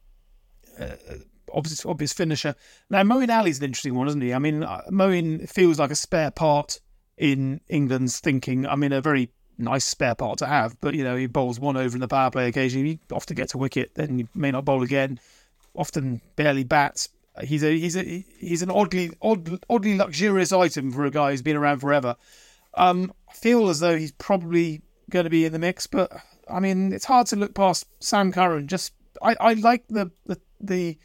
uh, 0.80 0.96
obvious, 1.52 1.86
obvious 1.86 2.14
finisher. 2.14 2.56
Now 2.90 3.02
Moeen 3.04 3.36
Ali's 3.36 3.60
an 3.60 3.66
interesting 3.66 3.96
one, 3.96 4.08
isn't 4.08 4.22
he? 4.22 4.34
I 4.34 4.40
mean, 4.40 4.64
uh, 4.64 4.84
Moeen 4.90 5.50
feels 5.50 5.80
like 5.80 5.92
a 5.92 5.96
spare 5.96 6.32
part 6.32 6.80
in 7.18 7.62
England's 7.68 8.20
thinking. 8.20 8.68
I 8.68 8.76
mean, 8.76 8.94
a 8.94 9.02
very 9.02 9.32
nice 9.58 9.86
spare 9.86 10.16
part 10.16 10.38
to 10.40 10.46
have, 10.46 10.80
but 10.82 10.94
you 10.94 11.04
know, 11.04 11.16
he 11.16 11.28
bowls 11.28 11.60
one 11.60 11.78
over 11.78 11.96
in 11.96 12.02
the 12.02 12.08
power 12.08 12.32
play 12.32 12.48
occasionally. 12.48 12.88
He 12.88 13.00
often 13.12 13.36
gets 13.36 13.54
a 13.54 13.58
wicket, 13.58 13.96
then 13.96 14.20
he 14.20 14.28
may 14.34 14.52
not 14.52 14.66
bowl 14.66 14.84
again. 14.84 15.20
Often 15.76 16.22
barely 16.36 16.64
bats. 16.64 17.10
He's 17.44 17.64
a 17.64 17.78
he's 17.78 17.96
a 17.96 18.26
he's 18.40 18.62
an 18.62 18.70
oddly 18.70 19.12
odd, 19.22 19.64
oddly 19.70 19.98
luxurious 19.98 20.52
item 20.52 20.92
for 20.92 21.06
a 21.06 21.12
guy 21.12 21.32
who's 21.32 21.42
been 21.42 21.56
around 21.56 21.80
forever. 21.80 22.16
Um, 22.74 23.14
I 23.30 23.34
feel 23.34 23.70
as 23.70 23.80
though 23.80 23.98
he's 23.98 24.12
probably 24.12 24.82
going 25.10 25.24
to 25.26 25.30
be 25.30 25.46
in 25.46 25.54
the 25.54 25.60
mix, 25.60 25.88
but 25.88 26.12
I 26.50 26.60
mean, 26.60 26.92
it's 26.94 27.06
hard 27.06 27.28
to 27.28 27.36
look 27.36 27.54
past 27.54 27.86
Sam 28.00 28.32
Curran. 28.32 28.68
Just 28.68 28.94
I, 29.22 29.36
I 29.40 29.54
like 29.54 29.88
the, 29.88 30.12
the 30.26 30.40
the 30.60 30.98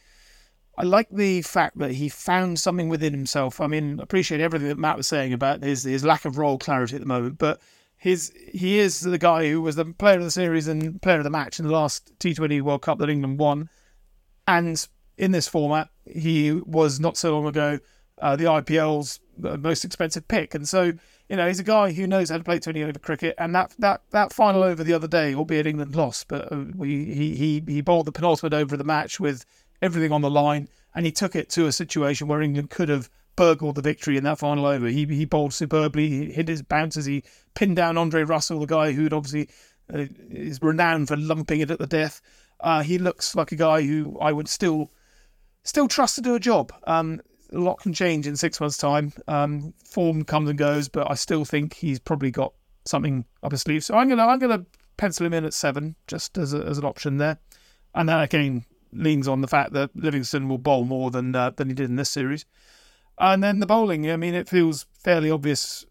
I 0.78 0.84
like 0.84 1.08
the 1.10 1.42
fact 1.42 1.78
that 1.78 1.92
he 1.92 2.08
found 2.08 2.58
something 2.58 2.88
within 2.88 3.12
himself. 3.12 3.60
I 3.60 3.66
mean, 3.66 4.00
appreciate 4.00 4.40
everything 4.40 4.68
that 4.68 4.78
Matt 4.78 4.96
was 4.96 5.06
saying 5.06 5.32
about 5.32 5.62
his 5.62 5.84
his 5.84 6.04
lack 6.04 6.24
of 6.24 6.38
role 6.38 6.58
clarity 6.58 6.96
at 6.96 7.00
the 7.00 7.06
moment, 7.06 7.38
but 7.38 7.60
his 7.96 8.32
he 8.52 8.78
is 8.78 9.00
the 9.00 9.18
guy 9.18 9.48
who 9.48 9.60
was 9.60 9.76
the 9.76 9.84
player 9.84 10.18
of 10.18 10.24
the 10.24 10.30
series 10.30 10.68
and 10.68 11.00
player 11.00 11.18
of 11.18 11.24
the 11.24 11.30
match 11.30 11.58
in 11.58 11.66
the 11.66 11.72
last 11.72 12.12
T20 12.18 12.60
World 12.62 12.82
Cup 12.82 12.98
that 12.98 13.08
England 13.08 13.38
won, 13.38 13.70
and 14.47 14.86
in 15.18 15.32
this 15.32 15.49
format, 15.49 15.88
he 16.05 16.53
was 16.53 17.01
not 17.01 17.16
so 17.16 17.34
long 17.34 17.47
ago 17.47 17.78
uh, 18.20 18.36
the 18.36 18.44
IPL's 18.44 19.20
most 19.38 19.84
expensive 19.84 20.26
pick, 20.28 20.55
and 20.55 20.66
so 20.66 20.92
you 21.28 21.36
know 21.36 21.47
he's 21.47 21.61
a 21.61 21.64
guy 21.64 21.92
who 21.92 22.07
knows 22.07 22.30
how 22.30 22.38
to 22.38 22.44
play 22.44 22.59
20 22.59 22.82
over 22.84 22.99
cricket. 22.99 23.34
And 23.38 23.55
that 23.55 23.74
that 23.78 24.03
that 24.11 24.32
final 24.32 24.62
over 24.62 24.82
the 24.82 24.94
other 24.94 25.09
day, 25.09 25.34
albeit 25.34 25.66
England 25.66 25.94
lost, 25.94 26.28
but 26.28 26.51
uh, 26.51 26.64
we, 26.74 27.05
he 27.05 27.36
he 27.36 27.62
he 27.66 27.80
bowled 27.80 28.07
the 28.07 28.12
penultimate 28.12 28.55
over 28.55 28.74
of 28.74 28.78
the 28.78 28.84
match 28.84 29.20
with 29.20 29.44
everything 29.82 30.12
on 30.12 30.22
the 30.22 30.30
line, 30.30 30.68
and 30.94 31.05
he 31.05 31.12
took 31.12 31.36
it 31.36 31.51
to 31.51 31.66
a 31.66 31.72
situation 31.72 32.28
where 32.28 32.40
England 32.40 32.70
could 32.70 32.88
have 32.88 33.11
burgled 33.36 33.74
the 33.74 33.82
victory 33.82 34.16
in 34.16 34.24
that 34.24 34.38
final 34.38 34.64
over. 34.64 34.86
He 34.86 35.05
he 35.05 35.26
bowled 35.26 35.53
superbly, 35.53 36.09
he 36.09 36.32
hit 36.32 36.49
his 36.49 36.62
bounces, 36.62 37.05
he 37.05 37.22
pinned 37.55 37.76
down 37.76 37.99
Andre 37.99 38.22
Russell, 38.22 38.61
the 38.61 38.66
guy 38.66 38.92
who'd 38.92 39.12
obviously 39.12 39.49
uh, 39.92 40.07
is 40.30 40.61
renowned 40.62 41.09
for 41.09 41.16
lumping 41.16 41.61
it 41.61 41.70
at 41.70 41.78
the 41.78 41.86
death. 41.86 42.22
Uh, 42.61 42.82
he 42.82 42.98
looks 42.98 43.34
like 43.34 43.52
a 43.52 43.57
guy 43.57 43.82
who 43.82 44.18
I 44.20 44.32
would 44.32 44.48
still 44.48 44.90
still 45.62 45.88
trust 45.88 46.14
to 46.16 46.20
do 46.20 46.34
a 46.34 46.40
job. 46.40 46.72
Um, 46.86 47.20
a 47.52 47.59
lot 47.59 47.80
can 47.80 47.92
change 47.92 48.26
in 48.26 48.36
six 48.36 48.61
months' 48.61 48.76
time. 48.76 49.12
Um, 49.28 49.74
form 49.84 50.24
comes 50.24 50.48
and 50.48 50.59
goes, 50.59 50.88
but 50.88 51.11
I 51.11 51.14
still 51.14 51.44
think 51.44 51.74
he's 51.74 51.98
probably 51.98 52.30
got 52.30 52.52
something 52.84 53.24
up 53.42 53.52
his 53.52 53.62
sleeve. 53.62 53.84
So 53.84 53.96
I'm 53.96 54.09
gonna 54.09 54.26
I'm 54.26 54.38
gonna 54.38 54.64
pencil 54.96 55.26
him 55.26 55.34
in 55.34 55.44
at 55.44 55.54
seven, 55.54 55.96
just 56.07 56.38
as 56.38 56.54
a, 56.54 56.59
as 56.59 56.78
an 56.78 56.84
option 56.84 57.18
there. 57.18 57.38
And 57.94 58.09
then 58.09 58.20
again 58.20 58.64
leans 58.92 59.28
on 59.28 59.40
the 59.40 59.48
fact 59.48 59.72
that 59.72 59.94
Livingstone 59.94 60.48
will 60.48 60.59
bowl 60.59 60.84
more 60.84 61.11
than 61.11 61.34
uh, 61.34 61.50
than 61.50 61.68
he 61.68 61.74
did 61.74 61.90
in 61.90 61.96
this 61.96 62.11
series. 62.11 62.44
And 63.18 63.42
then 63.42 63.61
the 63.61 63.66
bowling, 63.66 64.11
I 64.11 64.16
mean, 64.16 64.34
it 64.34 64.48
feels 64.48 64.86
fairly 65.02 65.30
obvious. 65.30 65.86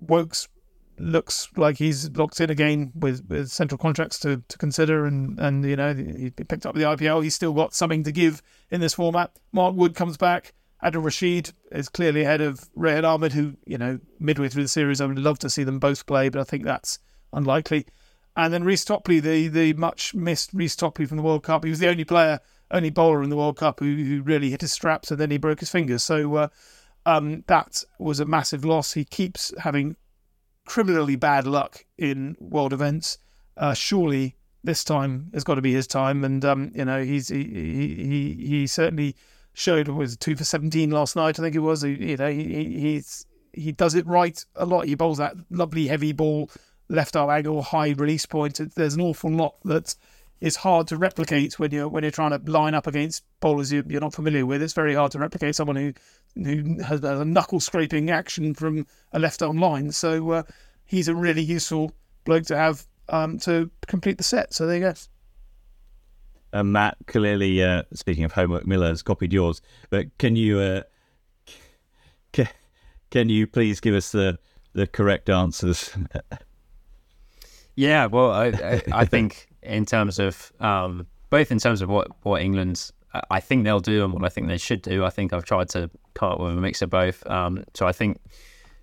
Woakes 0.00 0.48
looks 1.00 1.48
like 1.56 1.78
he's 1.78 2.10
locked 2.10 2.40
in 2.40 2.50
again 2.50 2.92
with, 2.94 3.24
with 3.28 3.50
central 3.50 3.78
contracts 3.78 4.18
to, 4.20 4.42
to 4.48 4.58
consider, 4.58 5.06
and, 5.06 5.38
and 5.38 5.64
you 5.64 5.76
know 5.76 5.94
he 5.94 6.30
picked 6.30 6.66
up 6.66 6.74
the 6.74 6.82
IPL. 6.82 7.22
He's 7.22 7.34
still 7.34 7.52
got 7.52 7.74
something 7.74 8.04
to 8.04 8.12
give 8.12 8.42
in 8.70 8.80
this 8.80 8.94
format. 8.94 9.32
Mark 9.52 9.74
Wood 9.74 9.94
comes 9.94 10.16
back. 10.16 10.52
Adil 10.82 11.04
Rashid 11.04 11.52
is 11.72 11.88
clearly 11.88 12.22
ahead 12.22 12.40
of 12.40 12.70
Rehan 12.74 13.04
Ahmed, 13.04 13.32
who, 13.32 13.54
you 13.66 13.76
know, 13.76 13.98
midway 14.18 14.48
through 14.48 14.62
the 14.62 14.68
series, 14.68 15.00
I 15.00 15.06
would 15.06 15.18
love 15.18 15.38
to 15.40 15.50
see 15.50 15.62
them 15.62 15.78
both 15.78 16.06
play, 16.06 16.30
but 16.30 16.40
I 16.40 16.44
think 16.44 16.64
that's 16.64 16.98
unlikely. 17.32 17.86
And 18.36 18.54
then 18.54 18.64
Reece 18.64 18.86
Topley, 18.86 19.20
the, 19.20 19.48
the 19.48 19.72
much 19.74 20.14
missed 20.14 20.54
Reece 20.54 20.76
Topley 20.76 21.04
from 21.04 21.18
the 21.18 21.22
World 21.22 21.42
Cup. 21.42 21.64
He 21.64 21.70
was 21.70 21.80
the 21.80 21.88
only 21.88 22.04
player, 22.04 22.40
only 22.70 22.88
bowler 22.88 23.22
in 23.22 23.28
the 23.28 23.36
World 23.36 23.58
Cup 23.58 23.80
who, 23.80 23.94
who 23.94 24.22
really 24.22 24.50
hit 24.50 24.62
his 24.62 24.72
straps 24.72 25.10
and 25.10 25.20
then 25.20 25.30
he 25.30 25.36
broke 25.36 25.60
his 25.60 25.70
fingers. 25.70 26.02
So 26.02 26.34
uh, 26.36 26.48
um, 27.04 27.44
that 27.48 27.84
was 27.98 28.20
a 28.20 28.24
massive 28.24 28.64
loss. 28.64 28.94
He 28.94 29.04
keeps 29.04 29.52
having 29.58 29.96
criminally 30.70 31.16
bad 31.16 31.48
luck 31.48 31.84
in 31.98 32.36
world 32.38 32.72
events. 32.72 33.18
Uh, 33.56 33.74
surely 33.74 34.36
this 34.62 34.84
time 34.84 35.28
has 35.34 35.42
got 35.42 35.56
to 35.56 35.60
be 35.60 35.72
his 35.72 35.88
time. 35.88 36.22
And, 36.24 36.44
um, 36.44 36.70
you 36.76 36.84
know, 36.84 37.02
he's 37.02 37.26
he, 37.26 37.42
he, 37.42 38.46
he 38.46 38.66
certainly 38.68 39.16
showed 39.52 39.88
was 39.88 40.16
two 40.16 40.36
for 40.36 40.44
seventeen 40.44 40.92
last 40.92 41.16
night. 41.16 41.40
I 41.40 41.42
think 41.42 41.56
it 41.56 41.58
was. 41.58 41.82
You 41.82 42.16
know, 42.16 42.30
he, 42.30 42.44
he's 42.78 43.26
he 43.52 43.72
does 43.72 43.96
it 43.96 44.06
right 44.06 44.44
a 44.54 44.64
lot. 44.64 44.86
He 44.86 44.94
bowls 44.94 45.18
that 45.18 45.34
lovely 45.50 45.88
heavy 45.88 46.12
ball, 46.12 46.48
left 46.88 47.16
arm 47.16 47.30
angle, 47.30 47.62
high 47.62 47.90
release 47.90 48.26
point. 48.26 48.60
There's 48.76 48.94
an 48.94 49.00
awful 49.00 49.32
lot 49.32 49.56
that 49.64 49.96
is 50.40 50.56
hard 50.56 50.88
to 50.88 50.96
replicate 50.96 51.58
when 51.58 51.70
you're 51.70 51.88
when 51.88 52.02
you're 52.02 52.10
trying 52.10 52.30
to 52.30 52.50
line 52.50 52.74
up 52.74 52.86
against 52.86 53.24
bowlers 53.40 53.72
you're 53.72 53.84
not 54.00 54.14
familiar 54.14 54.46
with. 54.46 54.62
It's 54.62 54.72
very 54.72 54.94
hard 54.94 55.12
to 55.12 55.18
replicate 55.18 55.54
someone 55.54 55.76
who 55.76 55.92
who 56.34 56.82
has 56.82 57.02
a 57.04 57.24
knuckle 57.24 57.60
scraping 57.60 58.10
action 58.10 58.54
from 58.54 58.86
a 59.12 59.18
left 59.18 59.42
arm 59.42 59.58
line. 59.58 59.92
So 59.92 60.30
uh, 60.30 60.42
he's 60.86 61.08
a 61.08 61.14
really 61.14 61.42
useful 61.42 61.92
bloke 62.24 62.46
to 62.46 62.56
have 62.56 62.86
um, 63.08 63.38
to 63.40 63.70
complete 63.86 64.18
the 64.18 64.24
set. 64.24 64.54
So 64.54 64.66
there 64.66 64.76
you 64.76 64.82
go. 64.82 64.94
Uh, 66.52 66.64
Matt, 66.64 66.96
clearly, 67.06 67.62
uh, 67.62 67.84
speaking 67.92 68.24
of 68.24 68.32
homework, 68.32 68.66
Miller 68.66 68.88
has 68.88 69.02
copied 69.02 69.32
yours. 69.32 69.60
But 69.88 70.06
can 70.18 70.36
you 70.36 70.58
uh, 70.58 70.82
c- 72.34 72.48
can 73.10 73.28
you 73.28 73.46
please 73.46 73.80
give 73.80 73.94
us 73.94 74.10
the 74.10 74.38
the 74.72 74.86
correct 74.86 75.28
answers? 75.28 75.90
yeah, 77.76 78.06
well, 78.06 78.30
I, 78.30 78.46
I, 78.46 78.82
I, 78.92 79.04
think 79.04 79.49
in 79.62 79.84
terms 79.86 80.18
of 80.18 80.52
um, 80.60 81.06
both 81.30 81.50
in 81.52 81.58
terms 81.58 81.82
of 81.82 81.88
what 81.88 82.08
what 82.22 82.42
England 82.42 82.90
I 83.30 83.40
think 83.40 83.64
they'll 83.64 83.80
do 83.80 84.04
and 84.04 84.12
what 84.12 84.24
I 84.24 84.28
think 84.28 84.46
they 84.46 84.58
should 84.58 84.82
do. 84.82 85.04
I 85.04 85.10
think 85.10 85.32
I've 85.32 85.44
tried 85.44 85.68
to 85.70 85.90
come 86.14 86.32
up 86.32 86.40
with 86.40 86.56
a 86.56 86.60
mix 86.60 86.80
of 86.80 86.90
both. 86.90 87.26
Um, 87.26 87.64
so 87.74 87.86
I 87.86 87.92
think 87.92 88.20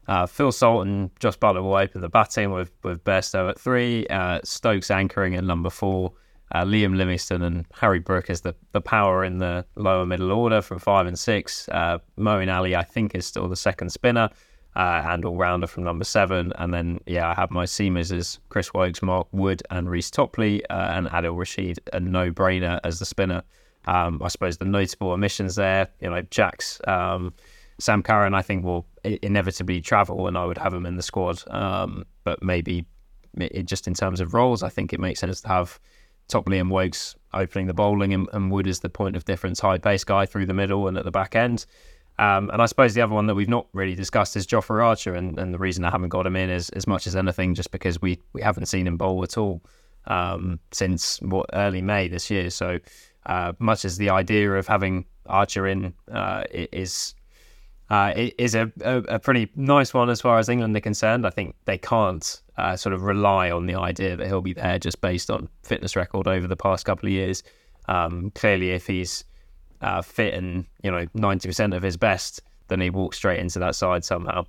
uh, 0.07 0.25
Phil 0.25 0.51
Salt 0.51 0.85
and 0.85 1.11
Jos 1.19 1.37
Buttler 1.37 1.63
will 1.63 1.75
open 1.75 2.01
the 2.01 2.09
batting 2.09 2.51
with 2.51 2.71
with 2.83 3.07
at 3.07 3.59
three, 3.59 4.05
uh, 4.07 4.39
Stokes 4.43 4.91
anchoring 4.91 5.35
at 5.35 5.43
number 5.43 5.69
four 5.69 6.13
uh, 6.53 6.63
Liam 6.63 6.95
Livingstone 6.95 7.41
and 7.41 7.65
Harry 7.73 7.99
Brook 7.99 8.29
as 8.29 8.41
the, 8.41 8.55
the 8.71 8.81
power 8.81 9.23
in 9.23 9.37
the 9.37 9.65
lower 9.75 10.05
middle 10.05 10.31
order 10.31 10.61
from 10.61 10.79
five 10.79 11.05
and 11.07 11.17
six. 11.17 11.67
Uh, 11.69 11.99
Moeen 12.17 12.53
Ali, 12.53 12.75
I 12.75 12.83
think, 12.83 13.15
is 13.15 13.25
still 13.25 13.47
the 13.47 13.55
second 13.55 13.91
spinner 13.91 14.29
uh, 14.77 15.01
and 15.07 15.25
all 15.25 15.35
rounder 15.35 15.65
from 15.65 15.83
number 15.83 16.05
seven. 16.05 16.53
And 16.57 16.71
then, 16.71 16.99
yeah, 17.07 17.29
I 17.29 17.33
have 17.33 17.49
my 17.49 17.65
seamers 17.65 18.15
as 18.15 18.39
Chris 18.49 18.73
Woakes, 18.75 19.01
Mark 19.01 19.27
Wood, 19.31 19.63
and 19.71 19.89
Reece 19.89 20.11
Topley, 20.11 20.63
uh, 20.67 20.91
and 20.91 21.07
Adil 21.07 21.35
Rashid, 21.35 21.79
a 21.93 21.99
no 21.99 22.31
brainer 22.31 22.79
as 22.83 22.99
the 22.99 23.05
spinner. 23.05 23.41
Um, 23.87 24.21
I 24.23 24.27
suppose 24.27 24.57
the 24.57 24.65
notable 24.65 25.09
omissions 25.09 25.55
there, 25.55 25.87
you 25.99 26.11
know, 26.11 26.21
Jacks. 26.29 26.79
Um, 26.87 27.33
Sam 27.79 28.03
Curran, 28.03 28.35
I 28.35 28.43
think, 28.43 28.63
will 28.63 28.85
inevitably 29.03 29.81
travel, 29.81 30.27
and 30.27 30.37
I 30.37 30.45
would 30.45 30.59
have 30.59 30.75
him 30.75 30.85
in 30.85 30.95
the 30.95 31.03
squad. 31.03 31.41
Um, 31.49 32.05
but 32.23 32.43
maybe 32.43 32.85
it, 33.39 33.65
just 33.65 33.87
in 33.87 33.95
terms 33.95 34.19
of 34.19 34.35
roles, 34.35 34.61
I 34.61 34.69
think 34.69 34.93
it 34.93 34.99
makes 34.99 35.21
sense 35.21 35.41
to 35.41 35.47
have 35.47 35.79
Topley 36.27 36.59
and 36.59 36.69
Woakes 36.69 37.15
opening 37.33 37.65
the 37.65 37.73
bowling, 37.73 38.13
and, 38.13 38.27
and, 38.31 38.51
Wood 38.51 38.67
is 38.67 38.81
the 38.81 38.89
point 38.89 39.15
of 39.15 39.25
difference, 39.25 39.59
high 39.59 39.79
pace 39.79 40.03
guy 40.03 40.27
through 40.27 40.45
the 40.45 40.53
middle 40.53 40.87
and 40.87 40.97
at 40.97 41.05
the 41.05 41.11
back 41.11 41.35
end. 41.35 41.65
Um, 42.19 42.49
and 42.49 42.61
I 42.61 42.65
suppose 42.65 42.95
the 42.95 43.01
other 43.01 43.13
one 43.13 43.27
that 43.27 43.35
we've 43.35 43.47
not 43.47 43.67
really 43.73 43.93
discussed 43.93 44.35
is 44.35 44.47
Jofra 44.47 44.83
Archer, 44.83 45.13
and, 45.13 45.37
and, 45.37 45.53
the 45.53 45.59
reason 45.59 45.85
I 45.85 45.91
haven't 45.91 46.09
got 46.09 46.25
him 46.25 46.35
in 46.35 46.49
is 46.49 46.69
as 46.71 46.87
much 46.87 47.05
as 47.05 47.15
anything 47.15 47.53
just 47.53 47.69
because 47.69 48.01
we, 48.01 48.19
we 48.33 48.41
haven't 48.41 48.65
seen 48.65 48.87
him 48.87 48.97
bowl 48.97 49.23
at 49.23 49.37
all 49.37 49.61
um, 50.07 50.59
since 50.71 51.21
what 51.21 51.47
early 51.53 51.81
May 51.81 52.07
this 52.07 52.31
year. 52.31 52.49
So 52.49 52.79
uh, 53.27 53.53
much 53.59 53.85
as 53.85 53.97
the 53.97 54.09
idea 54.09 54.53
of 54.53 54.67
having 54.67 55.05
Archer 55.27 55.67
in 55.67 55.93
uh, 56.11 56.43
is 56.51 57.13
uh, 57.89 58.13
is 58.15 58.55
a, 58.55 58.71
a, 58.81 58.97
a, 59.03 59.19
pretty 59.19 59.49
nice 59.55 59.93
one 59.93 60.09
as 60.09 60.19
far 60.19 60.39
as 60.39 60.49
England 60.49 60.75
are 60.75 60.81
concerned. 60.81 61.25
I 61.25 61.29
think 61.29 61.55
they 61.65 61.77
can't 61.77 62.41
uh, 62.57 62.75
sort 62.75 62.93
of 62.93 63.03
rely 63.03 63.49
on 63.49 63.65
the 63.65 63.75
idea 63.75 64.17
that 64.17 64.27
he'll 64.27 64.41
be 64.41 64.53
there 64.53 64.77
just 64.77 64.99
based 64.99 65.31
on 65.31 65.47
fitness 65.63 65.95
record 65.95 66.27
over 66.27 66.47
the 66.47 66.57
past 66.57 66.85
couple 66.85 67.07
of 67.07 67.13
years. 67.13 67.43
Um, 67.87 68.31
clearly, 68.31 68.71
if 68.71 68.87
he's 68.87 69.23
uh, 69.81 70.01
fit 70.01 70.33
and 70.33 70.65
you 70.83 70.91
know 70.91 71.05
ninety 71.13 71.47
percent 71.47 71.73
of 71.73 71.83
his 71.83 71.97
best, 71.97 72.41
then 72.67 72.81
he 72.81 72.89
walks 72.89 73.17
straight 73.17 73.39
into 73.39 73.59
that 73.59 73.75
side 73.75 74.03
somehow. 74.03 74.45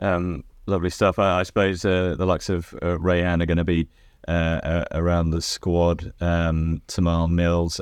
Um, 0.00 0.44
lovely 0.66 0.90
stuff. 0.90 1.18
I, 1.18 1.40
I 1.40 1.42
suppose 1.42 1.84
uh, 1.84 2.14
the 2.16 2.26
likes 2.26 2.48
of 2.48 2.74
uh, 2.82 2.98
Rehan 2.98 3.42
are 3.42 3.46
going 3.46 3.58
to 3.58 3.64
be 3.64 3.88
uh, 4.26 4.84
around 4.92 5.30
the 5.30 5.42
squad. 5.42 6.12
Um, 6.20 6.82
Tymal 6.88 7.30
Mills. 7.30 7.80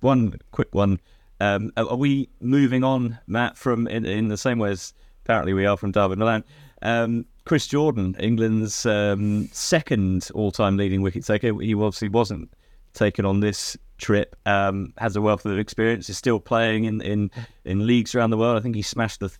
one 0.00 0.38
quick 0.50 0.74
one 0.74 0.98
um, 1.40 1.72
are 1.76 1.96
we 1.96 2.28
moving 2.40 2.84
on, 2.84 3.18
Matt, 3.26 3.56
from 3.56 3.86
in, 3.86 4.04
in 4.04 4.28
the 4.28 4.36
same 4.36 4.58
way 4.58 4.70
as 4.70 4.92
apparently 5.24 5.52
we 5.52 5.66
are 5.66 5.76
from 5.76 5.92
Dawid 5.92 6.16
Malan? 6.16 6.44
Um, 6.82 7.26
Chris 7.44 7.66
Jordan, 7.66 8.16
England's 8.18 8.86
um, 8.86 9.48
second 9.52 10.30
all-time 10.34 10.76
leading 10.76 11.02
wicket 11.02 11.24
taker. 11.24 11.60
He 11.60 11.74
obviously 11.74 12.08
wasn't 12.08 12.52
taken 12.94 13.24
on 13.24 13.40
this 13.40 13.76
trip. 13.98 14.36
Um, 14.46 14.92
has 14.98 15.16
a 15.16 15.20
wealth 15.20 15.46
of 15.46 15.58
experience. 15.58 16.08
Is 16.08 16.18
still 16.18 16.40
playing 16.40 16.84
in, 16.84 17.00
in 17.00 17.30
in 17.64 17.86
leagues 17.86 18.14
around 18.14 18.30
the 18.30 18.38
world. 18.38 18.56
I 18.56 18.60
think 18.60 18.76
he 18.76 18.82
smashed 18.82 19.20
the 19.20 19.30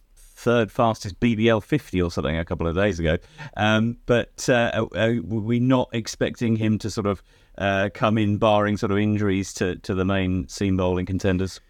third 0.44 0.70
fastest 0.70 1.18
BBL 1.20 1.62
50 1.62 2.02
or 2.02 2.10
something 2.10 2.36
a 2.36 2.44
couple 2.44 2.66
of 2.66 2.74
days 2.74 2.98
ago. 2.98 3.16
Um, 3.56 3.96
but 4.06 4.48
uh, 4.48 4.86
are, 4.94 5.14
we 5.22 5.60
not 5.60 5.88
expecting 5.92 6.56
him 6.56 6.78
to 6.78 6.90
sort 6.90 7.06
of 7.06 7.22
uh, 7.56 7.88
come 7.94 8.18
in, 8.18 8.36
barring 8.38 8.76
sort 8.76 8.92
of 8.92 8.98
injuries 8.98 9.54
to, 9.54 9.76
to 9.76 9.94
the 9.94 10.04
main 10.04 10.48
seam 10.48 10.76
bowling 10.76 11.06
contenders? 11.06 11.60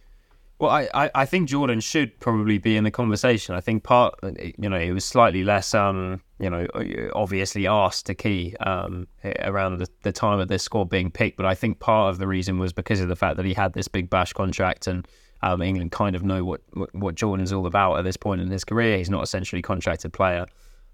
Well, 0.58 0.70
I, 0.70 0.88
I, 0.94 1.10
I, 1.14 1.26
think 1.26 1.48
Jordan 1.48 1.80
should 1.80 2.18
probably 2.20 2.58
be 2.58 2.76
in 2.76 2.84
the 2.84 2.90
conversation. 2.90 3.56
I 3.56 3.60
think 3.60 3.82
part, 3.82 4.14
you 4.22 4.68
know, 4.68 4.76
it 4.76 4.92
was 4.92 5.04
slightly 5.04 5.42
less, 5.42 5.74
um, 5.74 6.22
you 6.38 6.48
know, 6.48 6.66
obviously 7.12 7.66
asked 7.66 8.06
to 8.06 8.14
key 8.14 8.54
um, 8.60 9.08
around 9.40 9.78
the, 9.78 9.88
the 10.04 10.12
time 10.12 10.38
of 10.38 10.46
this 10.46 10.62
squad 10.62 10.88
being 10.88 11.10
picked. 11.10 11.36
But 11.36 11.46
I 11.46 11.56
think 11.56 11.80
part 11.80 12.10
of 12.10 12.18
the 12.18 12.28
reason 12.28 12.58
was 12.60 12.72
because 12.72 13.00
of 13.00 13.08
the 13.08 13.16
fact 13.16 13.36
that 13.36 13.44
he 13.44 13.52
had 13.52 13.72
this 13.72 13.88
big 13.88 14.08
bash 14.08 14.32
contract 14.32 14.86
and 14.86 15.08
um, 15.42 15.60
England 15.60 15.90
kind 15.90 16.14
of 16.14 16.22
know 16.22 16.44
what, 16.44 16.60
what, 16.72 16.94
what 16.94 17.14
Jordan's 17.16 17.52
all 17.52 17.66
about 17.66 17.98
at 17.98 18.04
this 18.04 18.16
point 18.16 18.40
in 18.40 18.48
his 18.48 18.64
career. 18.64 18.96
He's 18.96 19.10
not 19.10 19.24
essentially 19.24 19.60
contracted 19.60 20.12
player. 20.12 20.46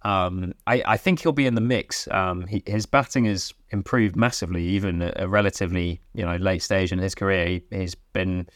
Um, 0.02 0.54
I, 0.66 0.82
I, 0.86 0.96
think 0.96 1.20
he'll 1.20 1.32
be 1.32 1.46
in 1.46 1.54
the 1.54 1.60
mix. 1.60 2.08
Um, 2.10 2.46
he, 2.46 2.62
his 2.66 2.86
batting 2.86 3.26
has 3.26 3.52
improved 3.68 4.16
massively, 4.16 4.64
even 4.64 5.02
at 5.02 5.20
a 5.20 5.28
relatively, 5.28 6.00
you 6.14 6.24
know, 6.24 6.36
late 6.36 6.62
stage 6.62 6.90
in 6.90 6.98
his 6.98 7.14
career. 7.14 7.46
He, 7.46 7.62
he's 7.70 7.94
been 7.94 8.48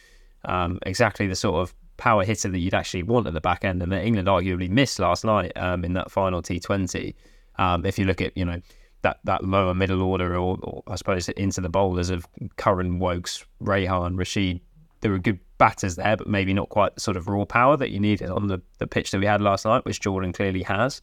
um, 0.45 0.78
exactly 0.86 1.26
the 1.26 1.36
sort 1.36 1.57
of 1.57 1.74
power 1.97 2.24
hitter 2.24 2.49
that 2.49 2.59
you'd 2.59 2.74
actually 2.74 3.03
want 3.03 3.26
at 3.26 3.34
the 3.34 3.40
back 3.40 3.64
end, 3.64 3.82
and 3.82 3.92
that 3.92 4.05
England 4.05 4.28
arguably 4.28 4.68
missed 4.68 4.99
last 4.99 5.24
night 5.24 5.53
um, 5.57 5.84
in 5.84 5.92
that 5.95 6.11
final 6.11 6.42
T20. 6.42 7.14
Um, 7.57 7.86
if 7.86 7.99
you 7.99 8.05
look 8.05 8.20
at 8.20 8.36
you 8.36 8.45
know 8.45 8.61
that 9.03 9.18
that 9.24 9.45
lower 9.45 9.74
middle 9.74 10.03
order, 10.03 10.36
or, 10.36 10.59
or, 10.62 10.82
I 10.86 10.97
suppose 10.97 11.28
into 11.30 11.61
the 11.61 11.68
bowlers 11.68 12.11
of 12.11 12.26
Curran, 12.57 12.99
Woakes, 12.99 13.45
Rehan, 13.61 14.16
Rashid, 14.16 14.61
there 15.01 15.11
were 15.11 15.18
good 15.18 15.38
batters 15.59 15.97
there, 15.97 16.16
but 16.16 16.26
maybe 16.26 16.53
not 16.53 16.68
quite 16.70 16.95
the 16.95 17.01
sort 17.01 17.16
of 17.16 17.28
raw 17.28 17.45
power 17.45 17.76
that 17.76 17.90
you 17.90 18.01
needed 18.01 18.30
on 18.30 18.49
the, 18.49 18.61
the 18.78 18.86
pitch 18.86 19.11
that 19.11 19.20
we 19.20 19.26
had 19.26 19.40
last 19.40 19.64
night, 19.64 19.84
which 19.84 20.01
Jordan 20.01 20.32
clearly 20.32 20.62
has. 20.62 21.01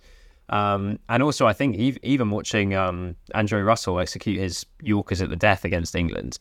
Um, 0.49 0.99
and 1.07 1.23
also, 1.23 1.47
I 1.47 1.53
think 1.53 1.77
even 1.77 2.29
watching 2.29 2.75
um, 2.75 3.15
Andre 3.33 3.61
Russell 3.61 3.99
execute 3.99 4.39
his 4.39 4.65
Yorkers 4.81 5.21
at 5.21 5.29
the 5.29 5.35
death 5.35 5.63
against 5.63 5.95
England, 5.95 6.39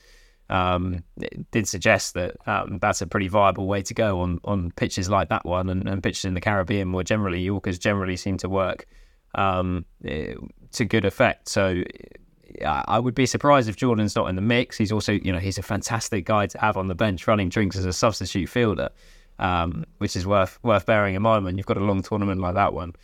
um, 0.50 1.04
did 1.52 1.68
suggest 1.68 2.14
that 2.14 2.36
um, 2.46 2.78
that's 2.80 3.00
a 3.00 3.06
pretty 3.06 3.28
viable 3.28 3.66
way 3.66 3.82
to 3.82 3.94
go 3.94 4.20
on, 4.20 4.40
on 4.44 4.72
pitches 4.72 5.08
like 5.08 5.28
that 5.28 5.46
one 5.46 5.70
and, 5.70 5.88
and 5.88 6.02
pitches 6.02 6.24
in 6.24 6.34
the 6.34 6.40
Caribbean 6.40 6.88
more 6.88 7.04
generally. 7.04 7.40
Yorkers 7.40 7.78
generally 7.78 8.16
seem 8.16 8.36
to 8.38 8.48
work 8.48 8.86
um, 9.36 9.84
eh, 10.04 10.34
to 10.72 10.84
good 10.84 11.04
effect. 11.04 11.48
So 11.48 11.84
I 12.66 12.98
would 12.98 13.14
be 13.14 13.26
surprised 13.26 13.68
if 13.68 13.76
Jordan's 13.76 14.16
not 14.16 14.28
in 14.28 14.34
the 14.34 14.42
mix. 14.42 14.76
He's 14.76 14.90
also, 14.90 15.12
you 15.12 15.32
know, 15.32 15.38
he's 15.38 15.58
a 15.58 15.62
fantastic 15.62 16.24
guy 16.24 16.46
to 16.48 16.58
have 16.58 16.76
on 16.76 16.88
the 16.88 16.96
bench 16.96 17.28
running 17.28 17.48
drinks 17.48 17.76
as 17.76 17.84
a 17.84 17.92
substitute 17.92 18.48
fielder, 18.48 18.90
um, 19.38 19.84
which 19.98 20.16
is 20.16 20.26
worth 20.26 20.58
worth 20.64 20.84
bearing 20.84 21.14
in 21.14 21.22
mind 21.22 21.44
when 21.44 21.56
you've 21.56 21.66
got 21.66 21.76
a 21.76 21.84
long 21.84 22.02
tournament 22.02 22.40
like 22.40 22.54
that 22.54 22.74
one. 22.74 22.94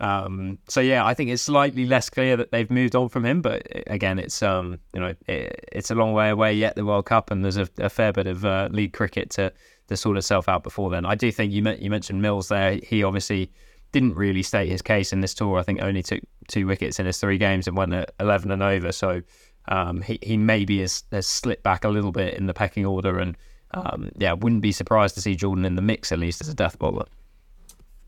Um, 0.00 0.58
so 0.68 0.80
yeah, 0.80 1.04
I 1.04 1.14
think 1.14 1.30
it's 1.30 1.42
slightly 1.42 1.86
less 1.86 2.10
clear 2.10 2.36
that 2.36 2.50
they've 2.50 2.70
moved 2.70 2.96
on 2.96 3.08
from 3.08 3.24
him, 3.24 3.42
but 3.42 3.66
again, 3.86 4.18
it's 4.18 4.42
um, 4.42 4.78
you 4.92 5.00
know, 5.00 5.14
it, 5.26 5.68
it's 5.72 5.90
a 5.90 5.94
long 5.94 6.12
way 6.12 6.30
away 6.30 6.52
yet 6.54 6.74
the 6.74 6.84
World 6.84 7.06
Cup, 7.06 7.30
and 7.30 7.44
there's 7.44 7.56
a, 7.56 7.68
a 7.78 7.88
fair 7.88 8.12
bit 8.12 8.26
of 8.26 8.44
uh, 8.44 8.68
league 8.72 8.92
cricket 8.92 9.30
to 9.30 9.52
to 9.88 9.96
sort 9.96 10.16
itself 10.16 10.48
out 10.48 10.62
before 10.62 10.90
then. 10.90 11.06
I 11.06 11.14
do 11.14 11.30
think 11.30 11.52
you 11.52 11.68
you 11.78 11.90
mentioned 11.90 12.20
Mills 12.22 12.48
there. 12.48 12.80
He 12.82 13.04
obviously 13.04 13.50
didn't 13.92 14.14
really 14.14 14.42
state 14.42 14.68
his 14.68 14.82
case 14.82 15.12
in 15.12 15.20
this 15.20 15.34
tour. 15.34 15.58
I 15.58 15.62
think 15.62 15.80
only 15.80 16.02
took 16.02 16.20
two 16.48 16.66
wickets 16.66 16.98
in 16.98 17.06
his 17.06 17.18
three 17.18 17.38
games 17.38 17.68
and 17.68 17.76
went 17.76 17.94
at 17.94 18.12
eleven 18.18 18.50
and 18.50 18.62
over. 18.62 18.90
So 18.90 19.22
um, 19.68 20.02
he 20.02 20.18
he 20.22 20.36
maybe 20.36 20.80
has, 20.80 21.04
has 21.12 21.28
slipped 21.28 21.62
back 21.62 21.84
a 21.84 21.88
little 21.88 22.12
bit 22.12 22.34
in 22.34 22.46
the 22.46 22.54
pecking 22.54 22.84
order, 22.84 23.20
and 23.20 23.36
um, 23.70 24.10
yeah, 24.18 24.32
wouldn't 24.32 24.62
be 24.62 24.72
surprised 24.72 25.14
to 25.14 25.20
see 25.20 25.36
Jordan 25.36 25.64
in 25.64 25.76
the 25.76 25.82
mix 25.82 26.10
at 26.10 26.18
least 26.18 26.40
as 26.40 26.48
a 26.48 26.54
death 26.54 26.80
bowler 26.80 27.06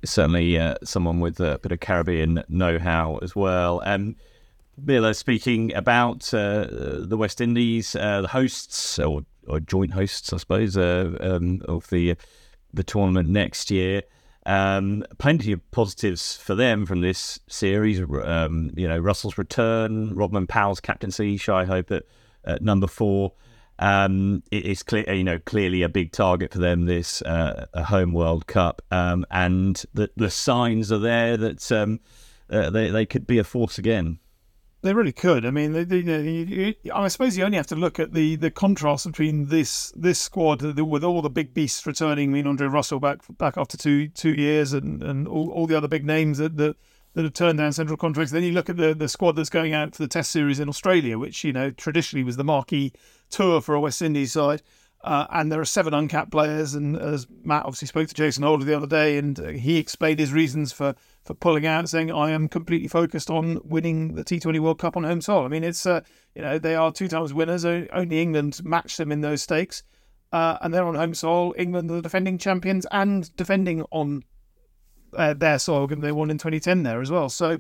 certainly 0.05 0.59
uh, 0.59 0.75
someone 0.85 1.21
with 1.21 1.41
a 1.41 1.59
bit 1.63 1.73
of 1.73 1.81
Caribbean 1.81 2.43
know-how 2.49 3.19
as 3.19 3.35
well. 3.35 3.83
Um, 3.85 4.17
Miller 4.79 5.15
speaking 5.15 5.75
about 5.75 6.33
uh, 6.35 6.67
the 7.01 7.17
West 7.17 7.41
Indies, 7.41 7.97
uh, 7.97 8.23
the 8.23 8.29
hosts 8.29 8.99
or, 8.99 9.23
or, 9.49 9.59
joint 9.59 9.93
hosts, 9.93 10.33
I 10.33 10.37
suppose, 10.37 10.77
uh, 10.77 11.17
um, 11.21 11.63
of 11.67 11.89
the 11.89 12.17
the 12.75 12.85
tournament 12.85 13.29
next 13.29 13.71
year. 13.71 14.03
Um, 14.45 15.03
plenty 15.19 15.51
of 15.53 15.71
positives 15.71 16.37
for 16.37 16.55
them 16.55 16.87
from 16.87 17.01
this 17.01 17.41
series. 17.49 18.01
Um, 18.01 18.71
you 18.77 18.87
know, 18.87 18.99
Russell's 18.99 19.39
return, 19.39 20.15
Rovman 20.15 20.49
Powell's 20.49 20.79
captaincy, 20.79 21.37
Shai 21.37 21.65
Hope 21.65 21.91
at, 21.91 22.05
at 22.45 22.63
number 22.63 22.87
four. 22.87 23.33
Um, 23.79 24.43
it 24.51 24.65
is 24.65 24.83
clear, 24.83 25.13
you 25.13 25.25
know, 25.25 25.39
clearly 25.39 25.83
a 25.83 25.89
big 25.89 26.13
target 26.13 26.53
for 26.53 26.59
them 26.59 26.87
this 26.87 27.21
uh, 27.23 27.67
home 27.75 28.13
World 28.13 28.47
Cup, 28.47 28.83
um, 28.91 29.27
and 29.31 29.83
the 29.93 30.11
the 30.17 30.31
signs 30.31 30.91
are 30.91 30.99
there 30.99 31.37
that 31.37 31.71
um, 31.73 32.01
uh, 32.49 32.71
they 32.71 32.91
they 32.91 33.05
could 33.05 33.27
be 33.27 33.39
a 33.39 33.45
force 33.45 33.79
again. 33.79 34.19
They 34.83 34.95
really 34.95 35.13
could. 35.13 35.45
I 35.45 35.51
mean, 35.51 35.73
they, 35.73 35.85
they, 35.85 36.77
I 36.95 37.09
suppose 37.09 37.37
you 37.37 37.45
only 37.45 37.57
have 37.57 37.67
to 37.69 37.77
look 37.77 37.99
at 37.99 38.13
the, 38.13 38.37
the 38.37 38.53
contrast 38.53 39.07
between 39.07 39.47
this 39.49 39.93
this 39.97 40.21
squad 40.21 40.63
with 40.63 41.03
all 41.03 41.23
the 41.23 41.31
big 41.31 41.55
beasts 41.55 41.85
returning. 41.87 42.31
I 42.31 42.33
mean, 42.33 42.47
Andre 42.47 42.69
Russell 42.69 43.01
back 43.01 43.23
back 43.37 43.57
after 43.57 43.77
two 43.77 44.09
two 44.09 44.33
years, 44.33 44.73
and, 44.73 45.03
and 45.03 45.27
all, 45.27 45.51
all 45.51 45.67
the 45.67 45.77
other 45.77 45.89
big 45.89 46.07
names 46.07 46.39
that, 46.39 46.57
that 46.59 46.77
that 47.17 47.25
have 47.25 47.33
turned 47.33 47.57
down 47.57 47.73
central 47.73 47.97
contracts. 47.97 48.31
Then 48.31 48.43
you 48.43 48.53
look 48.53 48.69
at 48.69 48.77
the 48.77 48.95
the 48.95 49.09
squad 49.09 49.33
that's 49.33 49.49
going 49.49 49.73
out 49.73 49.97
for 49.97 50.03
the 50.03 50.09
Test 50.09 50.31
series 50.31 50.61
in 50.61 50.69
Australia, 50.69 51.19
which 51.19 51.43
you 51.45 51.53
know 51.53 51.71
traditionally 51.71 52.23
was 52.23 52.37
the 52.37 52.45
marquee 52.45 52.93
tour 53.31 53.63
for 53.63 53.75
a 53.75 53.81
West 53.81 54.03
Indies 54.03 54.33
side. 54.35 54.63
Uh, 55.03 55.27
and 55.31 55.53
there 55.53 55.61
are 55.61 55.65
seven 55.65 55.95
uncapped 55.95 56.31
players. 56.31 56.75
And 56.75 56.97
as 56.97 57.27
Matt 57.43 57.65
obviously 57.65 57.89
spoke 57.89 58.09
to 58.09 58.15
Jason 58.15 58.43
Holder 58.43 58.65
the 58.65 58.77
other 58.77 58.87
day, 58.87 59.17
and 59.17 59.39
uh, 59.39 59.49
he 59.49 59.79
explained 59.79 60.19
his 60.19 60.33
reasons 60.33 60.73
for, 60.73 60.95
for 61.25 61.33
pulling 61.33 61.65
out, 61.65 61.89
saying, 61.89 62.13
"I 62.13 62.33
am 62.33 62.49
completely 62.49 62.89
focused 62.89 63.31
on 63.31 63.61
winning 63.65 64.15
the 64.15 64.25
T20 64.25 64.61
World 64.61 64.79
Cup 64.79 64.97
on 64.97 65.05
home 65.05 65.23
soil." 65.23 65.47
I 65.47 65.49
mean, 65.49 65.65
it's 65.65 65.87
uh, 65.87 66.03
you 66.35 66.43
know 66.43 66.59
they 66.59 66.75
are 66.75 66.93
two 66.93 67.09
times 67.09 67.33
winners. 67.33 67.65
Only 67.65 68.21
England 68.21 68.61
matched 68.63 68.99
them 68.99 69.11
in 69.11 69.23
those 69.23 69.41
stakes, 69.41 69.85
uh, 70.33 70.59
and 70.61 70.75
they're 70.75 70.87
on 70.87 70.97
home 70.97 71.15
soil. 71.15 71.55
England 71.57 71.91
are 71.91 71.95
the 71.95 72.03
defending 72.03 72.37
champions 72.37 72.87
and 72.91 73.35
defending 73.37 73.85
on 73.91 74.23
uh, 75.15 75.35
their 75.35 75.59
soil, 75.59 75.87
given 75.87 76.03
they 76.03 76.13
won 76.13 76.31
in 76.31 76.39
2010 76.39 76.83
there 76.83 77.01
as 77.01 77.11
well. 77.11 77.29
So 77.29 77.59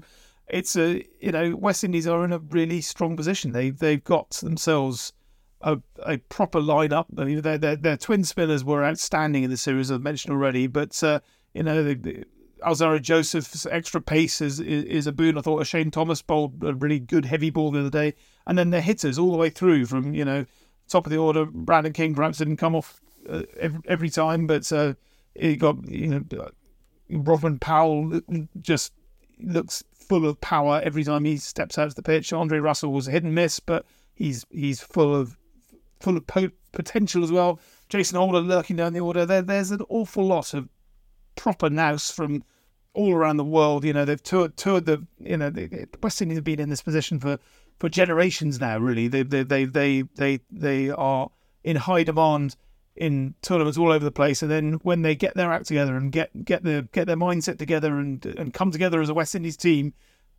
it's 0.48 0.76
a 0.76 1.04
you 1.20 1.32
know 1.32 1.56
West 1.56 1.84
Indies 1.84 2.06
are 2.06 2.24
in 2.24 2.32
a 2.32 2.38
really 2.38 2.80
strong 2.80 3.16
position. 3.16 3.52
They 3.52 3.70
they've 3.70 4.02
got 4.02 4.30
themselves 4.30 5.12
a, 5.60 5.78
a 6.04 6.18
proper 6.18 6.60
lineup. 6.60 7.06
I 7.18 7.24
mean, 7.24 7.40
their, 7.40 7.58
their, 7.58 7.76
their 7.76 7.96
twin 7.96 8.24
spinners 8.24 8.64
were 8.64 8.84
outstanding 8.84 9.42
in 9.42 9.50
the 9.50 9.56
series, 9.56 9.90
I've 9.90 10.02
mentioned 10.02 10.32
already. 10.32 10.66
But 10.66 11.02
uh, 11.02 11.20
you 11.54 11.62
know, 11.62 11.82
the, 11.82 11.94
the 11.94 12.24
Alzarri 12.64 13.00
Joseph's 13.00 13.66
extra 13.66 14.00
pace 14.00 14.40
is, 14.40 14.60
is, 14.60 14.84
is 14.84 15.06
a 15.06 15.12
boon. 15.12 15.36
I 15.36 15.40
thought 15.40 15.60
Oshane 15.60 15.92
Thomas 15.92 16.22
bowled 16.22 16.62
a 16.62 16.74
really 16.74 17.00
good 17.00 17.24
heavy 17.24 17.50
ball 17.50 17.70
the 17.70 17.80
other 17.80 17.90
day, 17.90 18.14
and 18.46 18.56
then 18.56 18.70
their 18.70 18.80
hitters 18.80 19.18
all 19.18 19.30
the 19.30 19.36
way 19.36 19.50
through 19.50 19.86
from 19.86 20.14
you 20.14 20.24
know 20.24 20.46
top 20.88 21.06
of 21.06 21.10
the 21.10 21.18
order. 21.18 21.46
Brandon 21.46 21.92
King 21.92 22.14
perhaps 22.14 22.38
didn't 22.38 22.56
come 22.56 22.74
off 22.74 23.00
uh, 23.28 23.42
every, 23.58 23.80
every, 23.86 24.10
time, 24.10 24.46
but 24.46 24.70
uh, 24.72 24.94
he 25.34 25.56
got 25.56 25.86
you 25.88 26.06
know 26.08 26.50
Rovman 27.10 27.60
Powell 27.60 28.14
uh, 28.14 28.20
uh, 28.32 28.38
just 28.60 28.92
looks 29.38 29.84
full 29.94 30.26
of 30.26 30.40
power 30.40 30.80
every 30.84 31.04
time 31.04 31.24
he 31.24 31.36
steps 31.36 31.78
out 31.78 31.88
of 31.88 31.94
the 31.94 32.02
pitch. 32.02 32.32
Andre 32.32 32.58
Russell 32.58 32.92
was 32.92 33.08
a 33.08 33.10
hit 33.10 33.24
and 33.24 33.34
miss, 33.34 33.60
but 33.60 33.84
he's 34.14 34.44
he's 34.50 34.80
full 34.80 35.14
of 35.14 35.36
full 36.00 36.16
of 36.16 36.26
po- 36.26 36.50
potential 36.72 37.22
as 37.24 37.32
well. 37.32 37.60
Jason 37.88 38.18
Holder 38.18 38.40
lurking 38.40 38.76
down 38.76 38.92
the 38.92 39.00
order. 39.00 39.24
There, 39.24 39.42
there's 39.42 39.70
an 39.70 39.82
awful 39.88 40.26
lot 40.26 40.54
of 40.54 40.68
proper 41.36 41.70
nous 41.70 42.10
from 42.10 42.42
all 42.94 43.12
around 43.12 43.36
the 43.36 43.44
world. 43.44 43.84
You 43.84 43.92
know, 43.92 44.04
they've 44.04 44.22
toured, 44.22 44.56
toured 44.56 44.86
the, 44.86 45.06
you 45.20 45.36
know, 45.36 45.50
the, 45.50 45.86
West 46.02 46.20
Indies 46.20 46.38
have 46.38 46.44
been 46.44 46.60
in 46.60 46.70
this 46.70 46.82
position 46.82 47.20
for, 47.20 47.38
for 47.78 47.88
generations 47.88 48.60
now. 48.60 48.78
Really, 48.78 49.06
they, 49.08 49.22
they, 49.22 49.42
they, 49.44 49.64
they, 49.64 50.02
they, 50.16 50.40
they 50.50 50.90
are 50.90 51.30
in 51.62 51.76
high 51.76 52.02
demand 52.02 52.56
in 52.96 53.34
tournaments 53.42 53.78
all 53.78 53.92
over 53.92 54.04
the 54.04 54.10
place, 54.10 54.42
and 54.42 54.50
then 54.50 54.74
when 54.82 55.02
they 55.02 55.14
get 55.14 55.34
their 55.34 55.52
act 55.52 55.66
together 55.66 55.96
and 55.96 56.10
get 56.10 56.44
get 56.44 56.62
their 56.64 56.82
get 56.82 57.06
their 57.06 57.16
mindset 57.16 57.58
together 57.58 57.98
and 57.98 58.24
and 58.24 58.54
come 58.54 58.70
together 58.70 59.00
as 59.00 59.08
a 59.08 59.14
West 59.14 59.34
Indies 59.34 59.56
team, 59.56 59.94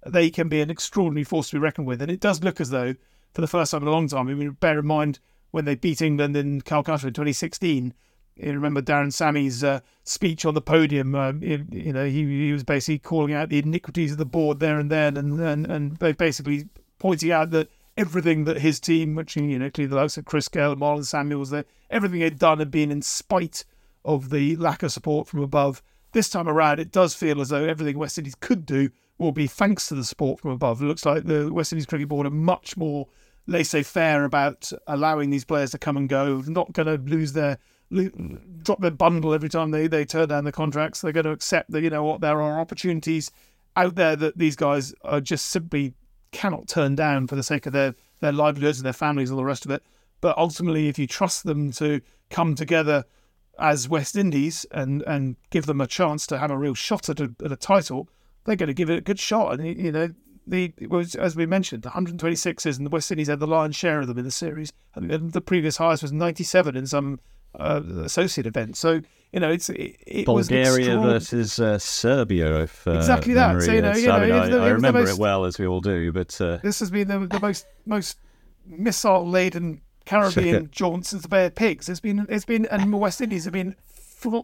they 0.06 0.30
can 0.30 0.50
be 0.50 0.62
an 0.62 0.70
extraordinary 0.70 1.24
force 1.24 1.50
to 1.50 1.56
be 1.56 1.60
reckoned 1.60 1.88
with. 1.88 2.02
And 2.02 2.12
it 2.12 2.20
does 2.20 2.44
look 2.44 2.60
as 2.60 2.70
though, 2.70 2.96
for 3.34 3.42
the 3.42 3.48
first 3.48 3.72
time 3.72 3.84
in 3.84 3.88
a 3.88 3.92
long 3.92 4.08
time, 4.08 4.28
I 4.28 4.34
mean, 4.34 4.52
bear 4.52 4.80
in 4.80 4.88
mind 4.88 5.20
when 5.52 5.66
they 5.66 5.76
beat 5.76 6.02
England 6.02 6.36
in 6.36 6.62
Calcutta 6.62 7.08
in 7.08 7.14
2016. 7.14 7.94
You 8.36 8.52
remember 8.52 8.84
Darren 8.84 9.12
Sammy's 9.12 9.64
uh, 9.64 9.80
speech 10.04 10.46
on 10.46 10.54
the 10.54 10.62
podium. 10.62 11.16
Uh, 11.16 11.34
you, 11.34 11.66
you, 11.72 11.92
know, 11.92 12.06
he, 12.06 12.46
he 12.46 12.54
was 12.54 12.64
basically 12.64 13.00
calling 13.00 13.34
out 13.34 13.50
the 13.50 13.58
iniquities 13.58 14.12
of 14.12 14.20
the 14.20 14.26
board 14.26 14.60
there 14.60 14.80
and 14.80 14.92
then, 14.92 15.18
and 15.18 15.40
and, 15.40 15.66
and 15.66 16.18
basically 16.18 16.70
pointing 17.00 17.32
out 17.32 17.50
that 17.52 17.70
everything 17.98 18.44
that 18.46 18.60
his 18.60 18.80
team, 18.80 19.16
which 19.16 19.36
you 19.36 19.60
know, 19.60 19.70
clearly 19.70 19.90
the 19.90 19.96
likes 19.96 20.18
of 20.18 20.26
Chris 20.26 20.48
Gayle, 20.48 20.76
Marlon 20.76 21.06
Samuels, 21.06 21.50
there, 21.50 21.66
everything 21.90 22.20
they'd 22.20 22.40
done 22.40 22.60
had 22.60 22.72
been 22.72 22.92
in 22.92 23.02
spite 23.02 23.66
of 24.06 24.30
the 24.30 24.56
lack 24.56 24.84
of 24.84 24.92
support 24.92 25.28
from 25.28 25.42
above. 25.42 25.82
This 26.14 26.30
time 26.30 26.48
around, 26.48 26.80
it 26.80 26.92
does 26.92 27.14
feel 27.14 27.42
as 27.42 27.50
though 27.50 27.66
everything 27.66 27.98
West 27.98 28.18
Indies 28.18 28.36
could 28.40 28.66
do 28.66 28.90
will 29.18 29.32
be 29.32 29.48
thanks 29.48 29.88
to 29.88 29.96
the 29.96 30.04
support 30.04 30.40
from 30.40 30.52
above. 30.52 30.82
It 30.82 30.86
looks 30.86 31.06
like 31.06 31.26
the 31.26 31.52
West 31.52 31.74
Indies 31.74 31.88
Cricket 31.88 32.08
Board 32.08 32.28
are 32.28 32.32
much 32.32 32.78
more 32.78 33.08
laissez-faire 33.48 34.24
about 34.24 34.72
allowing 34.86 35.30
these 35.30 35.46
players 35.46 35.72
to 35.72 35.78
come 35.78 35.98
and 35.98 36.08
go. 36.08 36.44
Not 36.48 36.74
going 36.74 36.86
to 36.86 37.12
lose 37.12 37.34
their 37.34 37.58
drop 38.64 38.82
their 38.82 38.92
bundle 38.92 39.34
every 39.34 39.48
time 39.48 39.72
they, 39.72 39.88
they 39.88 40.06
turn 40.06 40.30
down 40.30 40.44
the 40.44 40.52
contracts. 40.52 41.02
They're 41.02 41.14
going 41.14 41.26
to 41.26 41.32
accept 41.32 41.72
that 41.72 41.82
you 41.82 41.90
know 41.90 42.04
what 42.04 42.22
there 42.22 42.42
are 42.42 42.60
opportunities 42.60 43.32
out 43.76 43.96
there 43.96 44.16
that 44.16 44.38
these 44.38 44.56
guys 44.56 44.94
are 45.04 45.22
just 45.22 45.46
simply 45.46 45.94
cannot 46.32 46.68
turn 46.68 46.96
down 46.96 47.28
for 47.28 47.36
the 47.36 47.44
sake 47.44 47.66
of 47.66 47.74
their, 47.74 47.96
their 48.20 48.32
livelihoods 48.32 48.80
and 48.80 48.86
their 48.86 48.94
families 48.94 49.30
and 49.30 49.36
all 49.36 49.44
the 49.44 49.46
rest 49.46 49.66
of 49.66 49.72
it. 49.72 49.84
But 50.22 50.38
ultimately, 50.38 50.88
if 50.88 50.98
you 50.98 51.08
trust 51.08 51.44
them 51.44 51.72
to 51.74 52.02
come 52.30 52.56
together 52.56 53.06
as 53.60 53.90
West 53.90 54.16
Indies 54.16 54.66
and, 54.72 55.02
and 55.04 55.36
give 55.50 55.66
them 55.66 55.82
a 55.82 55.88
chance 55.88 56.28
to 56.28 56.38
have 56.38 56.52
a 56.52 56.58
real 56.58 56.74
shot 56.74 57.10
at 57.10 57.20
a, 57.20 57.34
at 57.44 57.52
a 57.52 57.56
title, 57.56 58.10
they're 58.46 58.56
going 58.56 58.68
to 58.68 58.74
give 58.74 58.90
it 58.90 59.00
a 59.00 59.02
good 59.02 59.20
shot. 59.20 59.60
And, 59.60 59.78
you 59.78 59.92
know, 59.92 60.10
the 60.46 60.74
was, 60.90 61.16
as 61.16 61.36
we 61.36 61.46
mentioned, 61.46 61.84
126s, 61.84 62.78
and 62.78 62.86
the 62.86 62.90
West 62.90 63.12
Indies 63.12 63.28
had 63.28 63.40
the 63.40 63.48
lion's 63.48 63.76
share 63.76 64.00
of 64.00 64.08
them 64.08 64.18
in 64.18 64.24
the 64.24 64.32
series. 64.32 64.72
Think 64.98 65.34
the 65.34 65.42
previous 65.42 65.78
highest 65.78 66.04
was 66.04 66.12
97 66.12 66.76
in 66.76 66.88
some 66.88 67.20
uh, 67.60 67.82
associate 68.04 68.48
event. 68.48 68.78
So 68.78 69.02
you 69.34 69.40
know, 69.40 69.52
it's 69.52 69.70
it, 69.70 69.98
it 70.06 70.26
Bulgaria 70.26 70.98
versus 70.98 71.60
uh, 71.60 71.78
Serbia. 71.78 72.64
If 72.64 72.88
uh, 72.88 72.92
exactly 72.92 73.34
that. 73.34 73.62
So 73.62 73.72
you 73.72 73.82
know, 73.82 73.94
you 73.94 74.08
know 74.08 74.14
I, 74.14 74.26
mean, 74.26 74.32
I, 74.32 74.50
the, 74.50 74.58
I 74.60 74.70
remember 74.70 75.02
most, 75.02 75.18
it 75.18 75.20
well 75.20 75.46
as 75.46 75.60
we 75.60 75.68
all 75.68 75.82
do. 75.82 76.12
But 76.12 76.40
uh, 76.40 76.58
this 76.64 76.80
has 76.80 76.92
been 76.92 77.08
the, 77.08 77.20
the 77.28 77.40
most 77.40 77.66
most 77.86 78.18
missile 78.66 79.28
laden 79.28 79.82
Caribbean 80.06 80.70
jaunt 80.72 81.06
since 81.06 81.24
the 81.24 81.28
Bay 81.28 81.46
of 81.46 81.56
Pigs. 81.56 81.90
It's 81.90 82.00
been 82.00 82.26
it's 82.30 82.46
been 82.46 82.66
and 82.68 82.92
the 82.92 82.98
West 82.98 83.20
Indies 83.20 83.44
have 83.44 83.54
been 83.54 83.76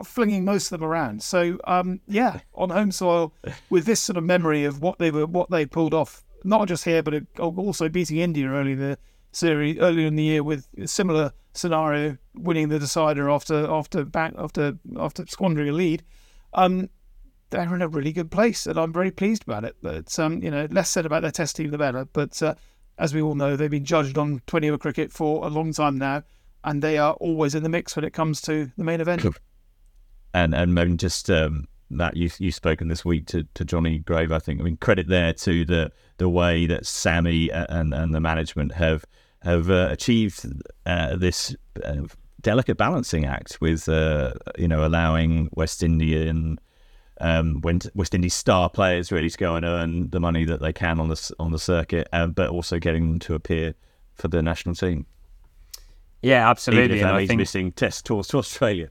flinging 0.05 0.45
most 0.45 0.71
of 0.71 0.79
them 0.79 0.87
around. 0.87 1.23
So 1.23 1.59
um, 1.63 2.01
yeah, 2.07 2.41
on 2.53 2.69
home 2.69 2.91
soil 2.91 3.33
with 3.69 3.85
this 3.85 4.01
sort 4.01 4.17
of 4.17 4.23
memory 4.23 4.65
of 4.65 4.81
what 4.81 4.99
they 4.99 5.11
were 5.11 5.25
what 5.25 5.49
they 5.49 5.65
pulled 5.65 5.93
off, 5.93 6.23
not 6.43 6.67
just 6.67 6.83
here 6.83 7.01
but 7.01 7.23
also 7.39 7.87
beating 7.87 8.17
India 8.17 8.47
early 8.49 8.75
the 8.75 8.97
series 9.35 9.77
earlier 9.79 10.07
in 10.07 10.15
the 10.15 10.23
year 10.23 10.43
with 10.43 10.67
a 10.77 10.87
similar 10.87 11.33
scenario, 11.53 12.17
winning 12.35 12.69
the 12.69 12.79
decider 12.79 13.29
after 13.29 13.69
after 13.69 14.05
back 14.05 14.33
after 14.37 14.77
after 14.97 15.25
squandering 15.27 15.69
a 15.69 15.73
lead. 15.73 16.03
Um, 16.53 16.89
they're 17.49 17.73
in 17.73 17.81
a 17.81 17.87
really 17.87 18.11
good 18.11 18.31
place, 18.31 18.65
and 18.65 18.79
I'm 18.79 18.91
very 18.91 19.11
pleased 19.11 19.43
about 19.43 19.63
it. 19.63 19.75
But 19.81 20.17
um, 20.19 20.41
you 20.41 20.49
know, 20.49 20.67
less 20.71 20.89
said 20.89 21.05
about 21.05 21.21
their 21.21 21.31
test 21.31 21.55
team, 21.55 21.71
the 21.71 21.77
better. 21.77 22.05
But 22.05 22.41
uh, 22.41 22.55
as 22.97 23.13
we 23.13 23.21
all 23.21 23.35
know, 23.35 23.55
they've 23.55 23.69
been 23.69 23.85
judged 23.85 24.17
on 24.17 24.41
20 24.47 24.69
over 24.69 24.77
cricket 24.77 25.11
for 25.11 25.45
a 25.45 25.49
long 25.49 25.71
time 25.71 25.97
now, 25.97 26.23
and 26.63 26.81
they 26.81 26.97
are 26.97 27.13
always 27.13 27.55
in 27.55 27.63
the 27.63 27.69
mix 27.69 27.95
when 27.95 28.05
it 28.05 28.13
comes 28.13 28.41
to 28.41 28.71
the 28.77 28.83
main 28.83 29.01
event. 29.01 29.25
And 30.33 30.55
and 30.55 30.99
just 30.99 31.29
um, 31.29 31.67
Matt, 31.91 32.17
you 32.17 32.29
you've 32.39 32.55
spoken 32.55 32.87
this 32.87 33.05
week 33.05 33.27
to, 33.27 33.45
to 33.53 33.63
Johnny 33.63 33.99
Grave. 33.99 34.31
I 34.31 34.39
think 34.39 34.59
I 34.59 34.63
mean 34.63 34.77
credit 34.77 35.07
there 35.07 35.33
to 35.33 35.65
the 35.65 35.91
the 36.17 36.29
way 36.29 36.65
that 36.65 36.85
Sammy 36.85 37.51
and 37.51 37.93
and 37.93 38.15
the 38.15 38.19
management 38.19 38.73
have 38.73 39.05
have 39.43 39.69
uh, 39.69 39.89
achieved 39.91 40.45
uh, 40.85 41.15
this 41.15 41.55
uh, 41.83 42.03
delicate 42.41 42.77
balancing 42.77 43.25
act 43.25 43.59
with 43.59 43.87
uh, 43.89 44.33
you 44.57 44.67
know 44.67 44.85
allowing 44.85 45.49
West 45.53 45.83
Indian 45.83 46.59
um, 47.21 47.61
West 47.93 48.13
Indies 48.13 48.33
star 48.33 48.69
players 48.69 49.11
really 49.11 49.29
to 49.29 49.37
go 49.37 49.55
and 49.55 49.65
earn 49.65 50.09
the 50.09 50.19
money 50.19 50.45
that 50.45 50.61
they 50.61 50.73
can 50.73 50.99
on 50.99 51.09
the 51.09 51.33
on 51.39 51.51
the 51.51 51.59
circuit, 51.59 52.07
um, 52.13 52.31
but 52.31 52.49
also 52.49 52.79
getting 52.79 53.09
them 53.09 53.19
to 53.19 53.35
appear 53.35 53.75
for 54.13 54.27
the 54.27 54.41
national 54.41 54.75
team. 54.75 55.05
Yeah, 56.21 56.49
absolutely. 56.49 56.85
Even 56.85 56.97
if 56.97 57.03
that 57.03 57.15
means 57.17 57.27
think... 57.27 57.37
missing 57.39 57.71
Test 57.71 58.05
tours 58.05 58.27
to 58.29 58.37
Australia. 58.37 58.89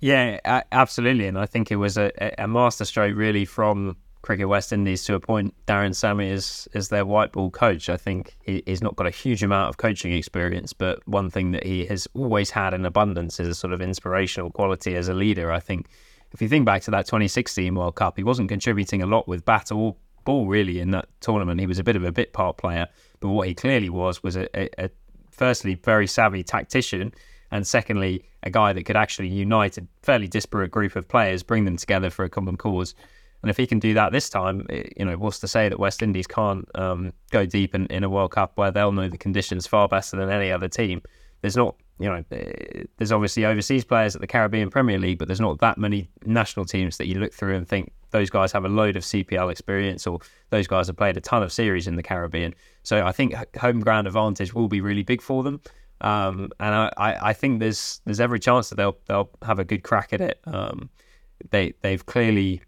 Yeah, 0.00 0.62
absolutely, 0.70 1.26
and 1.26 1.38
I 1.38 1.46
think 1.46 1.72
it 1.72 1.76
was 1.76 1.98
a, 1.98 2.12
a 2.38 2.46
masterstroke 2.46 3.16
really 3.16 3.44
from 3.44 3.96
Cricket 4.28 4.46
West 4.46 4.74
Indies 4.74 5.04
to 5.04 5.14
appoint 5.14 5.54
Darren 5.64 5.94
Sammy 5.94 6.30
as, 6.30 6.68
as 6.74 6.90
their 6.90 7.06
white 7.06 7.32
ball 7.32 7.50
coach. 7.50 7.88
I 7.88 7.96
think 7.96 8.36
he, 8.42 8.62
he's 8.66 8.82
not 8.82 8.94
got 8.94 9.06
a 9.06 9.10
huge 9.10 9.42
amount 9.42 9.70
of 9.70 9.78
coaching 9.78 10.12
experience, 10.12 10.74
but 10.74 11.00
one 11.08 11.30
thing 11.30 11.52
that 11.52 11.64
he 11.64 11.86
has 11.86 12.06
always 12.12 12.50
had 12.50 12.74
in 12.74 12.84
abundance 12.84 13.40
is 13.40 13.48
a 13.48 13.54
sort 13.54 13.72
of 13.72 13.80
inspirational 13.80 14.50
quality 14.50 14.94
as 14.96 15.08
a 15.08 15.14
leader. 15.14 15.50
I 15.50 15.60
think 15.60 15.86
if 16.32 16.42
you 16.42 16.48
think 16.50 16.66
back 16.66 16.82
to 16.82 16.90
that 16.90 17.06
2016 17.06 17.74
World 17.74 17.94
Cup, 17.94 18.18
he 18.18 18.22
wasn't 18.22 18.50
contributing 18.50 19.00
a 19.00 19.06
lot 19.06 19.26
with 19.26 19.46
bat 19.46 19.72
or 19.72 19.96
ball 20.26 20.46
really 20.46 20.78
in 20.78 20.90
that 20.90 21.08
tournament. 21.20 21.58
He 21.58 21.66
was 21.66 21.78
a 21.78 21.82
bit 21.82 21.96
of 21.96 22.04
a 22.04 22.12
bit 22.12 22.34
part 22.34 22.58
player, 22.58 22.86
but 23.20 23.30
what 23.30 23.48
he 23.48 23.54
clearly 23.54 23.88
was 23.88 24.22
was 24.22 24.36
a, 24.36 24.46
a, 24.54 24.68
a 24.76 24.90
firstly 25.30 25.76
very 25.76 26.06
savvy 26.06 26.42
tactician 26.42 27.14
and 27.50 27.66
secondly 27.66 28.26
a 28.42 28.50
guy 28.50 28.74
that 28.74 28.84
could 28.84 28.94
actually 28.94 29.28
unite 29.28 29.78
a 29.78 29.86
fairly 30.02 30.28
disparate 30.28 30.70
group 30.70 30.96
of 30.96 31.08
players, 31.08 31.42
bring 31.42 31.64
them 31.64 31.78
together 31.78 32.10
for 32.10 32.26
a 32.26 32.28
common 32.28 32.58
cause. 32.58 32.94
And 33.42 33.50
if 33.50 33.56
he 33.56 33.66
can 33.66 33.78
do 33.78 33.94
that 33.94 34.12
this 34.12 34.28
time, 34.28 34.66
you 34.96 35.04
know, 35.04 35.16
what's 35.16 35.38
to 35.40 35.48
say 35.48 35.68
that 35.68 35.78
West 35.78 36.02
Indies 36.02 36.26
can't 36.26 36.68
um, 36.74 37.12
go 37.30 37.46
deep 37.46 37.74
in, 37.74 37.86
in 37.86 38.02
a 38.02 38.08
World 38.08 38.32
Cup 38.32 38.52
where 38.56 38.70
they'll 38.70 38.92
know 38.92 39.08
the 39.08 39.18
conditions 39.18 39.66
far 39.66 39.88
better 39.88 40.16
than 40.16 40.28
any 40.30 40.50
other 40.50 40.68
team? 40.68 41.02
There's 41.40 41.56
not, 41.56 41.76
you 42.00 42.08
know, 42.08 42.24
eh, 42.32 42.84
there's 42.96 43.12
obviously 43.12 43.44
overseas 43.44 43.84
players 43.84 44.16
at 44.16 44.20
the 44.20 44.26
Caribbean 44.26 44.70
Premier 44.70 44.98
League, 44.98 45.18
but 45.18 45.28
there's 45.28 45.40
not 45.40 45.60
that 45.60 45.78
many 45.78 46.10
national 46.24 46.66
teams 46.66 46.96
that 46.96 47.06
you 47.06 47.20
look 47.20 47.32
through 47.32 47.54
and 47.54 47.68
think 47.68 47.92
those 48.10 48.28
guys 48.28 48.50
have 48.50 48.64
a 48.64 48.68
load 48.68 48.96
of 48.96 49.04
CPL 49.04 49.52
experience 49.52 50.06
or 50.06 50.18
those 50.50 50.66
guys 50.66 50.88
have 50.88 50.96
played 50.96 51.16
a 51.16 51.20
ton 51.20 51.42
of 51.42 51.52
series 51.52 51.86
in 51.86 51.94
the 51.94 52.02
Caribbean. 52.02 52.54
So 52.82 53.06
I 53.06 53.12
think 53.12 53.34
home 53.56 53.80
ground 53.80 54.08
advantage 54.08 54.52
will 54.52 54.68
be 54.68 54.80
really 54.80 55.04
big 55.04 55.22
for 55.22 55.44
them. 55.44 55.60
Um, 56.00 56.50
and 56.60 56.74
I, 56.74 56.90
I 57.20 57.32
think 57.32 57.60
there's 57.60 58.00
there's 58.04 58.20
every 58.20 58.38
chance 58.38 58.68
that 58.68 58.76
they'll 58.76 58.96
they'll 59.06 59.30
have 59.42 59.58
a 59.58 59.64
good 59.64 59.82
crack 59.82 60.12
at 60.12 60.20
it. 60.20 60.40
Um, 60.44 60.90
they 61.50 61.74
they've 61.82 62.04
clearly 62.04 62.62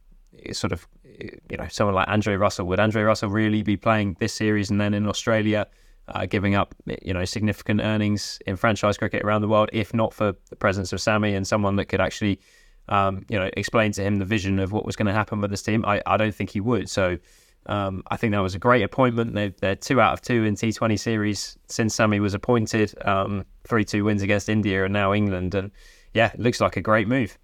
sort 0.52 0.72
of, 0.72 0.86
you 1.04 1.56
know, 1.56 1.66
someone 1.68 1.94
like 1.94 2.08
Andre 2.08 2.36
Russell. 2.36 2.66
Would 2.66 2.80
Andre 2.80 3.02
Russell 3.02 3.28
really 3.28 3.62
be 3.62 3.76
playing 3.76 4.16
this 4.20 4.34
series 4.34 4.70
and 4.70 4.80
then 4.80 4.94
in 4.94 5.06
Australia, 5.06 5.66
uh, 6.08 6.26
giving 6.26 6.54
up, 6.54 6.74
you 7.02 7.14
know, 7.14 7.24
significant 7.24 7.80
earnings 7.80 8.38
in 8.46 8.56
franchise 8.56 8.96
cricket 8.98 9.22
around 9.22 9.42
the 9.42 9.48
world, 9.48 9.70
if 9.72 9.94
not 9.94 10.12
for 10.12 10.34
the 10.48 10.56
presence 10.56 10.92
of 10.92 11.00
Sammy 11.00 11.34
and 11.34 11.46
someone 11.46 11.76
that 11.76 11.86
could 11.86 12.00
actually, 12.00 12.40
um, 12.88 13.24
you 13.28 13.38
know, 13.38 13.50
explain 13.56 13.92
to 13.92 14.02
him 14.02 14.18
the 14.18 14.24
vision 14.24 14.58
of 14.58 14.72
what 14.72 14.84
was 14.84 14.96
going 14.96 15.06
to 15.06 15.12
happen 15.12 15.40
with 15.40 15.50
this 15.50 15.62
team? 15.62 15.84
I, 15.86 16.02
I 16.06 16.16
don't 16.16 16.34
think 16.34 16.50
he 16.50 16.60
would. 16.60 16.88
So 16.88 17.18
um, 17.66 18.02
I 18.10 18.16
think 18.16 18.32
that 18.32 18.40
was 18.40 18.54
a 18.54 18.58
great 18.58 18.82
appointment. 18.82 19.34
They, 19.34 19.48
they're 19.60 19.76
two 19.76 20.00
out 20.00 20.12
of 20.12 20.22
two 20.22 20.44
in 20.44 20.54
T20 20.54 20.98
series 20.98 21.58
since 21.68 21.94
Sammy 21.94 22.20
was 22.20 22.34
appointed. 22.34 22.94
Um, 23.06 23.44
3 23.68 23.84
2 23.84 24.04
wins 24.04 24.22
against 24.22 24.48
India 24.48 24.84
and 24.84 24.92
now 24.92 25.12
England. 25.12 25.54
And 25.54 25.70
yeah, 26.14 26.32
it 26.32 26.40
looks 26.40 26.60
like 26.60 26.76
a 26.76 26.80
great 26.80 27.06
move. 27.06 27.38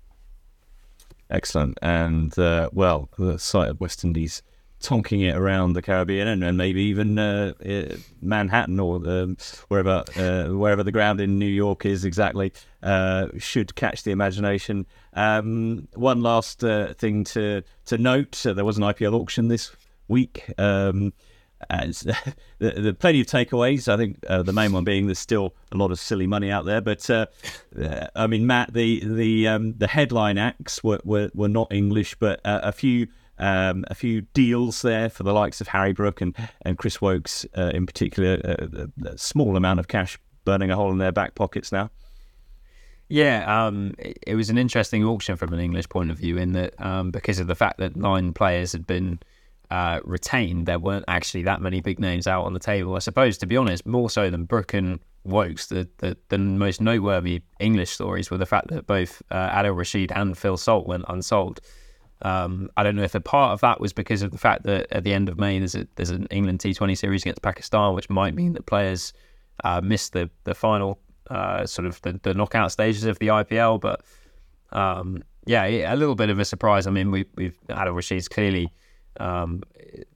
Excellent. 1.31 1.79
And, 1.83 2.39
uh, 2.39 2.71
well, 2.73 3.09
the 3.19 3.39
sight 3.39 3.69
of 3.69 3.81
West 3.81 4.05
Indies 4.05 4.43
tonking 4.81 5.29
it 5.29 5.35
around 5.35 5.73
the 5.73 5.83
Caribbean 5.83 6.29
and, 6.29 6.45
and 6.45 6.57
maybe 6.57 6.83
even 6.83 7.19
uh, 7.19 7.53
Manhattan 8.21 8.79
or 8.79 8.97
um, 9.09 9.37
wherever 9.69 10.05
uh, 10.17 10.49
wherever 10.55 10.83
the 10.83 10.93
ground 10.93 11.21
in 11.21 11.39
New 11.39 11.47
York 11.47 11.87
is 11.87 12.05
exactly 12.05 12.53
uh, 12.83 13.29
should 13.39 13.75
catch 13.75 14.03
the 14.03 14.11
imagination. 14.11 14.87
Um, 15.15 15.89
one 15.95 16.21
last 16.23 16.63
uh, 16.63 16.95
thing 16.95 17.25
to 17.25 17.63
to 17.87 17.99
note: 17.99 18.43
there 18.45 18.65
was 18.65 18.77
an 18.77 18.85
IPL 18.85 19.15
auction 19.15 19.49
this 19.49 19.75
week. 20.09 20.45
Um, 20.59 21.13
as 21.71 22.01
the, 22.59 22.97
plenty 22.99 23.21
of 23.21 23.27
takeaways. 23.27 23.93
I 23.93 23.97
think 23.97 24.19
uh, 24.29 24.43
the 24.43 24.53
main 24.53 24.73
one 24.73 24.85
being 24.85 25.07
there's 25.07 25.19
still 25.19 25.55
a 25.73 25.77
lot 25.77 25.91
of 25.91 25.99
silly 25.99 26.27
money 26.27 26.51
out 26.51 26.65
there. 26.65 26.81
But 26.81 27.09
uh, 27.11 27.27
uh, 27.81 28.07
I 28.15 28.27
mean, 28.27 28.47
Matt, 28.47 28.73
the 28.73 29.03
the 29.05 29.49
um, 29.49 29.75
the 29.77 29.87
headline 29.87 30.39
acts 30.39 30.83
were, 30.83 31.01
were, 31.05 31.31
were 31.35 31.49
not 31.49 31.73
English, 31.73 32.17
but 32.17 32.41
uh, 32.45 32.61
a 32.63 32.73
few. 32.73 33.09
Um, 33.39 33.85
a 33.89 33.95
few 33.95 34.23
deals 34.23 34.81
there 34.81 35.11
for 35.11 35.23
the 35.23 35.35
likes 35.35 35.61
of 35.61 35.69
Harry 35.69 35.93
Brook 35.93 36.23
and, 36.23 36.35
and 36.63 36.79
Chris 36.79 37.03
Woakes 37.03 37.45
uh, 37.55 37.71
in 37.75 37.85
particular. 37.85 38.41
Uh, 38.43 38.87
a 39.05 39.19
small 39.19 39.59
amount 39.59 39.79
of 39.79 39.89
cash 39.89 40.19
burning 40.47 40.71
a 40.71 40.75
hole 40.75 40.91
in 40.91 40.97
their 40.97 41.13
back 41.13 41.35
pockets 41.35 41.71
now. 41.71 41.91
Yeah, 43.11 43.67
um, 43.67 43.95
it, 43.99 44.19
it, 44.27 44.35
was 44.37 44.49
an 44.49 44.57
interesting 44.57 45.05
auction 45.05 45.37
from 45.37 45.53
an 45.53 45.61
English 45.61 45.89
point 45.91 46.11
of 46.11 46.17
view 46.17 46.39
in 46.39 46.53
that 46.53 46.81
um, 46.81 47.11
because 47.11 47.39
of 47.39 47.47
the 47.47 47.55
fact 47.55 47.79
that 47.79 47.95
nine 47.95 48.33
players 48.33 48.73
had 48.73 48.87
been 48.87 49.19
uh, 49.71 50.01
retained, 50.05 50.67
there 50.67 50.79
weren't 50.79 51.05
actually 51.09 51.43
that 51.43 51.61
many 51.61 51.81
big 51.81 51.99
names 51.99 52.27
out 52.27 52.45
on 52.45 52.53
the 52.53 52.61
table. 52.61 52.95
I 52.95 53.01
suppose, 53.01 53.39
to 53.39 53.47
be 53.47 53.57
honest, 53.57 53.87
more 53.87 54.11
so 54.11 54.31
than 54.31 54.45
Brook 54.45 54.75
and 54.75 55.01
Woakes, 55.25 55.67
the, 55.67 55.89
the, 55.99 56.17
the 56.29 56.39
most 56.39 56.81
noteworthy 56.81 57.43
English 57.59 57.91
stories 57.91 58.31
were 58.31 58.39
the 58.39 58.47
fact 58.47 58.69
that 58.69 58.87
both 58.87 59.23
uh, 59.31 59.51
Adil 59.51 59.77
Rashid 59.77 60.13
and 60.13 60.37
Phil 60.39 60.57
Salt 60.57 60.87
went 60.87 61.05
unsold. 61.09 61.61
Um, 62.23 62.71
I 62.77 62.83
don't 62.83 62.97
know 62.97 63.03
if 63.03 63.15
a 63.15 63.21
part 63.21 63.53
of 63.53 63.61
that 63.61 63.81
was 63.81 63.93
because 63.93 64.23
of 64.23 64.31
the 64.31 64.39
fact 64.39 64.63
that 64.63 64.87
at 64.91 65.05
the 65.05 65.13
end 65.13 65.29
of 65.29 65.39
May 65.39 65.59
there's 65.59 65.75
a, 65.75 65.87
there's 65.97 66.11
an 66.11 66.27
England 66.31 66.61
T20 66.61 66.97
series 66.97 67.23
against 67.23 67.43
Pakistan, 67.43 67.95
which 67.95 68.09
might 68.09 68.35
mean 68.35 68.55
that 68.55 68.67
players 68.67 69.13
uh, 69.65 69.81
missed 69.83 70.13
the 70.13 70.31
the 70.45 70.55
final 70.55 70.99
uh, 71.31 71.67
sort 71.67 71.87
of 71.87 72.01
the, 72.03 72.19
the, 72.23 72.35
knockout 72.35 72.73
stages 72.73 73.05
of 73.05 73.19
the 73.19 73.29
IPL. 73.29 73.81
But 73.81 74.03
um, 74.73 75.23
yeah, 75.47 75.65
a 75.65 75.97
little 75.97 76.15
bit 76.15 76.31
of 76.31 76.39
a 76.39 76.45
surprise. 76.45 76.87
I 76.87 76.91
mean, 76.91 77.11
we, 77.11 77.27
we've 77.35 77.59
Adil 77.69 77.95
Rashid's 77.95 78.29
clearly 78.29 78.73
um, 79.21 79.63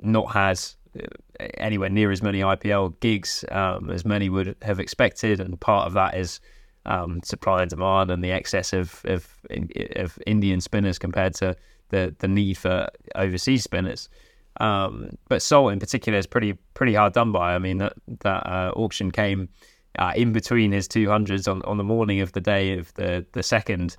not 0.01 0.33
had 0.33 0.61
uh, 0.99 1.07
anywhere 1.55 1.89
near 1.89 2.11
as 2.11 2.23
many 2.23 2.41
IPL 2.41 2.99
gigs 3.01 3.45
um, 3.51 3.91
as 3.91 4.05
many 4.05 4.29
would 4.29 4.57
have 4.63 4.81
expected, 4.81 5.41
and 5.41 5.59
part 5.61 5.87
of 5.87 5.93
that 5.95 6.17
is 6.17 6.41
um, 6.87 7.21
supply 7.23 7.63
and 7.63 7.71
demand 7.71 8.11
and 8.11 8.25
the 8.25 8.33
excess 8.33 8.73
of, 8.73 9.03
of, 9.05 9.29
of 9.97 10.19
Indian 10.27 10.61
spinners 10.61 10.99
compared 10.99 11.35
to 11.35 11.57
the 11.91 12.15
the 12.19 12.29
need 12.29 12.57
for 12.57 12.89
overseas 13.15 13.65
spinners. 13.65 14.09
Um, 14.61 15.11
but 15.29 15.43
Salt 15.43 15.73
in 15.73 15.79
particular 15.79 16.19
is 16.19 16.27
pretty 16.27 16.55
pretty 16.75 16.95
hard 16.95 17.13
done 17.13 17.33
by. 17.33 17.55
I 17.55 17.59
mean 17.59 17.79
that 17.79 17.95
that 18.21 18.47
uh, 18.47 18.73
auction 18.75 19.11
came 19.11 19.49
uh, 19.99 20.13
in 20.17 20.33
between 20.33 20.73
his 20.73 20.89
two 20.89 21.09
hundreds 21.09 21.47
on, 21.49 21.63
on 21.63 21.77
the 21.77 21.85
morning 21.85 22.21
of 22.21 22.33
the 22.33 22.41
day 22.41 22.79
of 22.79 22.93
the 22.95 23.27
the 23.33 23.43
second 23.43 23.97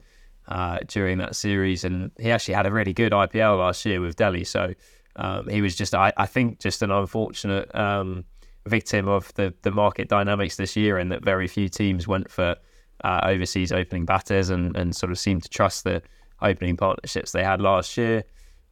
uh, 0.51 0.79
during 0.87 1.17
that 1.19 1.33
series, 1.33 1.85
and 1.85 2.11
he 2.19 2.29
actually 2.29 2.53
had 2.53 2.65
a 2.65 2.71
really 2.71 2.91
good 2.91 3.13
IPL 3.13 3.59
last 3.59 3.85
year 3.85 4.01
with 4.01 4.17
Delhi. 4.17 4.43
So 4.43 4.73
um, 5.15 5.47
he 5.47 5.61
was 5.61 5.77
just 5.77 5.95
I, 5.95 6.11
I 6.17 6.25
think 6.25 6.59
just 6.59 6.81
an 6.81 6.91
unfortunate 6.91 7.73
um, 7.73 8.25
victim 8.65 9.07
of 9.07 9.33
the 9.35 9.53
the 9.61 9.71
market 9.71 10.09
dynamics 10.09 10.57
this 10.57 10.75
year, 10.75 10.97
and 10.97 11.09
that 11.11 11.23
very 11.23 11.47
few 11.47 11.69
teams 11.69 12.05
went 12.05 12.29
for 12.29 12.57
uh, 13.05 13.21
overseas 13.23 13.71
opening 13.71 14.05
batters 14.05 14.49
and 14.49 14.75
and 14.75 14.93
sort 14.93 15.11
of 15.11 15.17
seemed 15.17 15.43
to 15.43 15.49
trust 15.49 15.85
the 15.85 16.01
opening 16.41 16.75
partnerships 16.75 17.31
they 17.31 17.43
had 17.43 17.61
last 17.61 17.95
year. 17.95 18.25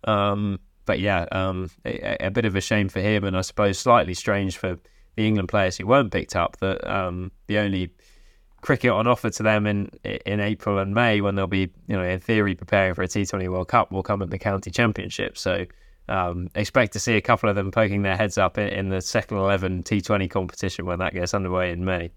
Um, 0.04 0.60
but 0.86 1.00
yeah, 1.00 1.28
um, 1.32 1.70
a, 1.86 2.26
a, 2.26 2.32
bit 2.32 2.44
of 2.44 2.58
a 2.58 2.62
shame 2.62 2.90
for 2.90 3.00
him, 3.00 3.24
and 3.24 3.38
I 3.38 3.42
suppose 3.42 3.80
slightly 3.80 4.16
strange 4.16 4.58
for 4.58 4.78
the 5.16 5.28
England 5.28 5.48
players 5.48 5.78
who 5.78 5.88
weren't 5.88 6.12
picked 6.12 6.36
up. 6.36 6.58
That 6.58 6.86
um, 6.92 7.32
the 7.48 7.60
only 7.60 7.94
cricket 8.62 8.92
on 8.92 9.08
offer 9.08 9.30
to 9.30 9.44
them 9.44 9.66
in 9.66 9.90
in 10.04 10.40
April 10.40 10.80
and 10.80 10.94
May, 10.94 11.22
when 11.22 11.36
they'll 11.36 11.48
be, 11.48 11.72
you 11.88 11.96
know, 11.96 12.04
in 12.04 12.20
theory 12.20 12.56
preparing 12.56 12.94
for 12.94 13.04
a 13.04 13.08
T20 13.08 13.50
World 13.50 13.68
Cup, 13.68 13.92
will 13.92 14.04
come 14.04 14.22
at 14.22 14.30
the 14.30 14.40
county 14.40 14.72
championship. 14.72 15.38
So 15.38 15.66
um, 16.08 16.50
expect 16.56 16.94
to 16.94 17.00
see 17.00 17.16
a 17.16 17.22
couple 17.22 17.50
of 17.50 17.56
them 17.56 17.72
poking 17.72 18.02
their 18.02 18.18
heads 18.18 18.38
up 18.38 18.58
in, 18.58 18.68
in 18.70 18.90
the 18.90 19.02
second 19.02 19.38
eleven 19.38 19.84
T20 19.84 20.30
competition 20.30 20.86
when 20.86 21.00
that 21.00 21.14
gets 21.14 21.34
underway 21.34 21.72
in 21.72 21.86
May. 21.86 22.12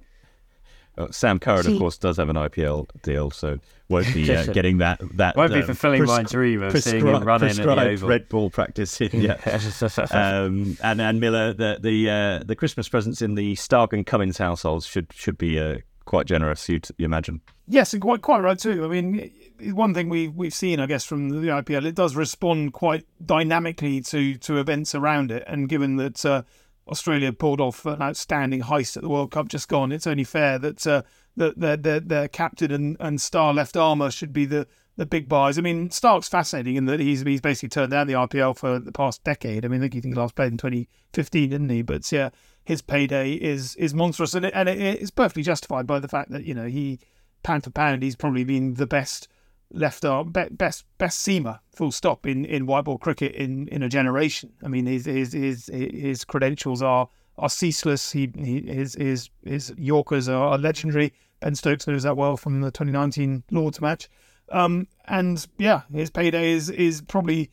Uh, 0.98 1.06
Sam 1.10 1.38
Curran, 1.38 1.66
of 1.66 1.78
course, 1.78 1.96
does 1.96 2.18
have 2.18 2.28
an 2.28 2.36
IPL 2.36 2.86
deal, 3.02 3.30
so 3.30 3.58
won't 3.88 4.12
be 4.12 4.34
uh, 4.36 4.44
getting 4.46 4.78
that. 4.78 5.00
That 5.16 5.36
won't 5.36 5.52
be 5.52 5.60
um, 5.60 5.66
fulfilling 5.66 6.04
my 6.04 6.22
dream 6.22 6.62
of 6.62 6.78
seeing 6.82 7.06
him 7.06 7.24
running 7.24 7.48
at 7.48 7.56
the 7.56 7.80
Oval. 7.80 8.08
red 8.08 8.28
Bull 8.28 8.50
practice. 8.50 9.00
yeah, 9.12 9.38
um, 10.10 10.76
and 10.82 11.00
and 11.00 11.18
Miller, 11.18 11.54
the 11.54 11.78
the 11.80 12.10
uh, 12.10 12.44
the 12.44 12.54
Christmas 12.54 12.90
presents 12.90 13.22
in 13.22 13.36
the 13.36 13.54
Stark 13.54 13.94
and 13.94 14.04
Cummins 14.04 14.36
households 14.36 14.86
should 14.86 15.10
should 15.14 15.38
be 15.38 15.58
uh, 15.58 15.78
quite 16.04 16.26
generous. 16.26 16.68
You 16.68 16.80
you 16.98 17.04
imagine? 17.04 17.40
Yes, 17.66 17.92
and 17.92 18.02
quite 18.02 18.22
quite 18.22 18.40
right 18.40 18.58
too. 18.58 18.84
I 18.84 18.88
mean, 18.88 19.30
one 19.74 19.94
thing 19.94 20.08
we 20.08 20.28
we've 20.28 20.54
seen, 20.54 20.80
I 20.80 20.86
guess, 20.86 21.04
from 21.04 21.30
the 21.30 21.48
IPL, 21.48 21.84
it 21.84 21.94
does 21.94 22.16
respond 22.16 22.72
quite 22.72 23.06
dynamically 23.24 24.00
to 24.02 24.34
to 24.38 24.58
events 24.58 24.94
around 24.94 25.30
it, 25.30 25.44
and 25.46 25.68
given 25.68 25.96
that 25.96 26.24
uh, 26.24 26.42
Australia 26.88 27.32
pulled 27.32 27.60
off 27.60 27.86
an 27.86 28.02
outstanding 28.02 28.62
heist 28.62 28.96
at 28.96 29.02
the 29.02 29.08
World 29.08 29.30
Cup 29.30 29.48
just 29.48 29.68
gone. 29.68 29.92
It's 29.92 30.06
only 30.06 30.24
fair 30.24 30.58
that 30.58 30.86
uh, 30.86 31.02
that 31.36 31.58
their, 31.58 31.76
their, 31.76 32.00
their 32.00 32.28
captain 32.28 32.72
and, 32.72 32.96
and 33.00 33.20
star 33.20 33.54
left 33.54 33.76
armour 33.76 34.10
should 34.10 34.32
be 34.32 34.44
the, 34.44 34.66
the 34.96 35.06
big 35.06 35.28
buys. 35.28 35.56
I 35.56 35.62
mean, 35.62 35.90
Stark's 35.90 36.28
fascinating 36.28 36.76
in 36.76 36.84
that 36.86 37.00
he's 37.00 37.22
he's 37.22 37.40
basically 37.40 37.70
turned 37.70 37.92
down 37.92 38.06
the 38.06 38.12
IPL 38.14 38.56
for 38.56 38.78
the 38.78 38.92
past 38.92 39.22
decade. 39.24 39.64
I 39.64 39.68
mean, 39.68 39.82
I 39.82 39.88
think 39.88 40.04
he 40.04 40.12
last 40.12 40.34
played 40.34 40.52
in 40.52 40.58
2015, 40.58 41.50
didn't 41.50 41.68
he? 41.68 41.82
But 41.82 42.10
yeah, 42.10 42.30
his 42.64 42.82
payday 42.82 43.32
is 43.32 43.74
is 43.76 43.94
monstrous, 43.94 44.34
and 44.34 44.46
it, 44.46 44.52
and 44.54 44.68
it, 44.68 44.78
it's 44.78 45.10
perfectly 45.10 45.42
justified 45.42 45.86
by 45.86 45.98
the 45.98 46.08
fact 46.08 46.30
that 46.30 46.44
you 46.44 46.54
know 46.54 46.66
he 46.66 47.00
pound 47.42 47.64
for 47.64 47.70
pound 47.70 48.02
he's 48.02 48.14
probably 48.14 48.44
been 48.44 48.74
the 48.74 48.86
best 48.86 49.26
left 49.72 50.04
arm 50.04 50.30
best 50.30 50.84
best 50.98 51.26
seamer 51.26 51.58
full 51.74 51.90
stop 51.90 52.26
in 52.26 52.44
in 52.44 52.66
white 52.66 52.84
ball 52.84 52.98
cricket 52.98 53.34
in 53.34 53.68
in 53.68 53.82
a 53.82 53.88
generation. 53.88 54.52
I 54.62 54.68
mean 54.68 54.86
his 54.86 55.06
his 55.06 55.32
his, 55.32 55.66
his 55.72 56.24
credentials 56.24 56.82
are 56.82 57.08
are 57.38 57.48
ceaseless. 57.48 58.12
He, 58.12 58.30
he 58.36 58.60
his 58.60 58.94
his 58.94 59.30
his 59.44 59.74
yorkers 59.76 60.28
are, 60.28 60.58
legendary. 60.58 61.12
Ben 61.40 61.54
stokes 61.54 61.86
knows 61.86 62.04
that 62.04 62.16
well 62.16 62.36
from 62.36 62.60
the 62.60 62.70
2019 62.70 63.42
lords 63.50 63.80
match. 63.80 64.08
Um, 64.50 64.86
and 65.06 65.44
yeah 65.58 65.82
his 65.92 66.10
payday 66.10 66.52
is 66.52 66.68
is 66.68 67.00
probably 67.00 67.50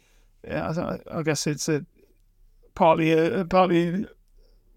i 0.49 1.21
guess 1.23 1.47
it's 1.47 1.67
a 1.69 1.85
partly 2.75 3.11
a 3.11 3.45
partly 3.45 4.05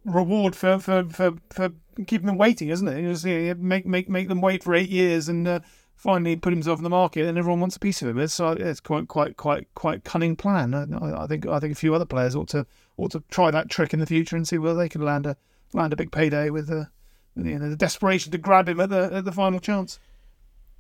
reward 0.04 0.56
for 0.56 0.78
for 0.78 1.04
for, 1.08 1.34
for 1.50 1.70
keeping 2.06 2.26
them 2.26 2.38
waiting 2.38 2.70
isn't 2.70 2.88
it 2.88 3.00
you 3.24 3.44
know, 3.48 3.54
make 3.60 3.86
make 3.86 4.08
make 4.08 4.28
them 4.28 4.40
wait 4.40 4.64
for 4.64 4.74
eight 4.74 4.88
years 4.88 5.28
and 5.28 5.46
uh, 5.46 5.60
finally 6.02 6.34
put 6.34 6.52
himself 6.52 6.80
in 6.80 6.82
the 6.82 6.90
market, 6.90 7.26
and 7.26 7.38
everyone 7.38 7.60
wants 7.60 7.76
a 7.76 7.78
piece 7.78 8.02
of 8.02 8.08
him. 8.08 8.18
It's, 8.18 8.40
uh, 8.40 8.56
it's 8.58 8.80
quite, 8.80 9.06
quite, 9.06 9.36
quite, 9.36 9.72
quite 9.76 10.02
cunning 10.02 10.34
plan. 10.34 10.74
I, 10.74 11.22
I, 11.22 11.26
think, 11.28 11.46
I 11.46 11.60
think 11.60 11.72
a 11.72 11.76
few 11.76 11.94
other 11.94 12.04
players 12.04 12.34
ought 12.34 12.48
to 12.48 12.66
ought 12.96 13.12
to 13.12 13.22
try 13.30 13.52
that 13.52 13.70
trick 13.70 13.94
in 13.94 14.00
the 14.00 14.06
future 14.06 14.36
and 14.36 14.46
see 14.46 14.58
whether 14.58 14.76
they 14.76 14.88
can 14.88 15.02
land 15.02 15.26
a 15.26 15.36
land 15.72 15.92
a 15.92 15.96
big 15.96 16.10
payday 16.10 16.50
with 16.50 16.66
the, 16.66 16.88
you 17.36 17.58
know, 17.58 17.70
the 17.70 17.76
desperation 17.76 18.32
to 18.32 18.38
grab 18.38 18.68
him 18.68 18.80
at 18.80 18.90
the 18.90 19.10
at 19.12 19.24
the 19.24 19.32
final 19.32 19.60
chance. 19.60 20.00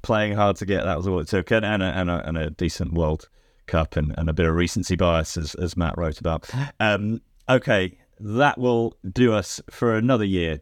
Playing 0.02 0.34
hard 0.34 0.56
to 0.56 0.66
get 0.66 0.82
that 0.84 0.96
was 0.96 1.06
all 1.06 1.20
it 1.20 1.28
took, 1.28 1.52
and, 1.52 1.64
and, 1.64 1.82
a, 1.82 1.86
and, 1.86 2.10
a, 2.10 2.28
and 2.28 2.36
a 2.36 2.50
decent 2.50 2.92
World 2.92 3.28
Cup 3.66 3.96
and, 3.96 4.12
and 4.18 4.28
a 4.28 4.32
bit 4.32 4.46
of 4.46 4.56
recency 4.56 4.96
bias, 4.96 5.36
as, 5.36 5.54
as 5.54 5.76
Matt 5.76 5.96
wrote 5.96 6.18
about. 6.18 6.50
Um, 6.80 7.22
okay, 7.48 7.96
that 8.24 8.56
will 8.56 8.96
do 9.10 9.32
us 9.32 9.60
for 9.68 9.96
another 9.96 10.24
year. 10.24 10.60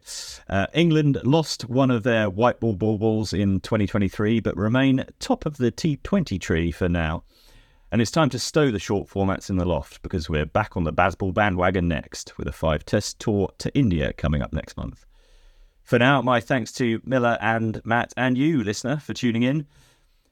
Uh, 0.49 0.65
England 0.73 1.19
lost 1.23 1.69
one 1.69 1.91
of 1.91 2.01
their 2.01 2.29
white 2.29 2.59
ball 2.59 2.73
baubles 2.73 3.33
in 3.33 3.59
2023, 3.59 4.39
but 4.39 4.57
remain 4.57 5.05
top 5.19 5.45
of 5.45 5.57
the 5.57 5.71
T20 5.71 6.41
tree 6.41 6.71
for 6.71 6.89
now. 6.89 7.23
And 7.91 8.01
it's 8.01 8.09
time 8.09 8.29
to 8.29 8.39
stow 8.39 8.71
the 8.71 8.79
short 8.79 9.07
formats 9.07 9.49
in 9.49 9.57
the 9.57 9.65
loft 9.65 10.01
because 10.01 10.29
we're 10.29 10.45
back 10.45 10.75
on 10.75 10.85
the 10.85 10.93
Bazball 10.93 11.33
bandwagon 11.33 11.87
next 11.87 12.35
with 12.37 12.47
a 12.47 12.53
five 12.53 12.83
test 12.83 13.19
tour 13.19 13.51
to 13.59 13.73
India 13.77 14.11
coming 14.13 14.41
up 14.41 14.53
next 14.53 14.75
month. 14.75 15.05
For 15.83 15.99
now, 15.99 16.21
my 16.21 16.39
thanks 16.39 16.71
to 16.73 17.01
Miller 17.03 17.37
and 17.41 17.81
Matt 17.85 18.13
and 18.17 18.37
you, 18.37 18.63
listener, 18.63 18.97
for 18.97 19.13
tuning 19.13 19.43
in. 19.43 19.67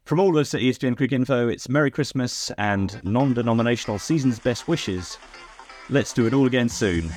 From 0.04 0.20
all 0.20 0.30
of 0.30 0.38
us 0.38 0.56
at 0.56 0.62
ESPN 0.62 1.12
info 1.12 1.48
it's 1.48 1.70
Merry 1.70 1.92
Christmas 1.92 2.50
and 2.58 3.00
non 3.04 3.36
denominational 3.36 4.00
season's 4.00 4.40
best 4.40 4.68
wishes 4.68 5.20
Let's 5.92 6.14
do 6.14 6.28
it 6.28 6.34
all 6.36 6.46
again 6.46 6.70
soon. 6.70 7.12